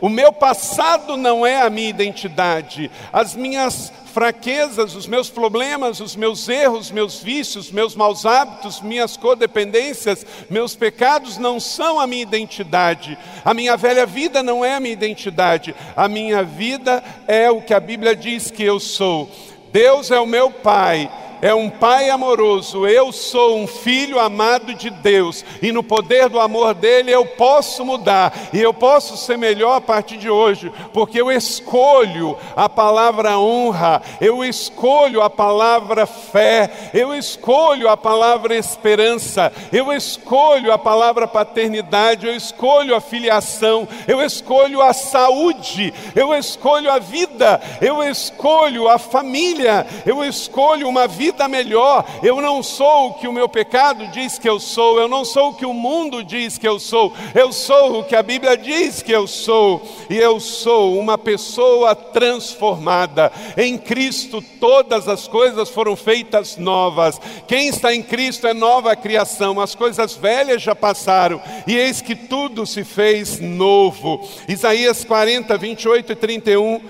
O 0.00 0.08
meu 0.08 0.32
passado 0.32 1.16
não 1.16 1.44
é 1.44 1.60
a 1.60 1.68
minha 1.68 1.90
identidade, 1.90 2.88
as 3.12 3.34
minhas 3.34 3.92
fraquezas, 4.14 4.94
os 4.94 5.08
meus 5.08 5.28
problemas, 5.28 5.98
os 5.98 6.14
meus 6.14 6.48
erros, 6.48 6.92
meus 6.92 7.20
vícios, 7.20 7.72
meus 7.72 7.96
maus 7.96 8.24
hábitos, 8.24 8.80
minhas 8.80 9.16
codependências, 9.16 10.24
meus 10.48 10.76
pecados 10.76 11.38
não 11.38 11.58
são 11.58 11.98
a 11.98 12.06
minha 12.06 12.22
identidade. 12.22 13.18
A 13.44 13.52
minha 13.52 13.76
velha 13.76 14.06
vida 14.06 14.44
não 14.44 14.64
é 14.64 14.74
a 14.74 14.80
minha 14.80 14.92
identidade. 14.92 15.74
A 15.96 16.06
minha 16.08 16.44
vida 16.44 17.02
é 17.26 17.50
o 17.50 17.60
que 17.60 17.74
a 17.74 17.80
Bíblia 17.80 18.14
diz 18.14 18.48
que 18.48 18.62
eu 18.62 18.78
sou. 18.78 19.28
Deus 19.72 20.10
é 20.10 20.18
o 20.18 20.26
meu 20.26 20.50
Pai, 20.50 21.10
é 21.42 21.54
um 21.54 21.70
Pai 21.70 22.10
amoroso, 22.10 22.86
eu 22.86 23.10
sou 23.10 23.56
um 23.56 23.66
filho 23.66 24.18
amado 24.20 24.74
de 24.74 24.90
Deus, 24.90 25.44
e 25.62 25.72
no 25.72 25.82
poder 25.82 26.28
do 26.28 26.38
amor 26.38 26.74
dele 26.74 27.10
eu 27.10 27.24
posso 27.24 27.84
mudar, 27.84 28.32
e 28.52 28.60
eu 28.60 28.74
posso 28.74 29.16
ser 29.16 29.38
melhor 29.38 29.76
a 29.76 29.80
partir 29.80 30.16
de 30.18 30.28
hoje, 30.28 30.70
porque 30.92 31.20
eu 31.20 31.32
escolho 31.32 32.36
a 32.54 32.68
palavra 32.68 33.38
honra, 33.38 34.02
eu 34.20 34.44
escolho 34.44 35.22
a 35.22 35.30
palavra 35.30 36.04
fé, 36.04 36.70
eu 36.92 37.14
escolho 37.14 37.88
a 37.88 37.96
palavra 37.96 38.54
esperança, 38.54 39.52
eu 39.72 39.92
escolho 39.92 40.72
a 40.72 40.78
palavra 40.78 41.26
paternidade, 41.26 42.26
eu 42.26 42.36
escolho 42.36 42.94
a 42.94 43.00
filiação, 43.00 43.88
eu 44.06 44.20
escolho 44.22 44.82
a 44.82 44.92
saúde, 44.92 45.94
eu 46.14 46.34
escolho 46.34 46.90
a 46.90 46.98
vida, 46.98 47.60
eu 47.80 48.02
escolho 48.02 48.88
a 48.88 48.98
família, 48.98 49.86
eu 50.04 50.22
escolho 50.24 50.88
uma 50.88 51.06
vida 51.06 51.29
vida 51.30 51.48
melhor. 51.48 52.04
Eu 52.22 52.40
não 52.40 52.62
sou 52.62 53.08
o 53.08 53.14
que 53.14 53.28
o 53.28 53.32
meu 53.32 53.48
pecado 53.48 54.06
diz 54.08 54.38
que 54.38 54.48
eu 54.48 54.58
sou, 54.58 54.98
eu 55.00 55.08
não 55.08 55.24
sou 55.24 55.50
o 55.50 55.54
que 55.54 55.64
o 55.64 55.72
mundo 55.72 56.22
diz 56.22 56.58
que 56.58 56.66
eu 56.66 56.78
sou, 56.78 57.12
eu 57.34 57.52
sou 57.52 58.00
o 58.00 58.04
que 58.04 58.16
a 58.16 58.22
Bíblia 58.22 58.56
diz 58.56 59.02
que 59.02 59.12
eu 59.12 59.26
sou, 59.26 59.82
e 60.08 60.16
eu 60.16 60.40
sou 60.40 60.98
uma 60.98 61.16
pessoa 61.16 61.94
transformada. 61.94 63.32
Em 63.56 63.78
Cristo 63.78 64.42
todas 64.60 65.08
as 65.08 65.28
coisas 65.28 65.70
foram 65.70 65.96
feitas 65.96 66.56
novas. 66.56 67.20
Quem 67.46 67.68
está 67.68 67.94
em 67.94 68.02
Cristo 68.02 68.46
é 68.46 68.52
nova 68.52 68.94
criação, 68.96 69.60
as 69.60 69.74
coisas 69.74 70.14
velhas 70.14 70.60
já 70.60 70.74
passaram, 70.74 71.40
e 71.66 71.76
eis 71.76 72.00
que 72.00 72.14
tudo 72.14 72.66
se 72.66 72.84
fez 72.84 73.40
novo. 73.40 74.28
Isaías 74.48 75.04
40, 75.04 75.56
28 75.56 76.12
e 76.12 76.16
31. 76.16 76.80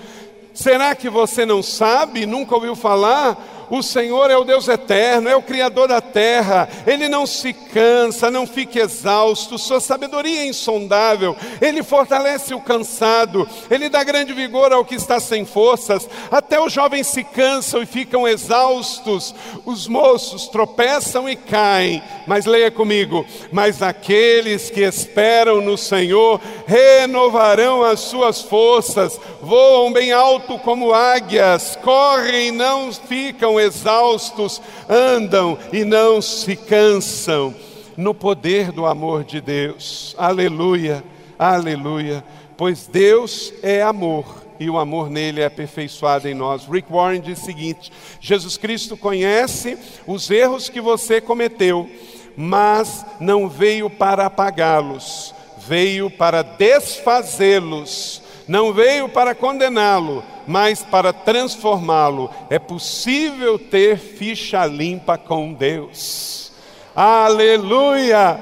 Será 0.53 0.93
que 0.95 1.09
você 1.09 1.45
não 1.45 1.63
sabe, 1.63 2.25
nunca 2.25 2.55
ouviu 2.55 2.75
falar? 2.75 3.60
O 3.71 3.81
Senhor 3.81 4.29
é 4.29 4.35
o 4.35 4.43
Deus 4.43 4.67
eterno, 4.67 5.29
é 5.29 5.35
o 5.35 5.41
Criador 5.41 5.87
da 5.87 6.01
terra, 6.01 6.67
Ele 6.85 7.07
não 7.07 7.25
se 7.25 7.53
cansa, 7.53 8.29
não 8.29 8.45
fica 8.45 8.81
exausto, 8.81 9.57
Sua 9.57 9.79
sabedoria 9.79 10.41
é 10.41 10.47
insondável, 10.47 11.37
Ele 11.61 11.81
fortalece 11.81 12.53
o 12.53 12.59
cansado, 12.59 13.47
Ele 13.69 13.87
dá 13.87 14.03
grande 14.03 14.33
vigor 14.33 14.73
ao 14.73 14.83
que 14.83 14.95
está 14.95 15.21
sem 15.21 15.45
forças, 15.45 16.09
até 16.29 16.59
os 16.59 16.73
jovens 16.73 17.07
se 17.07 17.23
cansam 17.23 17.81
e 17.81 17.85
ficam 17.85 18.27
exaustos, 18.27 19.33
os 19.65 19.87
moços 19.87 20.49
tropeçam 20.49 21.29
e 21.29 21.37
caem, 21.37 22.03
mas 22.27 22.45
leia 22.45 22.71
comigo: 22.71 23.25
mas 23.53 23.81
aqueles 23.81 24.69
que 24.69 24.81
esperam 24.81 25.61
no 25.61 25.77
Senhor 25.77 26.41
renovarão 26.67 27.85
as 27.85 28.01
suas 28.01 28.41
forças, 28.41 29.17
voam 29.41 29.93
bem 29.93 30.11
alto 30.11 30.59
como 30.59 30.93
águias, 30.93 31.77
correm 31.81 32.49
e 32.49 32.51
não 32.51 32.91
ficam 32.91 33.60
exaustos, 33.61 34.61
andam 34.89 35.57
e 35.71 35.83
não 35.83 36.21
se 36.21 36.55
cansam, 36.55 37.53
no 37.95 38.13
poder 38.13 38.71
do 38.71 38.85
amor 38.85 39.23
de 39.23 39.39
Deus. 39.41 40.15
Aleluia, 40.17 41.03
aleluia. 41.37 42.23
Pois 42.57 42.87
Deus 42.87 43.53
é 43.61 43.81
amor 43.81 44.41
e 44.59 44.69
o 44.69 44.77
amor 44.77 45.09
nele 45.09 45.41
é 45.41 45.45
aperfeiçoado 45.45 46.27
em 46.27 46.35
nós. 46.35 46.65
Rick 46.65 46.91
Warren 46.91 47.19
diz 47.19 47.41
o 47.41 47.45
seguinte: 47.45 47.91
Jesus 48.19 48.57
Cristo 48.57 48.95
conhece 48.95 49.77
os 50.05 50.29
erros 50.29 50.69
que 50.69 50.79
você 50.79 51.19
cometeu, 51.19 51.89
mas 52.37 53.03
não 53.19 53.49
veio 53.49 53.89
para 53.89 54.27
apagá-los, 54.27 55.33
veio 55.67 56.11
para 56.11 56.43
desfazê-los, 56.43 58.20
não 58.47 58.73
veio 58.73 59.07
para 59.09 59.35
condená-lo, 59.35 60.23
mas 60.47 60.83
para 60.83 61.13
transformá-lo. 61.13 62.29
É 62.49 62.59
possível 62.59 63.57
ter 63.57 63.97
ficha 63.97 64.65
limpa 64.65 65.17
com 65.17 65.53
Deus. 65.53 66.51
Aleluia! 66.95 68.39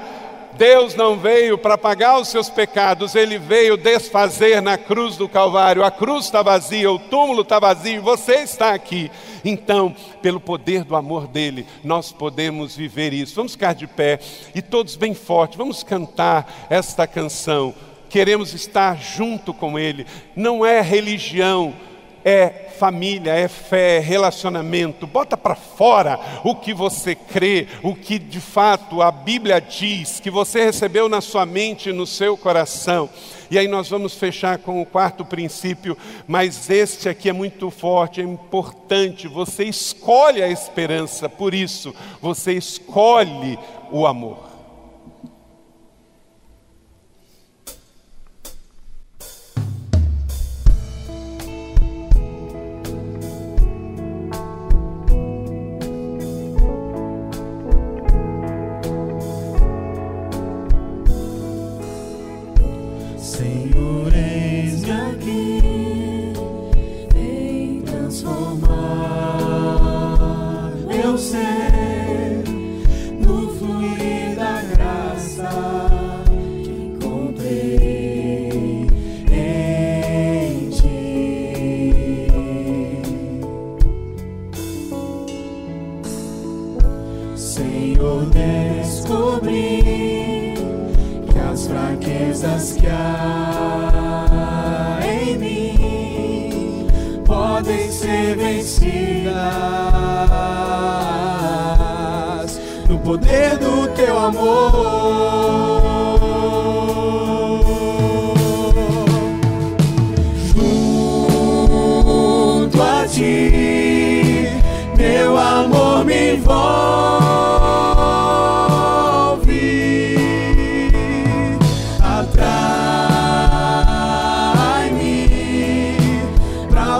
Deus 0.60 0.94
não 0.94 1.16
veio 1.16 1.56
para 1.56 1.78
pagar 1.78 2.18
os 2.20 2.28
seus 2.28 2.50
pecados, 2.50 3.14
ele 3.14 3.38
veio 3.38 3.78
desfazer 3.78 4.60
na 4.60 4.76
cruz 4.76 5.16
do 5.16 5.26
Calvário. 5.26 5.82
A 5.82 5.90
cruz 5.90 6.26
está 6.26 6.42
vazia, 6.42 6.92
o 6.92 6.98
túmulo 6.98 7.40
está 7.40 7.58
vazio, 7.58 8.02
você 8.02 8.40
está 8.40 8.74
aqui. 8.74 9.10
Então, 9.42 9.96
pelo 10.20 10.38
poder 10.38 10.84
do 10.84 10.94
amor 10.94 11.26
dele, 11.26 11.66
nós 11.82 12.12
podemos 12.12 12.76
viver 12.76 13.14
isso. 13.14 13.34
Vamos 13.36 13.52
ficar 13.52 13.74
de 13.74 13.86
pé 13.86 14.18
e 14.54 14.60
todos 14.60 14.96
bem 14.96 15.14
fortes, 15.14 15.56
vamos 15.56 15.82
cantar 15.82 16.66
esta 16.68 17.06
canção. 17.06 17.74
Queremos 18.10 18.52
estar 18.52 18.98
junto 18.98 19.54
com 19.54 19.78
ele. 19.78 20.04
Não 20.36 20.66
é 20.66 20.82
religião, 20.82 21.72
é 22.24 22.66
família, 22.78 23.32
é 23.32 23.46
fé, 23.46 23.96
é 23.96 24.00
relacionamento. 24.00 25.06
Bota 25.06 25.36
para 25.36 25.54
fora 25.54 26.18
o 26.42 26.54
que 26.54 26.72
você 26.72 27.14
crê, 27.14 27.68
o 27.82 27.94
que 27.94 28.18
de 28.18 28.40
fato 28.40 29.02
a 29.02 29.10
Bíblia 29.10 29.60
diz, 29.60 30.18
que 30.18 30.30
você 30.30 30.64
recebeu 30.64 31.08
na 31.08 31.20
sua 31.20 31.46
mente 31.46 31.90
e 31.90 31.92
no 31.92 32.06
seu 32.06 32.36
coração. 32.36 33.08
E 33.50 33.58
aí 33.58 33.68
nós 33.68 33.88
vamos 33.88 34.14
fechar 34.14 34.58
com 34.58 34.80
o 34.80 34.86
quarto 34.86 35.24
princípio, 35.24 35.96
mas 36.26 36.70
este 36.70 37.08
aqui 37.08 37.28
é 37.28 37.32
muito 37.32 37.70
forte, 37.70 38.20
é 38.20 38.24
importante. 38.24 39.28
Você 39.28 39.64
escolhe 39.64 40.42
a 40.42 40.48
esperança, 40.48 41.28
por 41.28 41.52
isso, 41.52 41.94
você 42.20 42.52
escolhe 42.54 43.58
o 43.90 44.06
amor. 44.06 44.49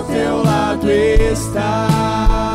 Teu 0.02 0.42
lado 0.42 0.90
estar. 0.90 2.49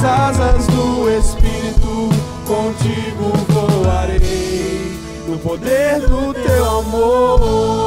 Nas 0.00 0.04
asas 0.04 0.66
do 0.68 1.10
Espírito. 1.10 2.08
Contigo 2.46 3.32
voarei 3.48 4.92
no 5.26 5.38
poder 5.38 6.00
do 6.00 6.32
teu 6.34 6.64
amor. 6.64 7.78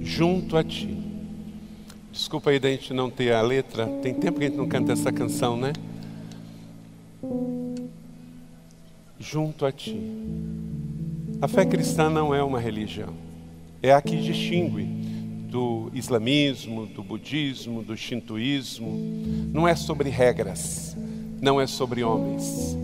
junto 0.00 0.56
a 0.56 0.64
ti. 0.64 0.98
Desculpa 2.10 2.50
aí 2.50 2.58
da 2.58 2.68
gente 2.68 2.92
não 2.92 3.08
ter 3.08 3.32
a 3.32 3.40
letra. 3.40 3.86
Tem 4.02 4.12
tempo 4.12 4.40
que 4.40 4.46
a 4.46 4.48
gente 4.48 4.58
não 4.58 4.66
canta 4.66 4.92
essa 4.92 5.12
canção, 5.12 5.56
né? 5.56 5.72
Junto 9.30 9.66
a 9.66 9.72
ti. 9.72 9.96
A 11.40 11.48
fé 11.48 11.66
cristã 11.66 12.08
não 12.08 12.34
é 12.34 12.42
uma 12.42 12.58
religião. 12.58 13.12
É 13.82 13.92
a 13.92 14.00
que 14.00 14.16
distingue 14.16 14.84
do 15.50 15.90
islamismo, 15.92 16.86
do 16.86 17.02
budismo, 17.02 17.82
do 17.82 17.96
shintoísmo. 17.96 18.90
Não 19.52 19.66
é 19.66 19.74
sobre 19.74 20.08
regras, 20.08 20.96
não 21.40 21.60
é 21.60 21.66
sobre 21.66 22.02
homens. 22.02 22.76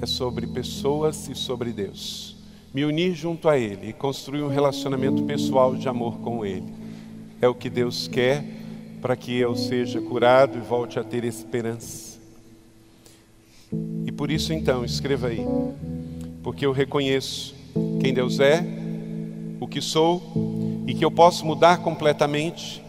É 0.00 0.06
sobre 0.06 0.46
pessoas 0.46 1.28
e 1.28 1.34
sobre 1.34 1.72
Deus 1.72 2.32
me 2.72 2.84
unir 2.84 3.14
junto 3.14 3.48
a 3.48 3.58
Ele 3.58 3.90
e 3.90 3.92
construir 3.92 4.42
um 4.42 4.48
relacionamento 4.48 5.22
pessoal 5.24 5.74
de 5.74 5.88
amor 5.88 6.18
com 6.20 6.44
Ele. 6.44 6.72
É 7.40 7.46
o 7.46 7.54
que 7.54 7.68
Deus 7.68 8.08
quer 8.08 8.44
para 9.00 9.16
que 9.16 9.36
eu 9.36 9.54
seja 9.54 10.00
curado 10.00 10.56
e 10.56 10.60
volte 10.60 10.98
a 10.98 11.04
ter 11.04 11.24
esperança. 11.24 12.11
E 14.06 14.12
por 14.12 14.30
isso, 14.30 14.52
então, 14.52 14.84
escreva 14.84 15.28
aí, 15.28 15.44
porque 16.42 16.66
eu 16.66 16.72
reconheço 16.72 17.54
quem 18.00 18.12
Deus 18.12 18.40
é, 18.40 18.64
o 19.60 19.66
que 19.66 19.80
sou 19.80 20.84
e 20.86 20.94
que 20.94 21.04
eu 21.04 21.10
posso 21.10 21.46
mudar 21.46 21.78
completamente. 21.78 22.82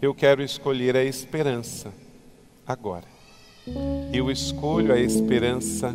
Eu 0.00 0.14
quero 0.14 0.42
escolher 0.42 0.96
a 0.96 1.04
esperança 1.04 1.92
agora. 2.66 3.04
Eu 4.12 4.30
escolho 4.30 4.92
a 4.92 4.98
esperança 4.98 5.94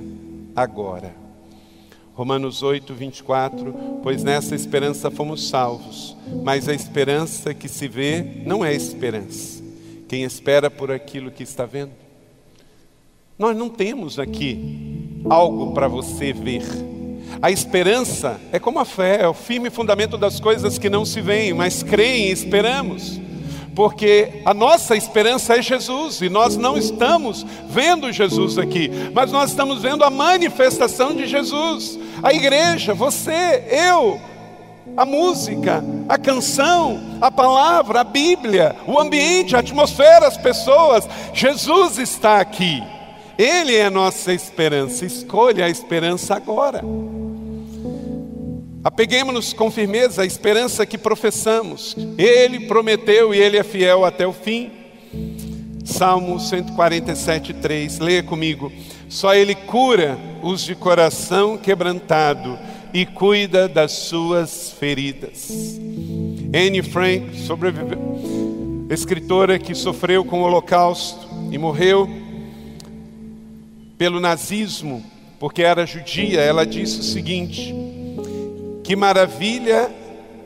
agora. 0.56 1.16
Romanos 2.14 2.62
8, 2.62 2.94
24, 2.94 3.74
pois 4.04 4.24
nessa 4.24 4.54
esperança 4.54 5.10
fomos 5.10 5.48
salvos, 5.48 6.16
mas 6.44 6.68
a 6.68 6.74
esperança 6.74 7.54
que 7.54 7.70
se 7.70 7.88
vê 7.88 8.22
não 8.46 8.64
é 8.64 8.74
esperança. 8.74 9.64
Quem 10.08 10.24
espera 10.24 10.70
por 10.70 10.92
aquilo 10.92 11.32
que 11.32 11.42
está 11.42 11.66
vendo? 11.66 12.01
Nós 13.42 13.58
não 13.58 13.70
temos 13.70 14.20
aqui 14.20 15.18
algo 15.28 15.72
para 15.72 15.88
você 15.88 16.32
ver. 16.32 16.62
A 17.42 17.50
esperança 17.50 18.40
é 18.52 18.60
como 18.60 18.78
a 18.78 18.86
fé, 18.86 19.24
é 19.24 19.28
o 19.28 19.34
firme 19.34 19.72
fundamento 19.72 20.16
das 20.16 20.40
coisas 20.40 20.78
que 20.78 20.92
não 20.92 21.04
se 21.04 21.22
veem, 21.22 21.52
mas 21.52 21.82
creem 21.82 22.28
e 22.28 22.32
esperamos 22.32 23.20
porque 23.74 24.44
a 24.46 24.54
nossa 24.54 24.96
esperança 24.96 25.58
é 25.58 25.62
Jesus 25.62 26.22
e 26.22 26.30
nós 26.30 26.56
não 26.56 26.78
estamos 26.78 27.44
vendo 27.68 28.12
Jesus 28.12 28.60
aqui, 28.60 28.92
mas 29.12 29.32
nós 29.32 29.50
estamos 29.50 29.82
vendo 29.82 30.04
a 30.04 30.10
manifestação 30.12 31.16
de 31.16 31.26
Jesus. 31.26 31.98
A 32.22 32.32
igreja, 32.32 32.94
você, 32.94 33.64
eu, 33.72 34.22
a 34.96 35.04
música, 35.04 35.84
a 36.08 36.18
canção, 36.20 37.02
a 37.20 37.32
palavra, 37.32 38.02
a 38.02 38.04
Bíblia, 38.04 38.76
o 38.86 39.00
ambiente, 39.00 39.56
a 39.56 39.60
atmosfera, 39.60 40.28
as 40.28 40.38
pessoas. 40.38 41.10
Jesus 41.34 41.98
está 41.98 42.40
aqui. 42.40 42.84
Ele 43.38 43.76
é 43.76 43.86
a 43.86 43.90
nossa 43.90 44.34
esperança. 44.34 45.06
Escolha 45.06 45.66
a 45.66 45.70
esperança 45.70 46.36
agora. 46.36 46.82
Apeguemos-nos 48.84 49.54
com 49.54 49.70
firmeza 49.70 50.24
à 50.24 50.26
esperança 50.26 50.86
que 50.86 50.98
professamos. 50.98 51.96
Ele 52.18 52.62
prometeu 52.62 53.34
e 53.34 53.38
ele 53.40 53.58
é 53.58 53.64
fiel 53.64 54.04
até 54.04 54.26
o 54.26 54.34
fim. 54.34 54.72
Salmo 55.86 56.40
147, 56.40 57.54
3. 57.54 58.00
Leia 58.00 58.24
comigo. 58.24 58.72
Só 59.08 59.36
ele 59.36 59.54
cura 59.54 60.18
os 60.42 60.62
de 60.62 60.74
coração 60.74 61.58
quebrantado 61.58 62.58
e 62.94 63.06
cuida 63.06 63.68
das 63.68 63.92
suas 63.92 64.72
feridas. 64.80 65.80
Anne 66.54 66.82
Frank, 66.82 67.38
sobreviveu, 67.46 68.88
escritora 68.90 69.60
que 69.60 69.74
sofreu 69.76 70.26
com 70.26 70.42
o 70.42 70.44
Holocausto 70.44 71.28
e 71.52 71.58
morreu 71.58 72.10
pelo 74.02 74.20
nazismo, 74.20 75.04
porque 75.40 75.62
era 75.62 75.86
judia, 75.86 76.42
ela 76.42 76.66
disse 76.66 77.02
o 77.02 77.04
seguinte: 77.04 77.72
que 78.84 78.96
maravilha 78.96 79.92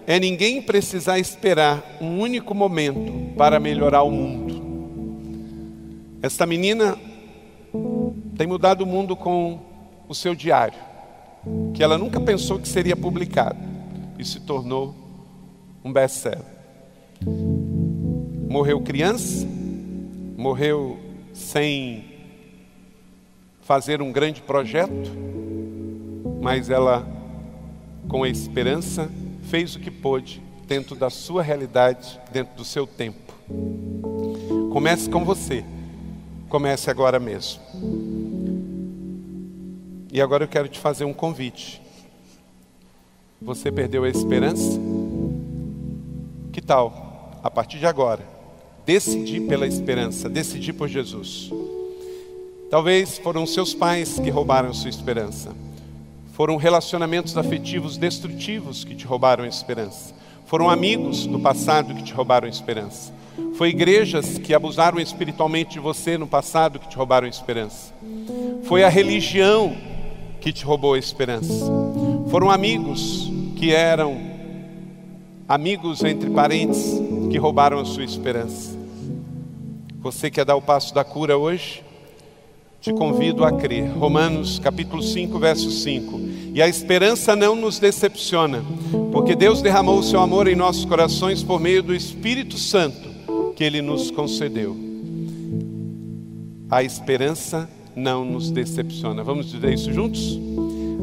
é 0.05 0.19
ninguém 0.19 0.61
precisar 0.61 1.19
esperar 1.19 1.81
um 2.01 2.19
único 2.19 2.53
momento 2.53 3.33
para 3.37 3.57
melhorar 3.57 4.03
o 4.03 4.11
mundo. 4.11 4.61
Esta 6.21 6.45
menina 6.45 6.97
tem 8.37 8.45
mudado 8.45 8.81
o 8.81 8.85
mundo 8.85 9.15
com 9.15 9.61
o 10.09 10.13
seu 10.13 10.35
diário, 10.35 10.77
que 11.73 11.81
ela 11.81 11.97
nunca 11.97 12.19
pensou 12.19 12.59
que 12.59 12.67
seria 12.67 12.97
publicado 12.97 13.57
e 14.19 14.25
se 14.25 14.41
tornou 14.41 14.93
um 15.81 15.93
best-seller. 15.93 16.43
Morreu 18.49 18.81
criança, 18.81 19.47
morreu 20.35 20.99
sem 21.31 22.04
fazer 23.65 23.99
um 23.99 24.11
grande 24.11 24.41
projeto, 24.41 25.11
mas 26.39 26.69
ela, 26.69 27.05
com 28.07 28.23
a 28.23 28.29
esperança, 28.29 29.09
fez 29.41 29.75
o 29.75 29.79
que 29.79 29.89
pôde 29.89 30.41
dentro 30.67 30.95
da 30.95 31.09
sua 31.09 31.41
realidade, 31.41 32.19
dentro 32.31 32.55
do 32.55 32.63
seu 32.63 32.85
tempo. 32.85 33.33
Comece 34.71 35.09
com 35.09 35.25
você. 35.25 35.65
Comece 36.47 36.91
agora 36.91 37.19
mesmo. 37.19 37.59
E 40.13 40.21
agora 40.21 40.43
eu 40.43 40.47
quero 40.47 40.69
te 40.69 40.77
fazer 40.77 41.05
um 41.05 41.13
convite. 41.13 41.81
Você 43.41 43.71
perdeu 43.71 44.03
a 44.03 44.09
esperança? 44.09 44.79
Que 46.53 46.61
tal, 46.61 47.31
a 47.43 47.49
partir 47.49 47.79
de 47.79 47.87
agora, 47.87 48.21
decidir 48.85 49.41
pela 49.47 49.65
esperança, 49.65 50.29
decidir 50.29 50.73
por 50.73 50.87
Jesus? 50.87 51.51
Talvez 52.69 53.17
foram 53.17 53.45
seus 53.45 53.73
pais 53.73 54.19
que 54.19 54.29
roubaram 54.29 54.73
sua 54.73 54.89
esperança. 54.89 55.55
Foram 56.33 56.57
relacionamentos 56.57 57.37
afetivos 57.37 57.95
destrutivos 57.95 58.83
que 58.83 58.95
te 58.95 59.05
roubaram 59.05 59.43
a 59.43 59.47
esperança. 59.47 60.13
Foram 60.45 60.69
amigos 60.69 61.25
do 61.25 61.39
passado 61.39 61.93
que 61.93 62.03
te 62.03 62.13
roubaram 62.13 62.47
a 62.47 62.49
esperança. 62.49 63.13
Foi 63.55 63.69
igrejas 63.69 64.37
que 64.37 64.53
abusaram 64.53 64.99
espiritualmente 64.99 65.73
de 65.73 65.79
você 65.79 66.17
no 66.17 66.27
passado 66.27 66.79
que 66.79 66.89
te 66.89 66.97
roubaram 66.97 67.27
a 67.27 67.29
esperança. 67.29 67.93
Foi 68.63 68.83
a 68.83 68.89
religião 68.89 69.75
que 70.41 70.51
te 70.51 70.65
roubou 70.65 70.93
a 70.93 70.99
esperança. 70.99 71.65
Foram 72.29 72.49
amigos 72.49 73.31
que 73.55 73.73
eram 73.73 74.19
amigos 75.47 76.03
entre 76.03 76.29
parentes 76.31 76.99
que 77.31 77.37
roubaram 77.37 77.79
a 77.79 77.85
sua 77.85 78.03
esperança. 78.03 78.77
Você 79.99 80.29
quer 80.29 80.45
dar 80.45 80.55
o 80.55 80.61
passo 80.61 80.93
da 80.93 81.03
cura 81.03 81.37
hoje? 81.37 81.83
Te 82.85 82.93
convido 82.93 83.43
a 83.43 83.51
crer. 83.51 83.89
Romanos 83.97 84.59
capítulo 84.59 85.01
5, 85.01 85.39
verso 85.39 85.71
5. 85.71 86.21
E 86.53 86.61
a 86.61 86.67
esperança 86.67 87.35
não 87.35 87.55
nos 87.55 87.79
decepciona, 87.79 88.63
porque 89.11 89.35
Deus 89.35 89.59
derramou 89.59 89.97
o 89.97 90.03
seu 90.03 90.19
amor 90.19 90.47
em 90.47 90.55
nossos 90.55 90.85
corações 90.85 91.41
por 91.41 91.59
meio 91.59 91.81
do 91.81 91.95
Espírito 91.95 92.59
Santo 92.59 93.09
que 93.55 93.63
ele 93.63 93.81
nos 93.81 94.11
concedeu. 94.11 94.77
A 96.69 96.83
esperança 96.83 97.67
não 97.95 98.23
nos 98.23 98.51
decepciona. 98.51 99.23
Vamos 99.23 99.49
dizer 99.49 99.73
isso 99.73 99.91
juntos? 99.91 100.39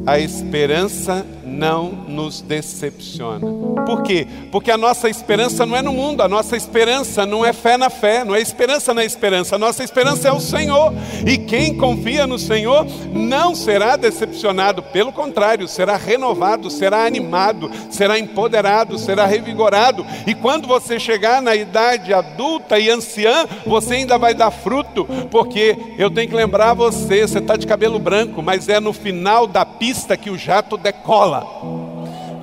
A 0.06 0.20
esperança 0.20 1.26
não 1.52 1.90
nos 2.08 2.40
decepciona. 2.40 3.46
Por 3.84 4.02
quê? 4.02 4.26
Porque 4.50 4.70
a 4.70 4.78
nossa 4.78 5.08
esperança 5.08 5.66
não 5.66 5.76
é 5.76 5.82
no 5.82 5.92
mundo, 5.92 6.22
a 6.22 6.28
nossa 6.28 6.56
esperança 6.56 7.26
não 7.26 7.44
é 7.44 7.52
fé 7.52 7.76
na 7.76 7.90
fé, 7.90 8.24
não 8.24 8.34
é 8.34 8.40
esperança 8.40 8.94
na 8.94 9.04
esperança, 9.04 9.56
a 9.56 9.58
nossa 9.58 9.84
esperança 9.84 10.28
é 10.28 10.32
o 10.32 10.40
Senhor. 10.40 10.92
E 11.26 11.36
quem 11.36 11.76
confia 11.76 12.26
no 12.26 12.38
Senhor 12.38 12.86
não 13.12 13.54
será 13.54 13.96
decepcionado, 13.96 14.82
pelo 14.82 15.12
contrário, 15.12 15.68
será 15.68 15.96
renovado, 15.96 16.70
será 16.70 17.04
animado, 17.04 17.70
será 17.90 18.18
empoderado, 18.18 18.98
será 18.98 19.26
revigorado. 19.26 20.06
E 20.26 20.34
quando 20.34 20.66
você 20.66 20.98
chegar 20.98 21.42
na 21.42 21.54
idade 21.54 22.14
adulta 22.14 22.78
e 22.78 22.88
anciã, 22.88 23.46
você 23.66 23.94
ainda 23.94 24.16
vai 24.18 24.34
dar 24.34 24.50
fruto, 24.50 25.06
porque 25.30 25.76
eu 25.98 26.10
tenho 26.10 26.28
que 26.28 26.34
lembrar 26.34 26.74
você, 26.74 27.26
você 27.26 27.38
está 27.38 27.56
de 27.56 27.66
cabelo 27.66 27.98
branco, 27.98 28.42
mas 28.42 28.68
é 28.68 28.80
no 28.80 28.92
final 28.92 29.46
da 29.46 29.64
pista 29.64 30.16
que 30.16 30.30
o 30.30 30.38
jato 30.38 30.76
decola. 30.76 31.41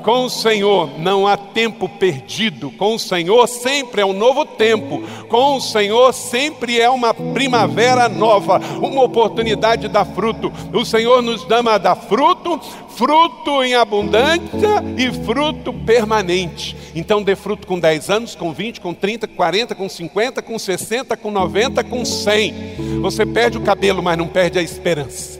Com 0.04 0.26
o 0.26 0.30
Senhor 0.30 0.90
não 0.98 1.28
há 1.28 1.36
tempo 1.36 1.90
perdido, 1.90 2.72
com 2.72 2.96
o 2.96 3.00
Senhor 3.00 3.48
sempre 3.48 4.02
é 4.02 4.06
um 4.06 4.14
novo 4.14 4.46
tempo, 4.46 5.04
com 5.28 5.58
o 5.58 5.62
Senhor 5.62 6.14
sempre 6.14 6.80
é 6.80 6.90
uma 6.90 7.14
primavera 7.14 8.08
nova, 8.08 8.62
uma 8.82 9.04
oportunidade 9.04 9.84
de 9.84 9.88
dar 9.88 10.06
fruto. 10.06 10.52
O 10.74 10.86
Senhor 10.86 11.22
nos 11.22 11.46
dá 11.46 11.60
a 11.60 11.78
dar 11.78 11.96
fruto, 11.96 12.60
fruto 12.96 13.62
em 13.64 13.76
abundância 13.76 14.84
e 14.98 15.12
fruto 15.26 15.74
permanente. 15.74 16.76
Então 16.96 17.22
dê 17.22 17.36
fruto 17.36 17.68
com 17.68 17.78
10 17.78 18.10
anos, 18.10 18.36
com 18.36 18.54
20, 18.54 18.82
com 18.82 18.94
30, 18.94 19.28
com 19.28 19.36
40, 19.36 19.76
com 19.76 19.90
50, 19.90 20.42
com 20.42 20.58
60, 20.58 21.18
com 21.18 21.30
90, 21.30 21.84
com 21.84 22.06
100. 22.06 23.00
Você 23.02 23.26
perde 23.26 23.58
o 23.58 23.62
cabelo, 23.62 24.02
mas 24.02 24.18
não 24.18 24.28
perde 24.28 24.58
a 24.58 24.62
esperança. 24.62 25.40